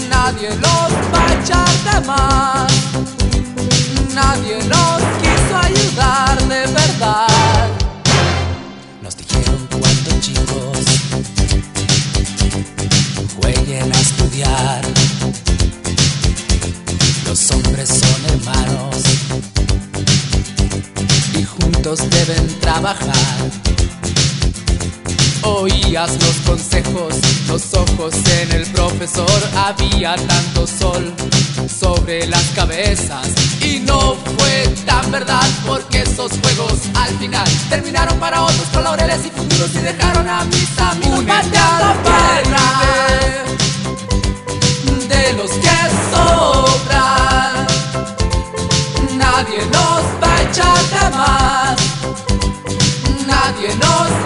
Nadie 0.09 0.49
los 0.51 0.91
va 1.11 1.27
a 1.27 1.33
echar 1.33 1.69
de 1.83 2.07
más, 2.07 2.71
nadie 4.13 4.55
los 4.63 5.01
quiso 5.21 5.57
ayudar 5.63 6.41
de 6.47 6.67
verdad. 6.67 7.69
Nos 9.01 9.17
dijeron 9.17 9.67
cuando 9.69 10.21
chicos 10.21 10.85
jueguen 13.35 13.91
a 13.93 13.99
estudiar 13.99 14.90
los 17.31 17.51
hombres 17.51 17.87
son 17.87 18.25
hermanos 18.25 18.97
y 21.39 21.43
juntos 21.45 21.99
deben 22.09 22.59
trabajar. 22.59 23.37
Oías 25.43 26.11
los 26.21 26.35
consejos, 26.45 27.15
los 27.47 27.73
ojos 27.73 28.13
en 28.41 28.51
el 28.51 28.65
profesor, 28.73 29.41
había 29.55 30.17
tanto 30.17 30.67
sol 30.67 31.13
sobre 31.69 32.27
las 32.27 32.43
cabezas 32.53 33.29
y 33.61 33.79
no 33.79 34.17
fue 34.37 34.67
tan 34.85 35.09
verdad 35.09 35.47
porque 35.65 36.01
esos 36.01 36.33
juegos 36.33 36.81
al 36.95 37.17
final 37.17 37.47
terminaron 37.69 38.19
para 38.19 38.43
otros 38.43 38.67
con 38.73 38.83
laureles 38.83 39.25
y 39.25 39.29
futuros 39.29 39.73
y 39.75 39.79
dejaron 39.79 40.27
a 40.27 40.43
mis 40.43 40.77
amigos 40.77 41.23
pateando 41.23 42.11
de 45.07 45.33
los 45.33 45.51
que 45.51 45.69
sobran. 46.11 47.20
Nadie 49.41 49.65
nos 49.65 50.03
va 50.21 50.35
a 50.35 50.41
echar 50.43 51.11
más. 51.17 51.75
Nadie 53.25 53.75
nos 53.75 54.20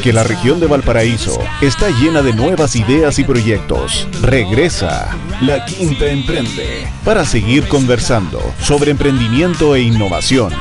Porque 0.00 0.14
la 0.14 0.24
región 0.24 0.60
de 0.60 0.66
Valparaíso 0.66 1.38
está 1.60 1.90
llena 1.90 2.22
de 2.22 2.32
nuevas 2.32 2.74
ideas 2.74 3.18
y 3.18 3.24
proyectos. 3.24 4.08
Regresa 4.22 5.14
La 5.42 5.66
Quinta 5.66 6.06
Emprende 6.06 6.86
para 7.04 7.26
seguir 7.26 7.68
conversando 7.68 8.40
sobre 8.60 8.92
emprendimiento 8.92 9.74
e 9.74 9.82
innovación. 9.82 10.54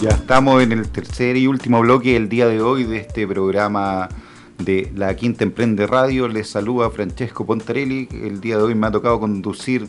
Ya 0.00 0.08
estamos 0.08 0.62
en 0.62 0.72
el 0.72 0.88
tercer 0.88 1.36
y 1.36 1.46
último 1.46 1.82
bloque 1.82 2.14
del 2.14 2.30
día 2.30 2.46
de 2.46 2.62
hoy 2.62 2.84
de 2.84 3.00
este 3.00 3.26
programa 3.26 4.08
de 4.56 4.90
La 4.96 5.14
Quinta 5.16 5.44
Emprende 5.44 5.86
Radio. 5.86 6.28
Les 6.28 6.48
saluda 6.48 6.88
Francesco 6.88 7.44
Pontarelli. 7.44 8.08
El 8.10 8.40
día 8.40 8.56
de 8.56 8.62
hoy 8.62 8.74
me 8.74 8.86
ha 8.86 8.90
tocado 8.90 9.20
conducir, 9.20 9.86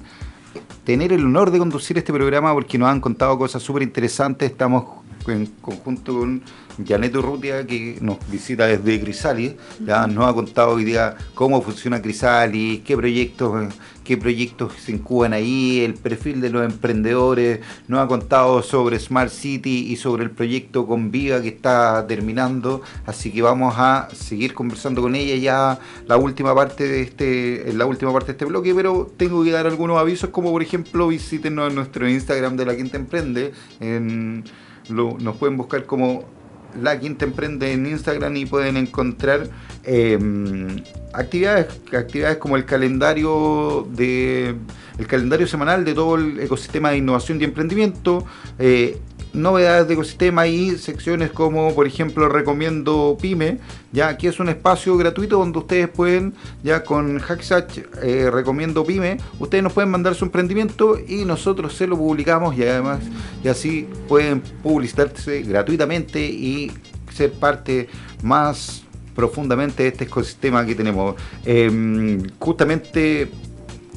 tener 0.83 1.13
el 1.13 1.25
honor 1.25 1.51
de 1.51 1.59
conducir 1.59 1.97
este 1.97 2.13
programa 2.13 2.53
porque 2.53 2.77
nos 2.77 2.89
han 2.89 3.01
contado 3.01 3.37
cosas 3.37 3.61
súper 3.61 3.83
interesantes. 3.83 4.51
Estamos 4.51 4.98
en 5.31 5.45
conjunto 5.61 6.19
con 6.19 6.41
Janet 6.85 7.15
Urrutia 7.15 7.65
que 7.65 7.97
nos 8.01 8.17
visita 8.29 8.67
desde 8.67 9.01
Crisalis. 9.01 9.53
Ya 9.85 10.07
nos 10.07 10.29
ha 10.29 10.33
contado 10.33 10.71
hoy 10.71 10.85
día 10.85 11.15
cómo 11.33 11.61
funciona 11.61 12.01
Crisalis, 12.01 12.81
qué 12.81 12.95
proyectos, 12.95 13.73
qué 14.03 14.17
proyectos 14.17 14.73
se 14.73 14.93
incuban 14.93 15.33
ahí, 15.33 15.81
el 15.81 15.93
perfil 15.93 16.41
de 16.41 16.49
los 16.49 16.65
emprendedores. 16.65 17.59
Nos 17.87 17.99
ha 17.99 18.07
contado 18.07 18.61
sobre 18.61 18.99
Smart 18.99 19.31
City 19.31 19.87
y 19.91 19.95
sobre 19.97 20.23
el 20.23 20.31
proyecto 20.31 20.87
Conviva 20.87 21.41
que 21.41 21.49
está 21.49 22.05
terminando. 22.07 22.81
Así 23.05 23.31
que 23.31 23.41
vamos 23.41 23.75
a 23.77 24.07
seguir 24.13 24.53
conversando 24.53 25.01
con 25.01 25.15
ella 25.15 25.35
ya 25.35 25.79
la 26.07 26.17
última 26.17 26.55
parte 26.55 26.87
de 26.87 27.01
este, 27.01 27.69
en 27.69 27.77
la 27.77 27.85
última 27.85 28.13
parte 28.13 28.27
de 28.27 28.31
este 28.33 28.45
bloque, 28.45 28.73
pero 28.73 29.11
tengo 29.17 29.43
que 29.43 29.51
dar 29.51 29.67
algunos 29.67 29.97
avisos, 29.97 30.29
como 30.29 30.51
por 30.51 30.61
ejemplo 30.61 31.07
visítenos 31.07 31.69
en 31.69 31.75
nuestro 31.75 32.07
Instagram 32.07 32.55
de 32.55 32.65
la 32.65 32.75
Quinta 32.75 32.97
Emprende. 32.97 33.51
En, 33.79 34.43
lo- 34.89 35.17
nos 35.19 35.35
pueden 35.37 35.57
buscar 35.57 35.85
como 35.85 36.23
La 36.81 36.99
Quinta 36.99 37.25
Emprende 37.25 37.71
en 37.71 37.85
Instagram 37.85 38.35
y 38.37 38.45
pueden 38.45 38.77
encontrar 38.77 39.49
eh, 39.83 40.17
actividades, 41.13 41.67
actividades 41.93 42.37
como 42.37 42.55
el 42.57 42.65
calendario 42.65 43.87
de 43.91 44.55
el 44.97 45.07
calendario 45.07 45.47
semanal 45.47 45.85
de 45.85 45.93
todo 45.93 46.15
el 46.15 46.39
ecosistema 46.39 46.91
de 46.91 46.97
innovación 46.97 47.39
y 47.41 47.45
emprendimiento. 47.45 48.25
eh, 48.59 48.97
novedades 49.33 49.87
de 49.87 49.93
ecosistema 49.93 50.47
y 50.47 50.77
secciones 50.77 51.31
como 51.31 51.73
por 51.75 51.85
ejemplo 51.85 52.29
recomiendo 52.29 53.17
pyme 53.21 53.59
ya 53.91 54.07
aquí 54.09 54.27
es 54.27 54.39
un 54.39 54.49
espacio 54.49 54.97
gratuito 54.97 55.37
donde 55.37 55.59
ustedes 55.59 55.87
pueden 55.89 56.33
ya 56.63 56.83
con 56.83 57.19
Hacksatch 57.19 57.79
eh, 58.01 58.29
recomiendo 58.31 58.83
pyme 58.83 59.17
ustedes 59.39 59.63
nos 59.63 59.73
pueden 59.73 59.91
mandar 59.91 60.15
su 60.15 60.25
emprendimiento 60.25 60.97
y 60.99 61.25
nosotros 61.25 61.73
se 61.73 61.87
lo 61.87 61.97
publicamos 61.97 62.57
y 62.57 62.63
además 62.63 62.99
y 63.43 63.47
así 63.47 63.87
pueden 64.07 64.41
publicitarse 64.41 65.41
gratuitamente 65.43 66.25
y 66.25 66.71
ser 67.13 67.31
parte 67.33 67.87
más 68.23 68.83
profundamente 69.19 69.83
de 69.83 69.89
este 69.89 70.05
ecosistema 70.05 70.65
que 70.65 70.75
tenemos. 70.75 71.15
Em, 71.43 72.23
justamente 72.39 73.29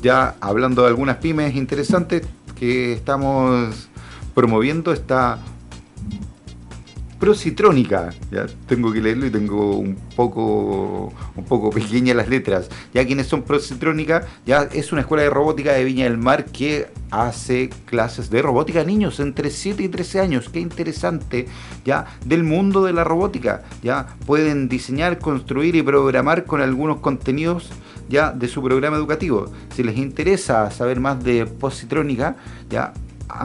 ya 0.02 0.34
hablando 0.40 0.82
de 0.82 0.88
algunas 0.88 1.18
pymes 1.18 1.54
interesantes 1.54 2.22
que 2.58 2.92
estamos 2.92 3.88
promoviendo 4.34 4.92
está 4.92 5.38
Procitrónica, 7.22 8.12
ya 8.32 8.46
tengo 8.66 8.92
que 8.92 9.00
leerlo 9.00 9.26
y 9.26 9.30
tengo 9.30 9.76
un 9.76 9.94
poco 10.16 11.12
un 11.36 11.44
poco 11.44 11.70
pequeñas 11.70 12.16
las 12.16 12.28
letras. 12.28 12.68
Ya 12.92 13.06
quienes 13.06 13.28
son 13.28 13.42
Procitrónica, 13.42 14.26
ya 14.44 14.62
es 14.72 14.90
una 14.90 15.02
escuela 15.02 15.22
de 15.22 15.30
robótica 15.30 15.72
de 15.72 15.84
Viña 15.84 16.06
del 16.06 16.18
Mar 16.18 16.46
que 16.46 16.88
hace 17.12 17.70
clases 17.84 18.28
de 18.28 18.42
robótica 18.42 18.80
a 18.80 18.84
niños 18.84 19.20
entre 19.20 19.50
7 19.50 19.84
y 19.84 19.88
13 19.88 20.18
años. 20.18 20.48
Qué 20.48 20.58
interesante, 20.58 21.46
ya 21.84 22.06
del 22.26 22.42
mundo 22.42 22.82
de 22.82 22.92
la 22.92 23.04
robótica. 23.04 23.62
Ya 23.84 24.16
pueden 24.26 24.68
diseñar, 24.68 25.20
construir 25.20 25.76
y 25.76 25.82
programar 25.82 26.44
con 26.44 26.60
algunos 26.60 26.98
contenidos 26.98 27.70
ya 28.08 28.32
de 28.32 28.48
su 28.48 28.64
programa 28.64 28.96
educativo. 28.96 29.46
Si 29.76 29.84
les 29.84 29.96
interesa 29.96 30.72
saber 30.72 30.98
más 30.98 31.22
de 31.22 31.46
Positrónica, 31.46 32.34
ya 32.68 32.92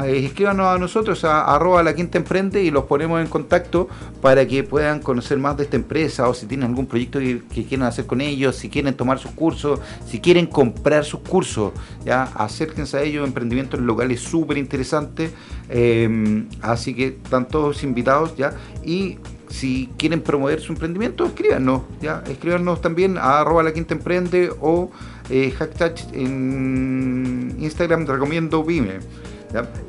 escríbanos 0.05 0.67
a 0.67 0.77
nosotros 0.77 1.23
a 1.23 1.55
arroba 1.55 1.81
la 1.83 1.95
quinta 1.95 2.17
emprende 2.17 2.61
y 2.63 2.71
los 2.71 2.85
ponemos 2.85 3.21
en 3.21 3.27
contacto 3.27 3.87
para 4.21 4.47
que 4.47 4.63
puedan 4.63 4.99
conocer 4.99 5.37
más 5.37 5.57
de 5.57 5.63
esta 5.63 5.75
empresa 5.75 6.27
o 6.27 6.33
si 6.33 6.45
tienen 6.45 6.69
algún 6.69 6.87
proyecto 6.87 7.19
que, 7.19 7.41
que 7.53 7.65
quieran 7.65 7.87
hacer 7.87 8.05
con 8.05 8.21
ellos, 8.21 8.55
si 8.55 8.69
quieren 8.69 8.95
tomar 8.95 9.19
sus 9.19 9.31
cursos, 9.31 9.79
si 10.05 10.19
quieren 10.19 10.45
comprar 10.45 11.05
sus 11.05 11.21
cursos, 11.21 11.73
ya 12.05 12.23
acérquense 12.23 12.97
a 12.97 13.01
ellos, 13.01 13.25
emprendimientos 13.25 13.79
locales 13.79 14.21
súper 14.21 14.57
interesantes, 14.57 15.31
eh, 15.69 16.43
así 16.61 16.93
que 16.93 17.07
están 17.07 17.47
todos 17.47 17.83
invitados 17.83 18.35
ya 18.35 18.53
y 18.83 19.17
si 19.49 19.89
quieren 19.97 20.21
promover 20.21 20.59
su 20.59 20.73
emprendimiento, 20.73 21.25
escríbanos, 21.25 21.83
ya, 22.01 22.23
escríbanos 22.27 22.81
también 22.81 23.17
a 23.17 23.39
arroba 23.39 23.63
la 23.63 23.73
quinta 23.73 23.93
emprende 23.93 24.51
o 24.59 24.91
eh, 25.29 25.51
hashtag 25.51 25.95
en 26.13 27.55
Instagram 27.59 28.05
recomiendo 28.05 28.63
Vime. 28.63 28.99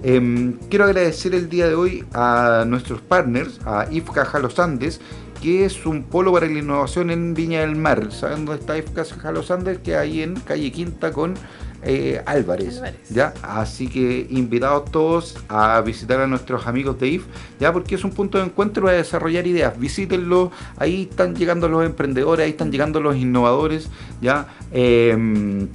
Em, 0.03 0.55
quiero 0.71 0.85
agradecer 0.85 1.35
el 1.35 1.49
día 1.49 1.67
de 1.69 1.75
hoy 1.75 2.05
a 2.15 2.65
nuestros 2.67 3.01
partners, 3.01 3.61
a 3.65 3.87
IFCA 3.91 4.39
Los 4.39 4.59
Andes, 4.59 5.01
que 5.43 5.65
es 5.65 5.87
un 5.87 6.05
polo 6.05 6.33
para 6.33 6.47
la 6.47 6.59
innovación 6.59 7.11
en 7.11 7.35
Viña 7.35 7.61
del 7.61 7.77
Mar. 7.77 8.11
¿Saben 8.13 8.45
dónde 8.45 8.61
está 8.61 8.79
IFCA 8.79 9.33
Los 9.33 9.51
Andes? 9.51 9.79
Que 9.79 9.97
hay 9.97 10.23
en 10.23 10.35
calle 10.41 10.71
Quinta 10.73 11.13
con 11.13 11.35
eh, 11.83 12.21
Álvarez, 12.27 12.77
Álvarez. 12.79 13.09
¿ya? 13.09 13.35
Así 13.43 13.89
que 13.89 14.27
invitados 14.31 14.91
todos 14.91 15.37
a 15.49 15.81
visitar 15.81 16.21
a 16.21 16.27
nuestros 16.27 16.67
amigos 16.67 16.99
de 16.99 17.09
IF, 17.09 17.25
ya 17.61 17.73
porque 17.73 17.95
es 17.95 18.05
un 18.05 18.11
punto 18.11 18.39
de 18.39 18.45
encuentro 18.45 18.85
para 18.85 18.97
desarrollar 18.97 19.47
ideas. 19.47 19.79
Visítenlo, 19.79 20.51
ahí 20.77 21.09
están 21.11 21.37
llegando 21.37 21.69
los 21.69 21.85
emprendedores, 21.85 22.45
ahí 22.45 22.51
están 22.51 22.73
llegando 22.73 23.01
los 23.01 23.17
innovadores, 23.17 23.89
ya. 24.21 24.49
Em, 24.73 25.69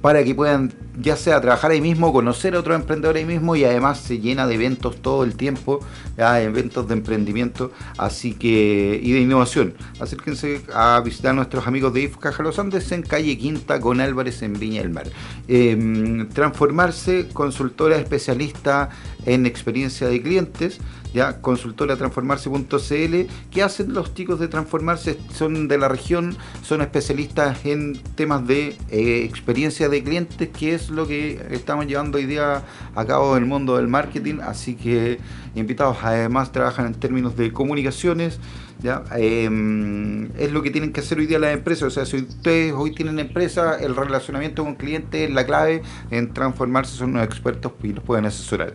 para 0.00 0.22
que 0.24 0.34
puedan 0.34 0.72
ya 1.00 1.16
sea 1.16 1.40
trabajar 1.40 1.70
ahí 1.70 1.80
mismo, 1.80 2.12
conocer 2.12 2.54
a 2.54 2.60
otros 2.60 2.76
emprendedores 2.76 3.20
ahí 3.20 3.26
mismo 3.26 3.56
y 3.56 3.64
además 3.64 4.00
se 4.00 4.18
llena 4.18 4.46
de 4.46 4.54
eventos 4.54 5.00
todo 5.00 5.24
el 5.24 5.34
tiempo, 5.36 5.80
ya, 6.16 6.40
eventos 6.42 6.88
de 6.88 6.94
emprendimiento, 6.94 7.72
así 7.96 8.34
que 8.34 9.00
y 9.02 9.12
de 9.12 9.20
innovación. 9.20 9.74
Acérquense 10.00 10.62
a 10.72 11.00
visitar 11.04 11.32
a 11.32 11.34
nuestros 11.34 11.66
amigos 11.66 11.92
de 11.94 12.02
IF 12.02 12.16
Caja 12.16 12.42
Los 12.42 12.58
Andes 12.58 12.90
en 12.92 13.02
calle 13.02 13.36
Quinta 13.38 13.80
con 13.80 14.00
Álvarez 14.00 14.42
en 14.42 14.54
Viña 14.54 14.82
del 14.82 14.90
Mar. 14.90 15.08
Eh, 15.46 16.26
transformarse, 16.32 17.28
consultora 17.32 17.96
especialista 17.96 18.90
en 19.26 19.46
experiencia 19.46 20.08
de 20.08 20.22
clientes, 20.22 20.80
ya 21.12 21.40
consultora 21.40 21.96
transformarse.cl. 21.96 23.16
¿Qué 23.50 23.62
hacen 23.62 23.92
los 23.92 24.14
chicos 24.14 24.40
de 24.40 24.48
Transformarse? 24.48 25.18
Son 25.32 25.68
de 25.68 25.78
la 25.78 25.88
región, 25.88 26.36
son 26.62 26.82
especialistas 26.82 27.64
en 27.64 27.98
temas 28.14 28.46
de 28.46 28.76
eh, 28.90 29.24
experiencia 29.24 29.88
de 29.88 30.02
clientes, 30.02 30.48
que 30.48 30.74
es 30.74 30.87
lo 30.90 31.06
que 31.06 31.40
estamos 31.50 31.86
llevando 31.86 32.18
hoy 32.18 32.26
día 32.26 32.62
a 32.94 33.04
cabo 33.04 33.36
en 33.36 33.44
el 33.44 33.48
mundo 33.48 33.76
del 33.76 33.88
marketing. 33.88 34.40
Así 34.42 34.74
que 34.74 35.18
invitados, 35.54 35.98
además 36.02 36.52
trabajan 36.52 36.86
en 36.86 36.94
términos 36.94 37.36
de 37.36 37.52
comunicaciones. 37.52 38.38
¿ya? 38.82 39.04
Eh, 39.16 40.28
es 40.38 40.52
lo 40.52 40.62
que 40.62 40.70
tienen 40.70 40.92
que 40.92 41.00
hacer 41.00 41.18
hoy 41.18 41.26
día 41.26 41.38
las 41.38 41.54
empresas. 41.54 41.84
O 41.84 41.90
sea, 41.90 42.06
si 42.06 42.16
ustedes 42.18 42.72
hoy 42.72 42.94
tienen 42.94 43.18
empresa, 43.18 43.76
el 43.78 43.96
relacionamiento 43.96 44.64
con 44.64 44.74
clientes 44.74 45.28
es 45.28 45.34
la 45.34 45.44
clave 45.46 45.82
en 46.10 46.32
transformarse, 46.32 46.96
son 46.96 47.10
unos 47.10 47.24
expertos 47.24 47.72
y 47.82 47.92
los 47.92 48.04
pueden 48.04 48.26
asesorar. 48.26 48.74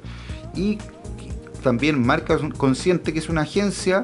Y 0.55 0.77
también 1.63 2.05
Marca 2.05 2.37
Consciente, 2.57 3.13
que 3.13 3.19
es 3.19 3.29
una 3.29 3.41
agencia 3.41 4.03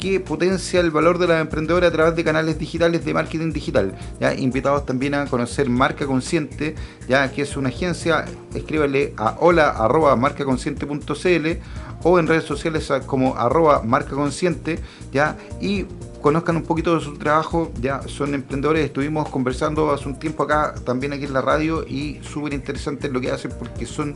que 0.00 0.18
potencia 0.18 0.80
el 0.80 0.90
valor 0.90 1.18
de 1.18 1.28
las 1.28 1.40
emprendedoras 1.40 1.90
a 1.90 1.92
través 1.92 2.16
de 2.16 2.24
canales 2.24 2.58
digitales 2.58 3.04
de 3.04 3.14
marketing 3.14 3.52
digital. 3.52 3.94
¿ya? 4.18 4.34
Invitados 4.34 4.86
también 4.86 5.14
a 5.14 5.26
conocer 5.26 5.68
Marca 5.68 6.06
Consciente, 6.06 6.74
ya 7.08 7.30
que 7.30 7.42
es 7.42 7.56
una 7.56 7.68
agencia, 7.68 8.24
escríbale 8.54 9.14
a 9.16 9.36
hola 9.38 9.70
arroba 9.70 10.16
marcaconsciente.cl 10.16 11.60
o 12.02 12.18
en 12.18 12.26
redes 12.26 12.44
sociales 12.44 12.90
como 13.06 13.36
arroba 13.36 13.82
marca 13.82 14.14
consciente, 14.14 14.78
ya, 15.12 15.36
y 15.60 15.84
conozcan 16.22 16.56
un 16.56 16.62
poquito 16.62 16.94
de 16.94 17.04
su 17.04 17.16
trabajo, 17.16 17.72
ya 17.80 18.02
son 18.06 18.34
emprendedores, 18.34 18.84
estuvimos 18.84 19.28
conversando 19.28 19.90
hace 19.90 20.08
un 20.08 20.18
tiempo 20.18 20.42
acá, 20.44 20.74
también 20.84 21.12
aquí 21.12 21.24
en 21.24 21.32
la 21.32 21.42
radio, 21.42 21.84
y 21.86 22.20
súper 22.22 22.54
interesante 22.54 23.08
lo 23.10 23.20
que 23.20 23.30
hacen 23.30 23.52
porque 23.58 23.86
son 23.86 24.14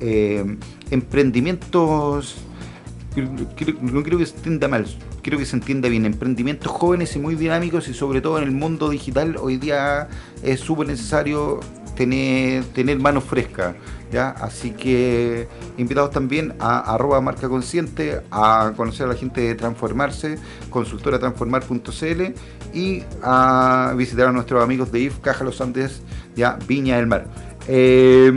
eh, 0.00 0.56
emprendimientos, 0.90 2.36
no 3.22 4.02
creo 4.02 4.18
que 4.18 4.26
se 4.26 4.36
entienda 4.36 4.68
mal, 4.68 4.86
creo 5.22 5.38
que 5.38 5.46
se 5.46 5.56
entienda 5.56 5.88
bien, 5.88 6.04
emprendimientos 6.06 6.70
jóvenes 6.70 7.16
y 7.16 7.18
muy 7.18 7.34
dinámicos 7.34 7.88
y 7.88 7.94
sobre 7.94 8.20
todo 8.20 8.38
en 8.38 8.44
el 8.44 8.52
mundo 8.52 8.90
digital 8.90 9.36
hoy 9.40 9.56
día 9.56 10.08
es 10.42 10.60
súper 10.60 10.88
necesario 10.88 11.60
tener, 11.96 12.64
tener 12.66 12.98
manos 13.00 13.24
frescas. 13.24 13.74
¿ya? 14.12 14.30
Así 14.30 14.70
que 14.70 15.48
invitados 15.78 16.12
también 16.12 16.54
a 16.60 16.94
arroba 16.94 17.20
marca 17.20 17.46
a 17.46 18.72
conocer 18.76 19.06
a 19.06 19.08
la 19.08 19.14
gente 19.16 19.40
de 19.40 19.54
Transformarse, 19.54 20.38
consultora 20.70 21.18
transformar.cl 21.18 22.22
y 22.72 23.02
a 23.22 23.94
visitar 23.96 24.28
a 24.28 24.32
nuestros 24.32 24.62
amigos 24.62 24.92
de 24.92 25.00
IF, 25.00 25.18
Caja 25.18 25.44
Los 25.44 25.60
Andes, 25.60 26.02
ya 26.36 26.58
Viña 26.68 26.96
del 26.96 27.06
Mar. 27.06 27.26
Eh, 27.68 28.30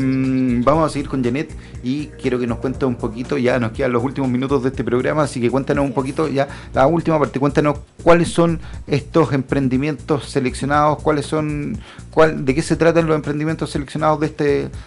vamos 0.64 0.90
a 0.90 0.90
seguir 0.90 1.08
con 1.08 1.24
Janet 1.24 1.52
y 1.84 2.08
quiero 2.22 2.40
que 2.40 2.48
nos 2.48 2.60
cuente 2.60 2.86
un 2.86 2.96
poquito, 2.96 3.38
ya 3.38 3.60
nos 3.60 3.72
quedan 3.72 3.92
los 3.92 4.04
últimos 4.04 4.30
minutos 4.30 4.64
de 4.64 4.70
este 4.70 4.84
programa, 4.84 5.24
así 5.24 5.40
que 5.40 5.50
cuéntanos 5.50 5.86
un 5.86 5.94
poquito, 5.94 6.28
ya 6.28 6.48
la 6.74 6.88
última 6.88 7.20
parte, 7.20 7.40
cuéntanos 7.40 7.80
cuáles 8.04 8.30
son 8.30 8.60
estos 8.88 9.34
emprendimientos 9.34 10.30
seleccionados, 10.30 11.02
cuáles 11.02 11.26
son, 11.26 11.78
cuál, 12.12 12.46
de 12.46 12.56
qué 12.56 12.62
se 12.62 12.76
tratan 12.76 13.08
los 13.08 13.16
emprendimientos 13.16 13.70
seleccionados 13.72 14.20
de 14.20 14.26
este, 14.28 14.46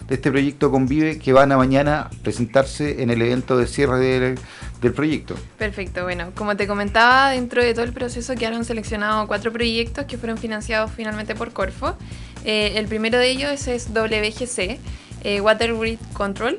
de 0.09 0.14
este 0.14 0.30
proyecto 0.30 0.70
Convive 0.70 1.18
que 1.18 1.32
van 1.32 1.53
a 1.53 1.57
mañana 1.57 2.11
presentarse 2.22 3.03
en 3.03 3.11
el 3.11 3.22
evento 3.22 3.57
de 3.57 3.66
cierre 3.66 3.99
del, 3.99 4.38
del 4.80 4.93
proyecto. 4.93 5.34
Perfecto, 5.59 6.03
bueno, 6.03 6.30
como 6.34 6.57
te 6.57 6.66
comentaba, 6.66 7.30
dentro 7.30 7.62
de 7.62 7.72
todo 7.74 7.84
el 7.84 7.93
proceso 7.93 8.34
quedaron 8.34 8.64
seleccionados 8.64 9.26
cuatro 9.26 9.53
proyectos 9.53 10.05
que 10.07 10.18
fueron 10.18 10.38
financiados 10.38 10.90
finalmente 10.90 11.34
por 11.34 11.53
Corfo. 11.53 11.97
Eh, 12.45 12.72
el 12.76 12.86
primero 12.86 13.18
de 13.18 13.30
ellos 13.30 13.68
es 13.68 13.88
WGC, 13.93 14.78
eh, 15.22 15.40
Water 15.40 15.74
Grid 15.74 15.99
Control. 16.12 16.59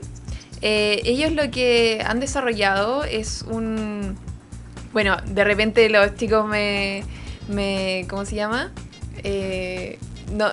Eh, 0.66 1.02
ellos 1.04 1.34
lo 1.34 1.52
que 1.52 2.02
han 2.08 2.20
desarrollado 2.22 3.04
es 3.04 3.44
un... 3.50 4.16
Bueno, 4.94 5.18
de 5.26 5.44
repente 5.44 5.90
los 5.90 6.16
chicos 6.16 6.48
me... 6.48 7.04
me 7.50 8.06
¿Cómo 8.10 8.24
se 8.24 8.36
llama? 8.36 8.72
Eh, 9.26 10.00
no, 10.32 10.48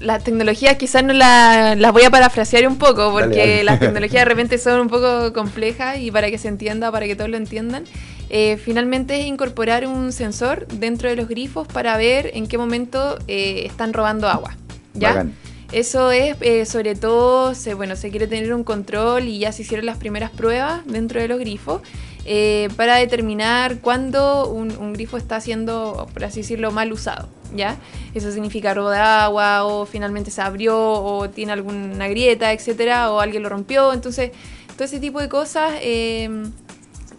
las 0.00 0.22
tecnologías 0.22 0.76
quizás 0.76 1.02
no 1.04 1.14
la- 1.14 1.74
las 1.74 1.92
voy 1.92 2.02
a 2.04 2.10
parafrasear 2.10 2.68
un 2.68 2.76
poco 2.76 3.10
porque 3.12 3.28
Dale, 3.38 3.50
dale. 3.50 3.64
las 3.64 3.80
tecnologías 3.80 4.20
de 4.22 4.24
repente 4.26 4.58
son 4.58 4.80
un 4.80 4.88
poco 4.88 5.32
complejas 5.32 5.98
y 6.00 6.10
para 6.10 6.30
que 6.30 6.36
se 6.36 6.48
entienda, 6.48 6.92
para 6.92 7.06
que 7.06 7.16
todos 7.16 7.30
lo 7.30 7.38
entiendan, 7.38 7.84
eh, 8.28 8.58
finalmente 8.62 9.20
es 9.20 9.26
incorporar 9.26 9.86
un 9.86 10.12
sensor 10.12 10.66
dentro 10.68 11.08
de 11.08 11.16
los 11.16 11.28
grifos 11.28 11.66
para 11.66 11.96
ver 11.96 12.30
en 12.34 12.46
qué 12.46 12.58
momento 12.58 13.18
eh, 13.26 13.62
están 13.64 13.94
robando 13.94 14.28
agua. 14.28 14.54
¿ya? 14.92 15.10
Bacán. 15.10 15.32
Eso 15.76 16.10
es, 16.10 16.36
eh, 16.40 16.64
sobre 16.64 16.94
todo, 16.94 17.54
se, 17.54 17.74
bueno, 17.74 17.96
se 17.96 18.08
quiere 18.10 18.26
tener 18.26 18.54
un 18.54 18.64
control 18.64 19.24
y 19.24 19.40
ya 19.40 19.52
se 19.52 19.60
hicieron 19.60 19.84
las 19.84 19.98
primeras 19.98 20.30
pruebas 20.30 20.80
dentro 20.86 21.20
de 21.20 21.28
los 21.28 21.38
grifos 21.38 21.82
eh, 22.24 22.70
para 22.76 22.96
determinar 22.96 23.80
cuándo 23.82 24.48
un, 24.48 24.94
grifo 24.94 25.18
está 25.18 25.38
siendo, 25.38 26.06
por 26.14 26.24
así 26.24 26.40
decirlo, 26.40 26.70
mal 26.70 26.90
usado. 26.94 27.28
¿ya? 27.54 27.76
Eso 28.14 28.32
significa 28.32 28.72
robo 28.72 28.88
de 28.88 29.00
agua 29.00 29.64
o 29.66 29.84
finalmente 29.84 30.30
se 30.30 30.40
abrió 30.40 30.78
o 30.80 31.28
tiene 31.28 31.52
alguna 31.52 32.08
grieta, 32.08 32.54
etcétera, 32.54 33.10
o 33.12 33.20
alguien 33.20 33.42
lo 33.42 33.50
rompió. 33.50 33.92
Entonces, 33.92 34.30
todo 34.76 34.84
ese 34.84 34.98
tipo 34.98 35.20
de 35.20 35.28
cosas 35.28 35.74
eh, 35.82 36.30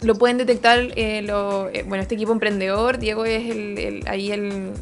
lo 0.02 0.16
pueden 0.16 0.36
detectar, 0.36 0.80
eh, 0.96 1.22
lo- 1.22 1.68
eh, 1.68 1.84
bueno, 1.86 2.02
este 2.02 2.16
equipo 2.16 2.32
emprendedor, 2.32 2.98
Diego 2.98 3.24
es 3.24 3.50
el, 3.50 4.02
ahí 4.08 4.32
el 4.32 4.72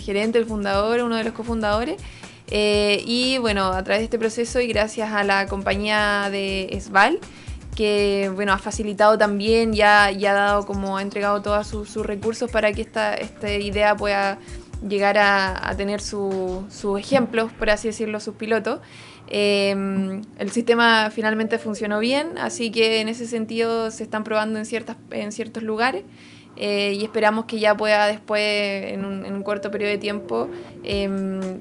gerente, 0.00 0.36
el 0.40 0.46
fundador, 0.46 1.00
uno 1.02 1.14
de 1.14 1.22
los 1.22 1.32
cofundadores. 1.32 2.02
Eh, 2.50 3.02
y 3.06 3.38
bueno, 3.38 3.66
a 3.66 3.82
través 3.84 4.00
de 4.00 4.04
este 4.04 4.18
proceso 4.18 4.60
y 4.60 4.66
gracias 4.66 5.12
a 5.12 5.22
la 5.22 5.46
compañía 5.46 6.28
de 6.30 6.68
Esval, 6.72 7.18
que 7.76 8.30
bueno, 8.34 8.52
ha 8.52 8.58
facilitado 8.58 9.16
también, 9.16 9.72
ya, 9.72 10.10
ya 10.10 10.32
ha 10.32 10.34
dado 10.34 10.66
como, 10.66 10.96
ha 10.96 11.02
entregado 11.02 11.40
todos 11.42 11.66
sus, 11.66 11.94
recursos 12.04 12.50
para 12.50 12.72
que 12.72 12.82
esta, 12.82 13.14
esta 13.14 13.52
idea 13.52 13.96
pueda 13.96 14.38
llegar 14.86 15.18
a, 15.18 15.74
tener 15.76 16.00
su- 16.00 16.64
sus 16.70 16.98
ejemplos, 16.98 17.52
por 17.52 17.70
así 17.70 17.88
decirlo, 17.88 18.18
sus 18.18 18.34
pilotos. 18.34 18.80
Eh, 19.28 20.20
el 20.38 20.50
sistema 20.50 21.10
finalmente 21.12 21.58
funcionó 21.58 22.00
bien, 22.00 22.36
así 22.38 22.72
que 22.72 23.00
en 23.00 23.08
ese 23.08 23.26
sentido 23.26 23.92
se 23.92 24.02
están 24.02 24.24
probando 24.24 24.58
en, 24.58 24.66
ciertas, 24.66 24.96
en 25.12 25.30
ciertos 25.30 25.62
lugares 25.62 26.02
eh, 26.56 26.96
y 26.98 27.04
esperamos 27.04 27.44
que 27.44 27.60
ya 27.60 27.76
pueda 27.76 28.06
después, 28.06 28.42
en 28.42 29.04
un, 29.04 29.24
en 29.24 29.34
un 29.34 29.42
corto 29.44 29.70
periodo 29.70 29.92
de 29.92 29.98
tiempo, 29.98 30.48
eh, 30.82 31.60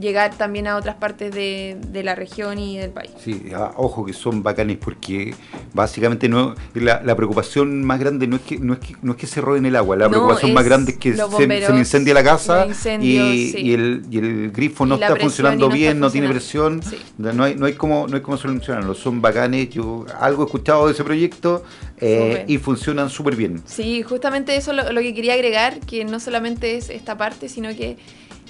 llegar 0.00 0.34
también 0.36 0.66
a 0.66 0.76
otras 0.76 0.96
partes 0.96 1.32
de, 1.34 1.76
de 1.88 2.02
la 2.02 2.14
región 2.14 2.58
y 2.58 2.78
del 2.78 2.90
país. 2.90 3.10
Sí, 3.22 3.42
ah, 3.54 3.72
ojo 3.76 4.04
que 4.04 4.12
son 4.12 4.42
bacanes 4.42 4.78
porque 4.78 5.34
básicamente 5.74 6.28
no 6.28 6.54
la, 6.74 7.02
la 7.04 7.14
preocupación 7.14 7.84
más 7.84 8.00
grande 8.00 8.26
no 8.26 8.36
es 8.36 8.42
que 8.42 8.58
no 8.58 8.72
es 8.72 8.78
que 8.80 8.94
no 9.02 9.12
es 9.12 9.18
que 9.18 9.26
se 9.26 9.40
roben 9.40 9.66
el 9.66 9.76
agua, 9.76 9.96
la 9.96 10.04
No, 10.06 10.10
preocupación 10.10 10.54
más 10.54 10.64
grande 10.64 10.92
es 10.92 10.98
que 10.98 11.14
se, 11.14 11.28
se 11.36 11.46
me 11.46 11.58
incendia 11.78 12.14
la 12.14 12.24
casa 12.24 12.66
y, 12.66 12.74
sí. 12.74 13.58
y 13.58 13.72
el, 13.74 14.02
y 14.10 14.18
el 14.18 14.50
grifo 14.50 14.86
no 14.86 14.94
está 14.94 15.16
funcionando 15.16 15.68
no 15.68 15.74
está 15.74 15.76
bien, 15.76 16.00
no 16.00 16.10
tiene 16.10 16.28
presión, 16.28 16.82
Sí. 16.82 16.96
no 17.18 17.44
hay 17.44 17.54
no 17.54 17.66
hay 17.66 17.74
cómo 17.74 18.06
no 18.08 18.16
hay 18.16 18.22
cómo 18.22 18.36
solucionarlo, 18.36 18.94
son 18.94 19.20
bacanes, 19.20 19.70
yo 19.70 20.06
algo 20.18 20.42
he 20.42 20.46
escuchado 20.46 20.86
de 20.86 20.92
ese 20.92 21.04
proyecto 21.04 21.62
eh, 22.00 22.44
y 22.48 22.58
funcionan 22.58 23.10
súper 23.10 23.36
bien. 23.36 23.62
Sí, 23.66 24.02
justamente 24.02 24.56
eso 24.56 24.72
lo, 24.72 24.90
lo 24.92 25.00
que 25.02 25.14
quería 25.14 25.34
agregar, 25.34 25.80
que 25.80 26.04
no 26.04 26.18
solamente 26.20 26.76
es 26.76 26.88
esta 26.90 27.16
parte, 27.18 27.48
sino 27.48 27.68
que 27.76 27.98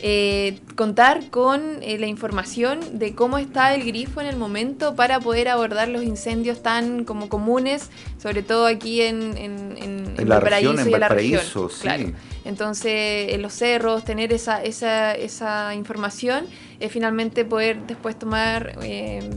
eh, 0.03 0.59
contar 0.77 1.29
con 1.31 1.83
eh, 1.83 1.99
la 1.99 2.07
información 2.07 2.99
de 2.99 3.15
cómo 3.15 3.39
está 3.39 3.75
el 3.75 3.85
grifo 3.85 4.21
en 4.21 4.27
el 4.27 4.37
momento 4.37 4.95
para 4.97 5.21
poder 5.21 5.49
abordar 5.49 5.89
los 5.89 6.03
incendios 6.03 6.63
tan 6.63 7.05
como 7.05 7.29
comunes, 7.29 7.91
sobre 8.21 8.43
todo 8.43 8.67
aquí 8.67 9.03
en, 9.03 9.37
en, 9.37 9.77
en- 9.77 10.15
En 10.19 10.29
la 10.29 10.41
región, 10.41 10.79
en 10.79 10.91
y 10.91 10.95
en 10.95 11.01
la 11.01 11.09
región. 11.09 11.43
sí. 11.71 11.81
Claro. 11.83 12.13
Entonces, 12.45 13.33
en 13.35 13.43
los 13.43 13.53
cerros, 13.53 14.05
tener 14.05 14.33
esa, 14.33 14.63
esa, 14.63 15.13
esa 15.15 15.75
información 15.75 16.47
es 16.81 16.91
finalmente 16.91 17.45
poder 17.45 17.79
después 17.87 18.19
tomar 18.19 18.79
eh, 18.83 19.29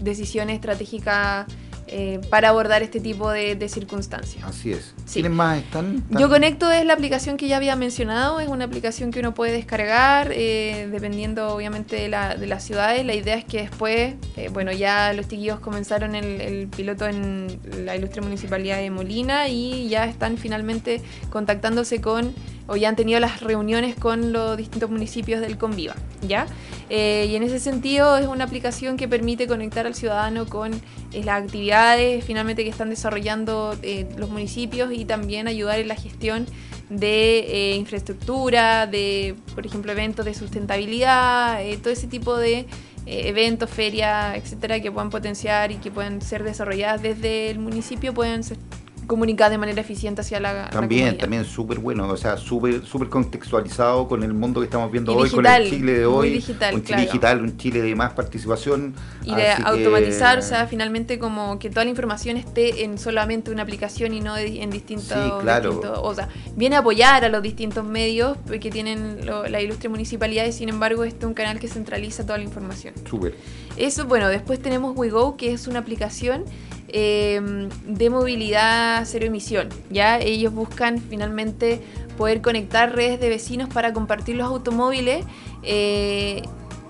decisiones 0.00 0.54
estratégicas 0.56 1.46
eh, 1.94 2.20
para 2.30 2.48
abordar 2.48 2.82
este 2.82 3.00
tipo 3.00 3.30
de, 3.30 3.54
de 3.54 3.68
circunstancias. 3.68 4.42
Así 4.44 4.72
es. 4.72 4.94
Sí. 5.04 5.20
¿Quiénes 5.20 5.32
más 5.32 5.58
están? 5.58 5.96
¿Están? 5.96 6.18
Yo 6.20 6.28
Conecto 6.30 6.70
es 6.70 6.84
la 6.86 6.94
aplicación 6.94 7.36
que 7.36 7.48
ya 7.48 7.58
había 7.58 7.76
mencionado, 7.76 8.40
es 8.40 8.48
una 8.48 8.64
aplicación 8.64 9.10
que 9.10 9.20
uno 9.20 9.34
puede 9.34 9.52
descargar 9.52 10.30
eh, 10.32 10.88
dependiendo 10.90 11.54
obviamente 11.54 11.96
de, 11.96 12.08
la- 12.08 12.36
de 12.36 12.46
las 12.46 12.64
ciudades. 12.64 13.04
La 13.04 13.14
idea 13.14 13.34
es 13.36 13.44
que 13.44 13.58
después, 13.62 14.14
eh, 14.36 14.48
bueno, 14.52 14.72
ya 14.72 15.12
los 15.12 15.28
chiquillos 15.28 15.60
comenzaron 15.60 16.14
el, 16.14 16.40
el 16.40 16.68
piloto 16.68 17.06
en 17.06 17.60
la 17.84 17.94
ilustre 17.94 18.22
municipalidad 18.22 18.78
de 18.78 18.90
Molina 18.90 19.48
y 19.48 19.88
ya 19.90 20.06
están 20.06 20.38
finalmente 20.38 21.02
contactándose 21.30 22.00
con, 22.00 22.32
o 22.66 22.76
ya 22.76 22.88
han 22.88 22.96
tenido 22.96 23.20
las 23.20 23.40
reuniones 23.40 23.96
con 23.96 24.32
los 24.32 24.56
distintos 24.56 24.90
municipios 24.90 25.40
del 25.40 25.58
Conviva, 25.58 25.94
¿ya? 26.26 26.46
Eh, 26.90 27.26
y 27.30 27.36
en 27.36 27.42
ese 27.42 27.58
sentido 27.58 28.18
es 28.18 28.26
una 28.26 28.44
aplicación 28.44 28.96
que 28.96 29.08
permite 29.08 29.46
conectar 29.46 29.86
al 29.86 29.94
ciudadano 29.94 30.46
con 30.46 30.72
eh, 31.12 31.22
las 31.24 31.42
actividades 31.42 32.24
finalmente 32.24 32.64
que 32.64 32.70
están 32.70 32.88
desarrollando 32.88 33.76
eh, 33.82 34.08
los 34.16 34.30
municipios 34.30 34.92
y 34.92 35.04
también 35.04 35.46
ayudar 35.46 35.78
en 35.78 35.88
la 35.88 35.94
gestión 35.94 36.46
de 36.88 37.40
eh, 37.40 37.76
infraestructura, 37.76 38.86
de, 38.86 39.34
por 39.54 39.66
ejemplo, 39.66 39.92
eventos 39.92 40.24
de 40.24 40.34
sustentabilidad, 40.34 41.60
todo 41.82 41.92
ese 41.92 42.06
tipo 42.06 42.36
de 42.36 42.66
eventos, 43.06 43.68
ferias, 43.68 44.36
etcétera, 44.36 44.80
que 44.80 44.92
puedan 44.92 45.10
potenciar 45.10 45.72
y 45.72 45.76
que 45.76 45.90
puedan 45.90 46.22
ser 46.22 46.44
desarrolladas 46.44 47.02
desde 47.02 47.50
el 47.50 47.58
municipio, 47.58 48.14
pueden 48.14 48.44
ser 48.44 48.58
comunicadas 49.06 49.50
de 49.50 49.58
manera 49.58 49.80
eficiente 49.80 50.20
hacia 50.20 50.40
la, 50.40 50.70
También, 50.70 51.18
también 51.18 51.44
súper 51.44 51.78
bueno, 51.78 52.08
o 52.08 52.16
sea, 52.16 52.36
súper 52.36 52.84
súper 52.86 53.08
contextualizado 53.08 54.08
con 54.08 54.22
el 54.22 54.32
mundo 54.32 54.60
que 54.60 54.66
estamos 54.66 54.90
viendo 54.90 55.12
Y 55.12 55.16
hoy, 55.16 55.22
digital, 55.24 55.42
con 55.62 55.62
el 55.64 55.70
Chile 55.70 55.92
de 55.98 56.06
hoy, 56.06 56.30
digital, 56.30 56.74
un 56.74 56.80
Chile 56.82 56.86
claro. 56.96 57.02
digital, 57.02 57.42
un 57.42 57.56
Chile 57.56 57.82
de 57.82 57.94
más 57.94 58.12
participación. 58.12 58.94
Y 59.24 59.34
de 59.34 59.42
que- 59.42 59.62
automatizar, 59.64 60.38
o 60.38 60.42
sea, 60.42 60.66
finalmente 60.66 61.18
como 61.18 61.58
que 61.58 61.68
toda 61.70 61.84
la 61.84 61.90
información 61.90 62.36
esté 62.36 62.84
en 62.84 62.98
solamente 62.98 63.50
una 63.50 63.62
aplicación 63.62 64.14
y 64.14 64.20
no 64.20 64.34
de- 64.34 64.62
en 64.62 64.70
distintos... 64.70 65.06
Sí, 65.06 65.30
claro. 65.42 65.70
distintos- 65.72 66.00
o 66.02 66.14
sea, 66.14 66.28
viene 66.56 66.76
a 66.76 66.78
apoyar 66.80 67.24
a 67.24 67.28
los 67.28 67.42
distintos 67.42 67.84
medios 67.84 68.36
que 68.60 68.70
tienen 68.70 69.26
lo- 69.26 69.46
la 69.48 69.60
ilustre 69.60 69.88
municipalidad 69.88 70.46
y 70.46 70.52
sin 70.52 70.68
embargo 70.68 71.04
este 71.04 71.18
es 71.20 71.24
un 71.24 71.34
canal 71.34 71.58
que 71.58 71.68
centraliza 71.68 72.24
toda 72.24 72.38
la 72.38 72.44
información. 72.44 72.94
Súper. 73.08 73.34
Eso, 73.76 74.06
bueno, 74.06 74.28
después 74.28 74.60
tenemos 74.60 74.96
WeGo, 74.96 75.36
que 75.36 75.52
es 75.52 75.66
una 75.66 75.78
aplicación 75.80 76.44
eh, 76.92 77.40
de 77.86 78.10
movilidad 78.10 79.02
cero 79.06 79.26
emisión. 79.26 79.68
¿ya? 79.90 80.18
Ellos 80.18 80.52
buscan 80.52 80.98
finalmente 80.98 81.80
poder 82.16 82.40
conectar 82.42 82.94
redes 82.94 83.18
de 83.20 83.28
vecinos 83.28 83.68
para 83.72 83.92
compartir 83.92 84.36
los 84.36 84.46
automóviles. 84.46 85.24
eh, 85.62 86.42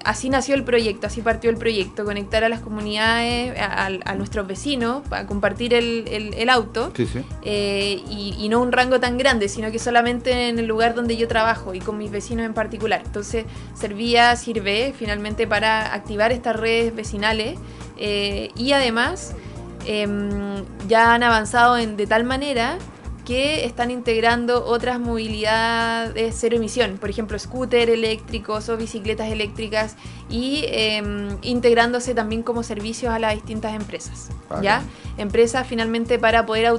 así 0.05 0.31
nació 0.31 0.57
el 0.57 0.65
proyecto, 0.65 1.07
así 1.07 1.23
partió 1.23 1.49
el 1.49 1.57
proyecto, 1.57 2.05
conectar 2.05 2.43
a 2.43 2.49
las 2.49 2.59
comunidades, 2.59 3.57
a, 3.57 3.87
a- 3.87 3.91
a 4.05 4.15
nuestros 4.17 4.49
vecinos, 4.49 5.07
para 5.09 5.29
compartir 5.29 5.75
el, 5.75 6.09
el- 6.09 6.35
el 6.35 6.49
auto. 6.51 6.91
Sí, 6.97 7.07
sí. 7.07 7.21
Eh, 7.45 8.03
y, 8.11 8.35
y 8.37 8.49
no 8.49 8.61
un 8.61 8.73
rango 8.73 8.99
tan 8.99 9.17
grande, 9.17 9.49
sino 9.49 9.71
que 9.71 9.79
solamente 9.79 10.49
en 10.49 10.59
el 10.59 10.67
lugar 10.67 10.97
donde 10.97 11.17
yo 11.17 11.29
trabajo 11.29 11.73
y 11.73 11.79
con 11.79 11.99
mis 11.99 12.11
vecinos 12.11 12.45
en 12.47 12.53
particular. 12.53 13.03
Entonces 13.07 13.45
servía, 13.75 14.35
sirve 14.35 14.93
finalmente 14.99 15.47
para 15.47 15.95
activar 15.95 16.33
estas 16.33 16.57
redes 16.57 16.93
vecinales 16.97 17.57
eh, 17.97 18.49
y 18.57 18.73
además 18.73 19.37
em, 19.87 20.65
ya 20.89 21.15
han 21.15 21.23
avanzado 21.23 21.77
en, 21.79 21.97
de 21.97 22.07
tal 22.07 22.25
manera 22.25 22.79
que 23.25 23.65
están 23.65 23.91
integrando 23.91 24.65
otras 24.67 24.99
movilidades 24.99 26.35
cero 26.37 26.57
emisión, 26.57 26.99
por 26.99 27.09
ejemplo, 27.09 27.39
scooter 27.39 27.89
eléctricos 27.89 28.69
o 28.69 28.77
bicicletas 28.77 29.31
eléctricas 29.31 29.97
y 30.29 30.65
em, 30.67 31.39
integrándose 31.43 32.15
también 32.15 32.43
como 32.43 32.63
servicios 32.63 33.13
a 33.13 33.19
las 33.19 33.35
distintas 33.35 33.75
empresas. 33.75 34.31
¿ya? 34.61 34.83
Empresas 35.19 35.67
finalmente 35.67 36.19
para 36.19 36.47
poder 36.47 36.79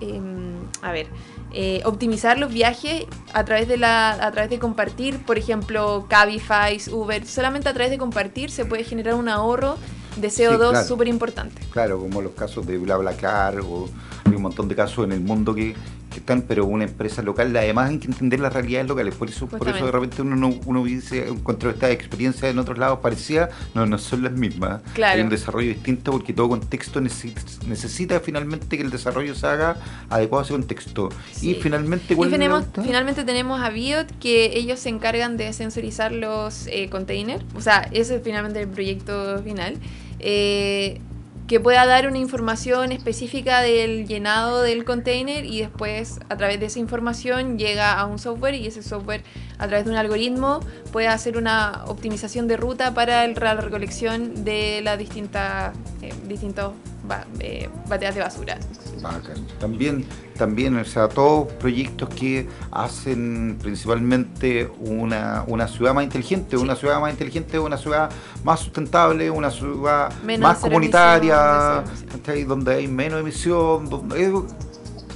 em, 0.00 0.54
a 0.82 0.92
ver, 0.92 1.06
eh, 1.52 1.82
optimizar 1.84 2.36
los 2.38 2.52
viajes 2.52 3.06
a 3.32 3.44
través 3.44 3.68
de 3.68 3.76
la 3.76 4.10
a 4.10 4.32
través 4.32 4.50
de 4.50 4.58
compartir, 4.58 5.24
por 5.24 5.38
ejemplo, 5.38 6.06
Cabify, 6.08 6.78
Uber, 6.90 7.24
solamente 7.26 7.68
a 7.68 7.72
través 7.72 7.92
de 7.92 7.98
compartir 7.98 8.50
se 8.50 8.64
puede 8.64 8.82
generar 8.82 9.14
un 9.14 9.28
ahorro 9.28 9.76
de 10.16 10.28
CO2 10.28 10.70
claro. 10.70 10.86
súper 10.86 11.08
importante. 11.08 11.60
Claro, 11.70 11.98
como 11.98 12.22
los 12.22 12.32
casos 12.32 12.66
de 12.66 12.78
BlaBlaCar 12.78 13.60
o 13.60 13.88
hay 14.24 14.34
un 14.34 14.42
montón 14.42 14.68
de 14.68 14.74
casos 14.76 15.04
en 15.04 15.12
el 15.12 15.20
mundo 15.20 15.54
que, 15.54 15.74
que 16.10 16.20
están, 16.20 16.42
pero 16.42 16.64
una 16.64 16.84
empresa 16.84 17.20
local, 17.22 17.54
además 17.56 17.90
hay 17.90 17.98
que 17.98 18.06
entender 18.06 18.38
las 18.40 18.52
realidades 18.52 18.86
locales, 18.88 19.14
por 19.16 19.28
eso, 19.28 19.46
por 19.48 19.68
eso 19.68 19.84
de 19.84 19.90
repente 19.92 20.22
uno, 20.22 20.36
no- 20.36 20.54
uno 20.64 20.84
dice, 20.84 21.26
encuentra 21.28 21.70
estas 21.70 21.90
experiencias 21.90 22.50
en 22.50 22.58
otros 22.58 22.78
lados 22.78 23.00
parecidas, 23.00 23.50
no, 23.74 23.84
no 23.84 23.98
son 23.98 24.22
las 24.22 24.32
mismas. 24.32 24.80
Claro. 24.94 25.16
Hay 25.16 25.22
un 25.22 25.28
desarrollo 25.28 25.68
distinto 25.68 26.12
porque 26.12 26.32
todo 26.32 26.48
contexto 26.48 27.00
necesita, 27.00 27.42
necesita 27.66 28.20
finalmente 28.20 28.76
que 28.78 28.82
el 28.84 28.90
desarrollo 28.90 29.34
se 29.34 29.46
haga 29.46 29.76
adecuado 30.08 30.42
a 30.42 30.44
ese 30.44 30.52
contexto. 30.54 31.08
Sí. 31.32 31.50
Y 31.50 31.54
finalmente, 31.56 32.14
¿cuál 32.16 32.30
tenemos- 32.30 32.64
finalmente 32.82 33.24
tenemos 33.24 33.60
a 33.60 33.70
Biot 33.70 34.16
que 34.20 34.56
ellos 34.56 34.78
se 34.78 34.88
encargan 34.90 35.36
de 35.36 35.52
sensorizar 35.52 36.12
los 36.12 36.68
eh, 36.68 36.88
containers. 36.90 37.44
O 37.56 37.60
sea, 37.60 37.88
ese 37.90 38.16
es 38.16 38.22
finalmente 38.22 38.60
el 38.62 38.68
proyecto 38.68 39.42
final. 39.42 39.78
Eh, 40.18 41.00
que 41.46 41.60
pueda 41.60 41.84
dar 41.84 42.06
una 42.06 42.18
información 42.18 42.90
específica 42.90 43.60
del 43.60 44.06
llenado 44.06 44.62
del 44.62 44.84
container 44.84 45.44
y 45.44 45.60
después 45.60 46.20
a 46.30 46.36
través 46.36 46.58
de 46.58 46.66
esa 46.66 46.78
información 46.78 47.58
llega 47.58 47.92
a 47.92 48.06
un 48.06 48.18
software 48.18 48.54
y 48.54 48.66
ese 48.66 48.82
software 48.82 49.22
a 49.58 49.66
través 49.66 49.84
de 49.84 49.90
un 49.90 49.96
algoritmo 49.98 50.60
puede 50.90 51.08
hacer 51.08 51.36
una 51.36 51.84
optimización 51.86 52.48
de 52.48 52.56
ruta 52.56 52.94
para 52.94 53.26
la 53.26 53.54
recolección 53.56 54.44
de 54.44 54.80
las 54.82 54.98
distintas 54.98 55.76
eh, 56.00 56.14
distintos 56.26 56.72
ba- 57.06 57.26
eh, 57.40 57.68
bateas 57.88 58.14
de 58.14 58.20
basura. 58.22 58.58
Bacán. 59.02 59.46
También, 59.60 60.04
también, 60.38 60.76
o 60.78 60.84
sea, 60.84 61.08
todos 61.08 61.52
proyectos 61.54 62.08
que 62.08 62.48
hacen 62.70 63.58
principalmente 63.62 64.70
una, 64.80 65.44
una 65.46 65.68
ciudad 65.68 65.92
más 65.94 66.04
inteligente, 66.04 66.56
Sí. 66.56 66.62
una 66.62 66.74
ciudad 66.74 67.00
más 67.00 67.10
inteligente, 67.12 67.58
una 67.58 67.76
ciudad 67.76 68.10
más 68.44 68.60
sustentable, 68.60 69.30
una 69.30 69.50
ciudad 69.50 70.12
Menos 70.24 70.40
más 70.48 70.58
comunitaria, 70.58 71.84
emisión, 72.14 72.48
donde 72.48 72.74
hay 72.74 72.88
menos 72.88 73.20
emisión, 73.20 73.88
donde 73.88 74.16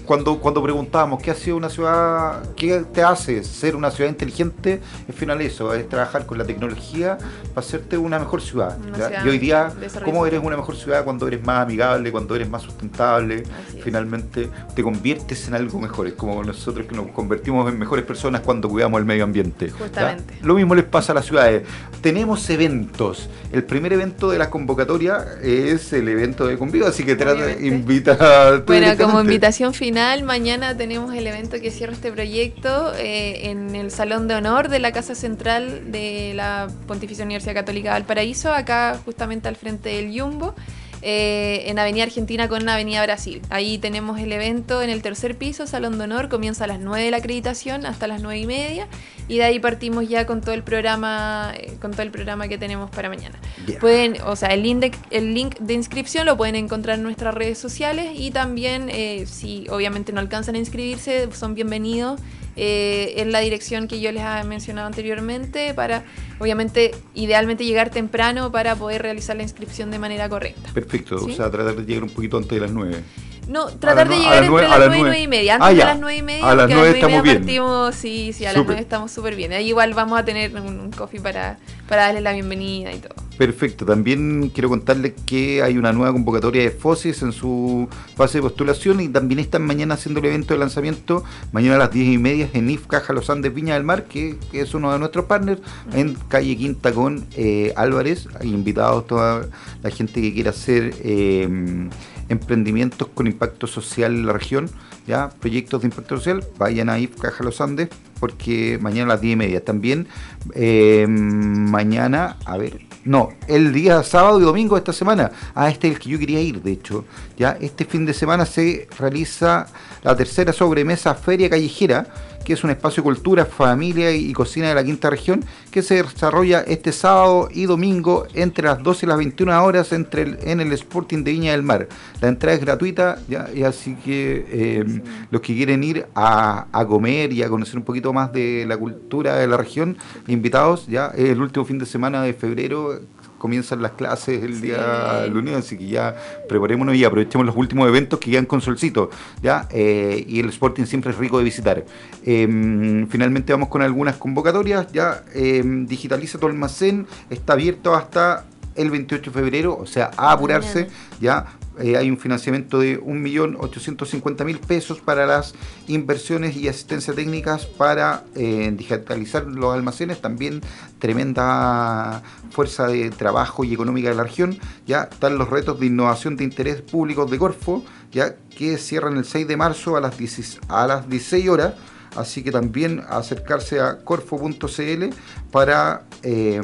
cuando, 0.09 0.39
cuando 0.41 0.63
preguntamos 0.63 1.23
qué 1.23 1.31
ha 1.31 1.35
sido 1.35 1.59
una 1.59 1.69
ciudad, 1.69 2.55
qué 2.57 2.83
te 2.95 3.03
hace 3.03 3.45
ser 3.45 3.77
una 3.77 3.91
ciudad 3.91 4.09
inteligente, 4.09 4.81
al 5.07 5.13
final 5.13 5.39
eso, 5.43 5.75
es 5.75 5.87
trabajar 5.87 6.25
con 6.25 6.39
la 6.39 6.45
tecnología 6.45 7.19
para 7.55 7.67
hacerte 7.67 7.99
una 7.99 8.19
mejor 8.19 8.41
ciudad. 8.41 8.79
Una 8.79 8.97
¿ya? 8.97 9.09
ciudad 9.09 9.25
Y 9.27 9.29
hoy 9.29 9.39
día. 9.39 9.71
¿cómo 10.07 10.25
eres 10.25 10.41
una 10.43 10.57
mejor 10.57 10.77
ciudad 10.77 11.05
cuando 11.05 11.29
eres 11.29 11.45
más 11.45 11.63
amigable, 11.63 12.11
cuando 12.11 12.35
eres 12.35 12.49
más 12.49 12.63
sustentable? 12.63 13.43
Es. 13.43 13.85
Finalmente 13.85 14.49
te 14.75 14.83
conviertes 14.83 15.47
en 15.47 15.55
algo 15.55 15.79
mejor. 15.79 16.07
Es 16.07 16.15
como 16.15 16.43
nosotros 16.43 16.87
que 16.87 16.97
nos 16.97 17.09
convertimos 17.09 17.71
en 17.71 17.79
mejores 17.79 18.07
personas 18.07 18.41
cuando 18.41 18.71
cuidamos 18.71 18.99
el 19.01 19.05
medio 19.05 19.25
ambiente. 19.25 19.67
¿ya? 19.67 19.73
Justamente. 19.75 20.39
Lo 20.41 20.55
mismo 20.55 20.75
les 20.75 20.87
pasa 20.87 21.13
a 21.13 21.17
las 21.17 21.27
ciudades. 21.27 21.65
Tenemos 22.01 22.49
eventos. 22.49 23.29
El 23.53 23.65
primer 23.65 23.93
evento 23.93 24.31
de 24.31 24.39
la 24.39 24.49
convocatoria 24.49 25.27
es 25.43 25.93
el 25.93 26.09
evento 26.09 26.47
de 26.47 26.57
Conviva, 26.57 26.89
así 26.89 27.05
que 27.05 27.15
trata, 27.15 27.53
invita 27.61 28.63
Bueno, 28.67 28.97
como 28.97 29.21
invitación 29.21 29.75
final, 29.75 29.98
mañana 30.25 30.77
tenemos 30.77 31.13
el 31.15 31.27
evento 31.27 31.61
que 31.61 31.73
cierra 31.73 31.93
este 31.93 32.13
proyecto 32.13 32.95
eh, 32.95 33.51
en 33.51 33.75
el 33.75 33.91
Salón 33.91 34.29
de 34.29 34.37
Honor 34.37 34.69
de 34.69 34.79
la 34.79 34.93
Casa 34.93 35.17
Central 35.17 35.91
de 35.91 36.35
la 36.37 36.69
Pontificia 36.87 37.25
Universidad 37.25 37.55
Católica 37.55 37.89
de 37.89 37.95
Valparaíso, 38.01 38.53
acá 38.53 38.97
justamente 39.05 39.49
al 39.49 39.57
frente 39.57 39.89
del 39.89 40.13
Yumbo. 40.13 40.55
Eh, 41.03 41.65
en 41.67 41.79
Avenida 41.79 42.05
Argentina 42.05 42.49
con 42.49 42.69
Avenida 42.69 43.03
Brasil. 43.03 43.43
Ahí 43.51 43.79
tenemos 43.79 44.19
el 44.19 44.33
evento 44.33 44.83
en 44.83 44.91
el 44.91 45.03
tercer 45.03 45.37
piso, 45.37 45.67
Salón 45.67 45.99
de 45.99 46.05
Honor, 46.05 46.29
comienza 46.29 46.65
a 46.65 46.67
las 46.67 46.81
9 46.81 47.05
de 47.05 47.11
la 47.11 47.19
acreditación 47.19 47.87
hasta 47.87 48.07
las 48.07 48.23
9 48.23 48.39
y 48.41 48.47
media 48.47 48.89
y 49.29 49.39
de 49.39 49.45
ahí 49.45 49.59
partimos 49.59 50.09
ya 50.09 50.27
con 50.27 50.41
todo 50.41 50.55
el 50.55 50.63
programa, 50.63 51.53
eh, 51.57 51.77
con 51.81 51.93
todo 51.93 52.03
el 52.03 52.11
programa 52.11 52.49
que 52.49 52.59
tenemos 52.59 52.91
para 52.91 53.09
mañana. 53.09 53.39
Pueden, 53.81 54.21
o 54.23 54.35
sea, 54.37 54.49
el 54.49 54.63
link, 54.63 54.81
de, 54.81 54.93
el 55.11 55.35
link 55.35 55.59
de 55.59 55.75
inscripción 55.75 56.27
lo 56.27 56.37
pueden 56.37 56.57
encontrar 56.57 56.97
en 56.97 57.03
nuestras 57.03 57.35
redes 57.35 57.59
sociales 57.59 58.13
y 58.15 58.31
también 58.31 58.89
eh, 58.91 59.27
si 59.27 59.67
obviamente 59.71 60.13
no 60.13 60.21
alcanzan 60.21 60.55
a 60.55 60.59
inscribirse, 60.59 61.29
son 61.33 61.55
bienvenidos 61.55 62.21
eh, 62.59 63.15
en 63.23 63.31
la 63.33 63.39
dirección 63.41 63.87
que 63.89 64.01
yo 64.01 64.11
les 64.13 64.23
había 64.23 64.45
mencionado 64.45 64.87
anteriormente 64.89 65.73
para, 65.75 66.05
obviamente, 66.41 66.91
idealmente 67.15 67.65
llegar 67.65 67.91
temprano 67.91 68.51
para 68.53 68.75
poder 68.77 69.03
realizar 69.03 69.37
la 69.37 69.45
inscripción 69.45 69.91
de 69.91 69.99
manera 69.99 70.29
correcta. 70.29 70.71
Perfecto, 70.75 71.19
¿Sí? 71.21 71.33
o 71.33 71.35
sea, 71.37 71.51
tratar 71.51 71.77
de 71.77 71.85
llegar 71.85 72.03
un 72.03 72.11
poquito 72.11 72.37
antes 72.37 72.51
de 72.51 72.61
las 72.61 72.71
9. 72.73 73.01
No, 73.47 73.69
tratar 73.69 74.09
de 74.11 74.19
llegar 74.19 74.45
nueve- 74.47 74.67
entre 74.67 74.67
a 74.67 74.69
las 74.69 74.79
las 74.81 74.89
9 74.89 74.97
y 74.99 75.01
nueve. 75.01 75.17
9 75.17 75.23
y 75.23 75.29
media. 75.29 75.55
Ah, 75.55 75.57
Antes 75.69 75.77
de 75.77 75.79
ya. 75.79 75.85
las 75.87 75.99
9 76.01 76.17
y 76.19 76.23
media, 76.23 76.45
A 76.51 76.55
las 76.55 76.65
porque 76.65 76.75
nueve 76.75 76.89
las 76.91 76.93
9 76.93 76.99
y 76.99 77.01
estamos 77.01 77.23
media 77.23 77.33
bien. 77.33 77.39
partimos, 77.45 77.95
sí, 77.95 78.33
sí, 78.35 78.45
a 78.45 78.49
las 78.49 78.55
Súper. 78.57 78.67
9 78.67 78.83
estamos 78.83 79.11
súper 79.11 79.37
bien. 79.37 79.53
Ahí 79.55 79.69
igual 79.69 79.95
vamos 79.95 80.19
a 80.19 80.25
tener 80.27 80.55
un, 80.55 80.79
un 80.81 80.91
coffee 80.91 81.21
para, 81.21 81.59
para 81.89 82.03
darles 82.03 82.23
la 82.25 82.33
bienvenida 82.33 82.93
y 82.93 82.99
todo. 82.99 83.15
Perfecto, 83.39 83.87
también 83.87 84.51
quiero 84.53 84.69
contarles 84.69 85.13
que 85.25 85.63
hay 85.63 85.79
una 85.79 85.93
nueva 85.93 86.13
convocatoria 86.13 86.61
de 86.61 86.73
FOSIS 86.73 87.23
en 87.23 87.31
su 87.31 87.89
fase 88.17 88.39
de 88.39 88.43
postulación 88.43 89.01
y 89.01 89.09
también 89.09 89.39
están 89.39 89.63
mañana 89.65 89.95
haciendo 89.95 90.19
el 90.19 90.27
evento 90.27 90.55
de 90.55 90.59
lanzamiento, 90.59 91.23
mañana 91.53 91.77
a 91.77 91.79
las 91.79 91.93
10 91.93 92.15
y 92.15 92.19
media 92.19 92.51
en 92.53 92.69
IF 92.69 92.89
Caja 92.89 93.13
Los 93.13 93.31
Andes 93.31 93.55
Viña 93.55 93.75
del 93.75 93.85
Mar, 93.85 94.07
que, 94.07 94.37
que 94.51 94.63
es 94.63 94.75
uno 94.75 94.93
de 94.93 94.99
nuestros 94.99 95.27
partners, 95.27 95.61
en 95.93 96.17
calle 96.27 96.57
Quinta 96.57 96.93
con 96.93 97.29
eh, 97.37 97.73
Álvarez. 97.77 98.27
Hay 98.41 98.53
invitados 98.53 99.07
toda 99.07 99.47
la 99.85 99.91
gente 99.91 100.21
que 100.21 100.35
quiera 100.35 100.51
hacer 100.51 100.95
eh, 101.05 101.89
emprendimientos 102.29 103.07
con 103.15 103.29
impacto 103.29 103.69
social 103.69 104.17
en 104.17 104.27
la 104.27 104.33
región, 104.33 104.69
ya 105.09 105.31
proyectos 105.31 105.81
de 105.81 105.89
impacto 105.89 106.19
social, 106.19 106.45
vayan 106.59 106.91
a 106.91 106.99
IF 106.99 107.17
Caja 107.19 107.43
Los 107.43 107.61
Andes, 107.61 107.89
porque 108.21 108.79
mañana 108.81 109.13
a 109.13 109.15
las 109.15 109.21
10 109.23 109.33
y 109.33 109.37
media. 109.37 109.65
También 109.65 110.07
eh, 110.55 111.07
mañana, 111.09 112.37
a 112.45 112.59
ver, 112.59 112.81
no, 113.05 113.31
el 113.49 113.73
día 113.73 114.03
sábado 114.03 114.39
y 114.39 114.45
domingo 114.45 114.75
de 114.75 114.81
esta 114.81 114.93
semana. 114.93 115.33
Ah, 115.55 115.71
este 115.71 115.89
es 115.89 115.95
el 115.95 116.01
que 116.01 116.11
yo 116.11 116.19
quería 116.19 116.41
ir, 116.41 116.63
de 116.63 116.73
hecho. 116.73 117.07
Ya, 117.39 117.57
este 117.61 117.87
fin 117.87 118.05
de 118.05 118.13
semana 118.13 118.45
se 118.45 118.87
realiza 118.99 119.67
la 120.03 120.15
tercera 120.15 120.53
sobremesa 120.53 121.15
Feria 121.15 121.49
Callejera, 121.49 122.07
que 122.49 122.55
es 122.55 122.65
un 122.65 122.71
espacio 122.71 123.03
de 123.03 123.05
cultura, 123.05 123.45
familia 123.45 124.11
y 124.11 124.33
cocina 124.33 124.69
de 124.71 124.75
la 124.75 124.83
quinta 124.83 125.11
región, 125.11 125.45
que 125.71 125.83
se 125.83 126.03
desarrolla 126.03 126.61
este 126.61 126.93
sábado 126.93 127.51
y 127.53 127.67
domingo 127.67 128.27
entre 128.33 128.65
las 128.65 128.83
12 128.83 129.05
y 129.05 129.09
las 129.11 129.19
21 129.19 129.63
horas 129.63 129.93
entre 129.93 130.51
en 130.51 130.61
el 130.61 130.73
Sporting 130.73 131.25
de 131.25 131.33
Viña 131.33 131.53
del 131.53 131.63
Mar. 131.63 131.89
La 132.23 132.29
entrada 132.29 132.57
es 132.57 132.63
gratuita, 132.63 133.19
ya, 133.29 133.51
y 133.55 133.65
así 133.65 133.97
que 133.97 134.47
eh, 134.51 135.03
los 135.31 135.43
que 135.43 135.55
quieren 135.55 135.85
ir 135.85 136.07
a, 136.15 136.69
a 136.73 136.87
comer 136.87 137.35
y 137.35 137.43
a 137.43 137.51
conocer 137.51 137.77
un 137.77 137.85
poquito 137.85 138.15
más 138.15 138.33
de 138.33 138.65
la 138.67 138.79
cultura 138.79 139.37
de 139.37 139.47
la 139.47 139.59
región, 139.59 139.99
invitados, 140.27 140.87
ya 140.87 141.09
el 141.09 141.43
último 141.43 141.67
fin 141.67 141.79
de 141.79 141.85
semana 141.85 142.23
de 142.23 142.33
febrero. 142.33 142.99
Comienzan 143.39 143.81
las 143.83 143.93
clases 143.93 144.43
el 144.43 144.61
día 144.61 145.23
Sí. 145.25 145.31
lunes, 145.31 145.55
así 145.57 145.79
que 145.79 145.87
ya 145.87 146.15
preparémonos 146.49 146.95
y 146.97 147.05
aprovechemos 147.05 147.47
los 147.47 147.57
últimos 147.57 147.89
eventos 147.89 148.19
que 148.19 148.31
quedan 148.33 148.47
con 148.47 148.61
solcito. 148.61 149.11
¿ya? 149.43 149.69
Eh, 149.71 150.25
y 150.27 150.41
el 150.41 150.49
Sporting 150.49 150.85
siempre 150.85 151.13
es 151.13 151.19
rico 151.19 151.39
de 151.39 151.45
visitar. 151.45 151.85
Eh, 152.25 153.07
finalmente 153.09 153.53
vamos 153.53 153.69
con 153.69 153.83
algunas 153.83 154.17
convocatorias. 154.17 154.91
Ya 154.93 155.23
eh, 155.35 155.63
digitaliza 155.87 156.39
tu 156.39 156.47
almacén, 156.47 157.07
está 157.31 157.53
abierto 157.55 157.95
hasta 157.95 158.45
el 158.75 158.91
28 158.91 159.31
de 159.31 159.35
febrero, 159.41 159.77
o 159.77 159.87
sea, 159.87 160.11
a 160.17 160.33
apurarse. 160.33 160.89
Ya 161.21 161.47
eh, 161.81 161.97
hay 161.97 162.11
un 162.11 162.19
financiamiento 162.19 162.81
de 162.81 163.01
1.850.000 163.01 164.59
pesos 164.59 165.01
para 165.01 165.27
las 165.27 165.55
inversiones 165.87 166.57
y 166.57 166.69
asistencia 166.69 167.15
técnicas 167.15 167.67
para 167.67 168.25
eh, 168.35 168.73
digitalizar 168.77 169.45
los 169.47 169.75
almacenes. 169.75 170.21
También 170.21 170.61
tremenda 170.99 172.23
fuerza 172.51 172.89
de 172.89 173.11
trabajo 173.11 173.65
y 173.65 173.75
económica 173.75 174.09
de 174.09 174.17
la 174.17 174.25
región. 174.25 174.59
Ya 174.87 175.09
están 175.11 175.39
los 175.39 175.51
retos 175.51 175.79
de 175.79 175.87
innovación 175.87 176.37
de 176.37 176.45
interés 176.45 176.83
público 176.83 177.27
de 177.27 177.39
Corfo, 177.39 177.85
ya 178.13 178.35
que 178.57 178.77
cierran 178.79 179.17
el 179.17 179.25
6 179.25 179.47
de 179.47 179.57
marzo 179.57 179.97
a 179.97 180.01
las 180.01 180.19
16, 180.19 180.61
a 180.69 180.87
las 180.87 181.09
16 181.09 181.49
horas. 181.49 181.75
Así 182.17 182.43
que 182.43 182.51
también 182.51 183.05
acercarse 183.09 183.81
a 183.81 183.99
corfo.cl 183.99 185.15
para 185.53 186.03
eh, 186.23 186.61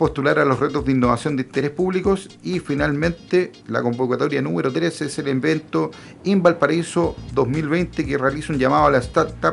postular 0.00 0.38
a 0.38 0.46
los 0.46 0.58
retos 0.58 0.86
de 0.86 0.92
innovación 0.92 1.36
de 1.36 1.42
interés 1.42 1.72
públicos 1.72 2.30
y 2.42 2.58
finalmente 2.58 3.52
la 3.68 3.82
convocatoria 3.82 4.40
número 4.40 4.72
13 4.72 5.04
es 5.04 5.18
el 5.18 5.28
evento 5.28 5.90
Invalparaíso 6.24 7.14
2020 7.34 8.06
que 8.06 8.16
realiza 8.16 8.54
un 8.54 8.58
llamado 8.58 8.86
a 8.86 8.90
la 8.92 8.96
startup 8.96 9.52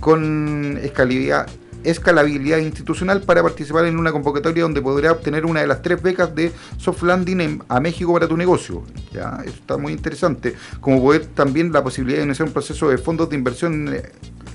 con 0.00 0.80
escalabilidad, 0.82 2.58
institucional 2.58 3.20
para 3.20 3.40
participar 3.44 3.84
en 3.84 3.96
una 3.96 4.10
convocatoria 4.10 4.64
donde 4.64 4.82
podrá 4.82 5.12
obtener 5.12 5.46
una 5.46 5.60
de 5.60 5.68
las 5.68 5.80
tres 5.80 6.02
becas 6.02 6.34
de 6.34 6.50
soft 6.76 7.04
landing 7.04 7.62
a 7.68 7.78
México 7.78 8.12
para 8.12 8.26
tu 8.26 8.36
negocio. 8.36 8.82
Ya, 9.12 9.38
eso 9.44 9.54
está 9.54 9.76
muy 9.76 9.92
interesante. 9.92 10.56
Como 10.80 11.00
poder 11.00 11.26
también 11.26 11.72
la 11.72 11.84
posibilidad 11.84 12.18
de 12.18 12.24
iniciar 12.24 12.48
un 12.48 12.52
proceso 12.52 12.88
de 12.88 12.98
fondos 12.98 13.30
de 13.30 13.36
inversión 13.36 13.94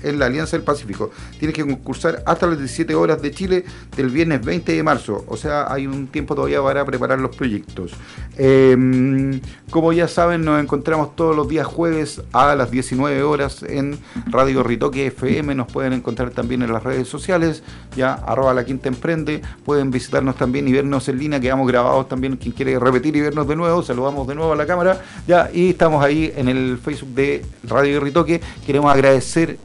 en, 0.02 0.18
la 0.18 0.26
Alianza 0.26 0.56
del 0.56 0.64
Pacífico. 0.64 1.10
Tienes 1.38 1.54
que 1.54 1.62
concursar 1.62 2.22
hasta 2.26 2.46
las 2.46 2.58
17 2.58 2.94
horas 2.94 3.20
de 3.22 3.30
Chile 3.30 3.64
del 3.96 4.10
viernes 4.10 4.44
20 4.44 4.72
de 4.72 4.82
marzo. 4.82 5.24
O 5.28 5.36
sea, 5.36 5.72
hay 5.72 5.86
un 5.86 6.06
tiempo 6.08 6.34
todavía 6.34 6.62
para 6.62 6.84
preparar 6.84 7.18
los 7.18 7.34
proyectos. 7.34 7.92
Eh, 8.36 9.40
como 9.70 9.92
ya 9.92 10.08
saben, 10.08 10.44
nos 10.44 10.60
encontramos 10.60 11.14
todos 11.14 11.36
los 11.36 11.48
días 11.48 11.66
jueves 11.66 12.22
a 12.32 12.54
las 12.56 12.70
19 12.70 13.22
horas 13.22 13.62
en 13.62 13.98
Radio 14.26 14.62
Ritoque 14.62 15.06
FM. 15.06 15.54
Nos 15.54 15.70
pueden 15.70 15.92
encontrar 15.92 16.30
también 16.30 16.62
en 16.62 16.72
las 16.72 16.82
redes 16.82 17.06
sociales, 17.06 17.62
ya 17.96 18.14
arroba 18.14 18.52
la 18.52 18.64
quinta 18.64 18.88
emprende. 18.88 19.42
Pueden 19.64 19.90
visitarnos 19.90 20.36
también 20.36 20.66
y 20.66 20.72
vernos 20.72 21.08
en 21.08 21.18
línea. 21.18 21.40
Quedamos 21.40 21.68
grabados 21.68 22.08
también. 22.08 22.36
Quien 22.36 22.52
quiere 22.52 22.78
repetir 22.78 23.14
y 23.14 23.20
vernos 23.20 23.46
de 23.46 23.56
nuevo, 23.56 23.82
saludamos 23.82 24.26
de 24.26 24.34
nuevo 24.34 24.52
a 24.52 24.56
la 24.56 24.66
cámara. 24.66 25.00
Ya, 25.28 25.50
y 25.52 25.70
estamos 25.70 26.04
ahí 26.04 26.32
en 26.36 26.48
el 26.48 26.78
Facebook 26.78 27.10
de 27.14 27.44
Radio 27.62 28.00
Ritoque. 28.00 28.40
Queremos 28.66 28.92
agradecer 28.92 29.58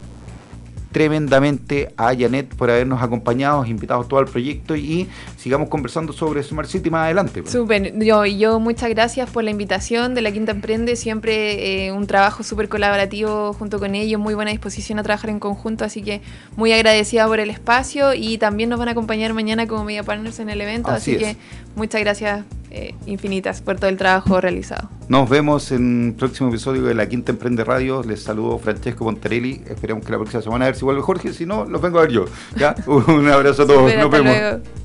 tremendamente 0.95 1.93
a 1.97 2.15
Janet 2.15 2.55
por 2.55 2.71
habernos 2.71 3.03
acompañado, 3.03 3.65
invitados 3.65 4.07
todo 4.07 4.21
al 4.21 4.27
proyecto 4.27 4.77
y 4.77 5.09
sigamos 5.45 5.69
conversando 5.69 6.11
sobre 6.11 6.41
Smart 6.41 6.67
City 6.67 6.89
más 6.89 7.03
adelante. 7.03 7.43
pues. 7.43 7.53
Súper, 7.53 7.93
yo, 8.03 8.25
yo 8.25 8.59
muchas 8.59 8.89
gracias 8.89 9.29
por 9.29 9.43
la 9.43 9.51
invitación 9.51 10.15
de 10.15 10.23
la 10.23 10.31
Quinta 10.31 10.51
Emprende, 10.51 10.95
siempre 10.95 11.85
eh, 11.85 11.91
un 11.91 12.07
trabajo 12.07 12.41
súper 12.41 12.67
colaborativo 12.67 13.53
junto 13.53 13.77
con 13.77 13.93
ellos, 13.93 14.19
muy 14.19 14.33
buena 14.33 14.49
disposición 14.49 14.97
a 14.97 15.03
trabajar 15.03 15.29
en 15.29 15.39
conjunto, 15.39 15.85
así 15.85 16.01
que 16.01 16.21
muy 16.55 16.73
agradecida 16.73 17.27
por 17.27 17.39
el 17.39 17.51
espacio 17.51 18.15
y 18.15 18.39
también 18.39 18.69
nos 18.69 18.79
van 18.79 18.87
a 18.87 18.93
acompañar 18.93 19.35
mañana 19.35 19.67
como 19.67 19.83
media 19.83 20.01
partners 20.01 20.39
en 20.39 20.49
el 20.49 20.59
evento, 20.61 20.89
Así 20.89 21.15
que 21.15 21.37
muchas 21.75 22.01
gracias 22.01 22.43
eh, 22.71 22.95
infinitas 23.05 23.61
por 23.61 23.75
todo 23.75 23.91
el 23.91 23.97
trabajo 23.97 24.41
realizado. 24.41 24.89
Nos 25.09 25.29
vemos 25.29 25.71
en 25.71 26.07
el 26.07 26.13
próximo 26.13 26.49
episodio 26.49 26.81
de 26.81 26.95
La 26.95 27.07
Quinta 27.07 27.31
Emprende 27.31 27.63
Radio. 27.63 28.01
Les 28.01 28.23
saludo 28.23 28.57
Francesco 28.57 29.05
Pontarelli. 29.05 29.61
Esperemos 29.67 30.03
que 30.03 30.11
la 30.11 30.17
próxima 30.17 30.41
semana 30.41 30.65
a 30.65 30.69
ver 30.69 30.75
si 30.75 30.83
vuelve 30.83 31.03
Jorge. 31.03 31.33
Si 31.33 31.45
no, 31.45 31.65
los 31.65 31.79
vengo 31.83 31.99
a 31.99 32.01
ver 32.01 32.11
yo. 32.11 32.25
¿Ya? 32.57 32.75
Un 32.87 33.29
abrazo 33.29 33.61
a 33.61 33.67
todos. 33.67 33.95
Nos 33.95 34.09
vemos. 34.09 34.35
luego. 34.35 34.84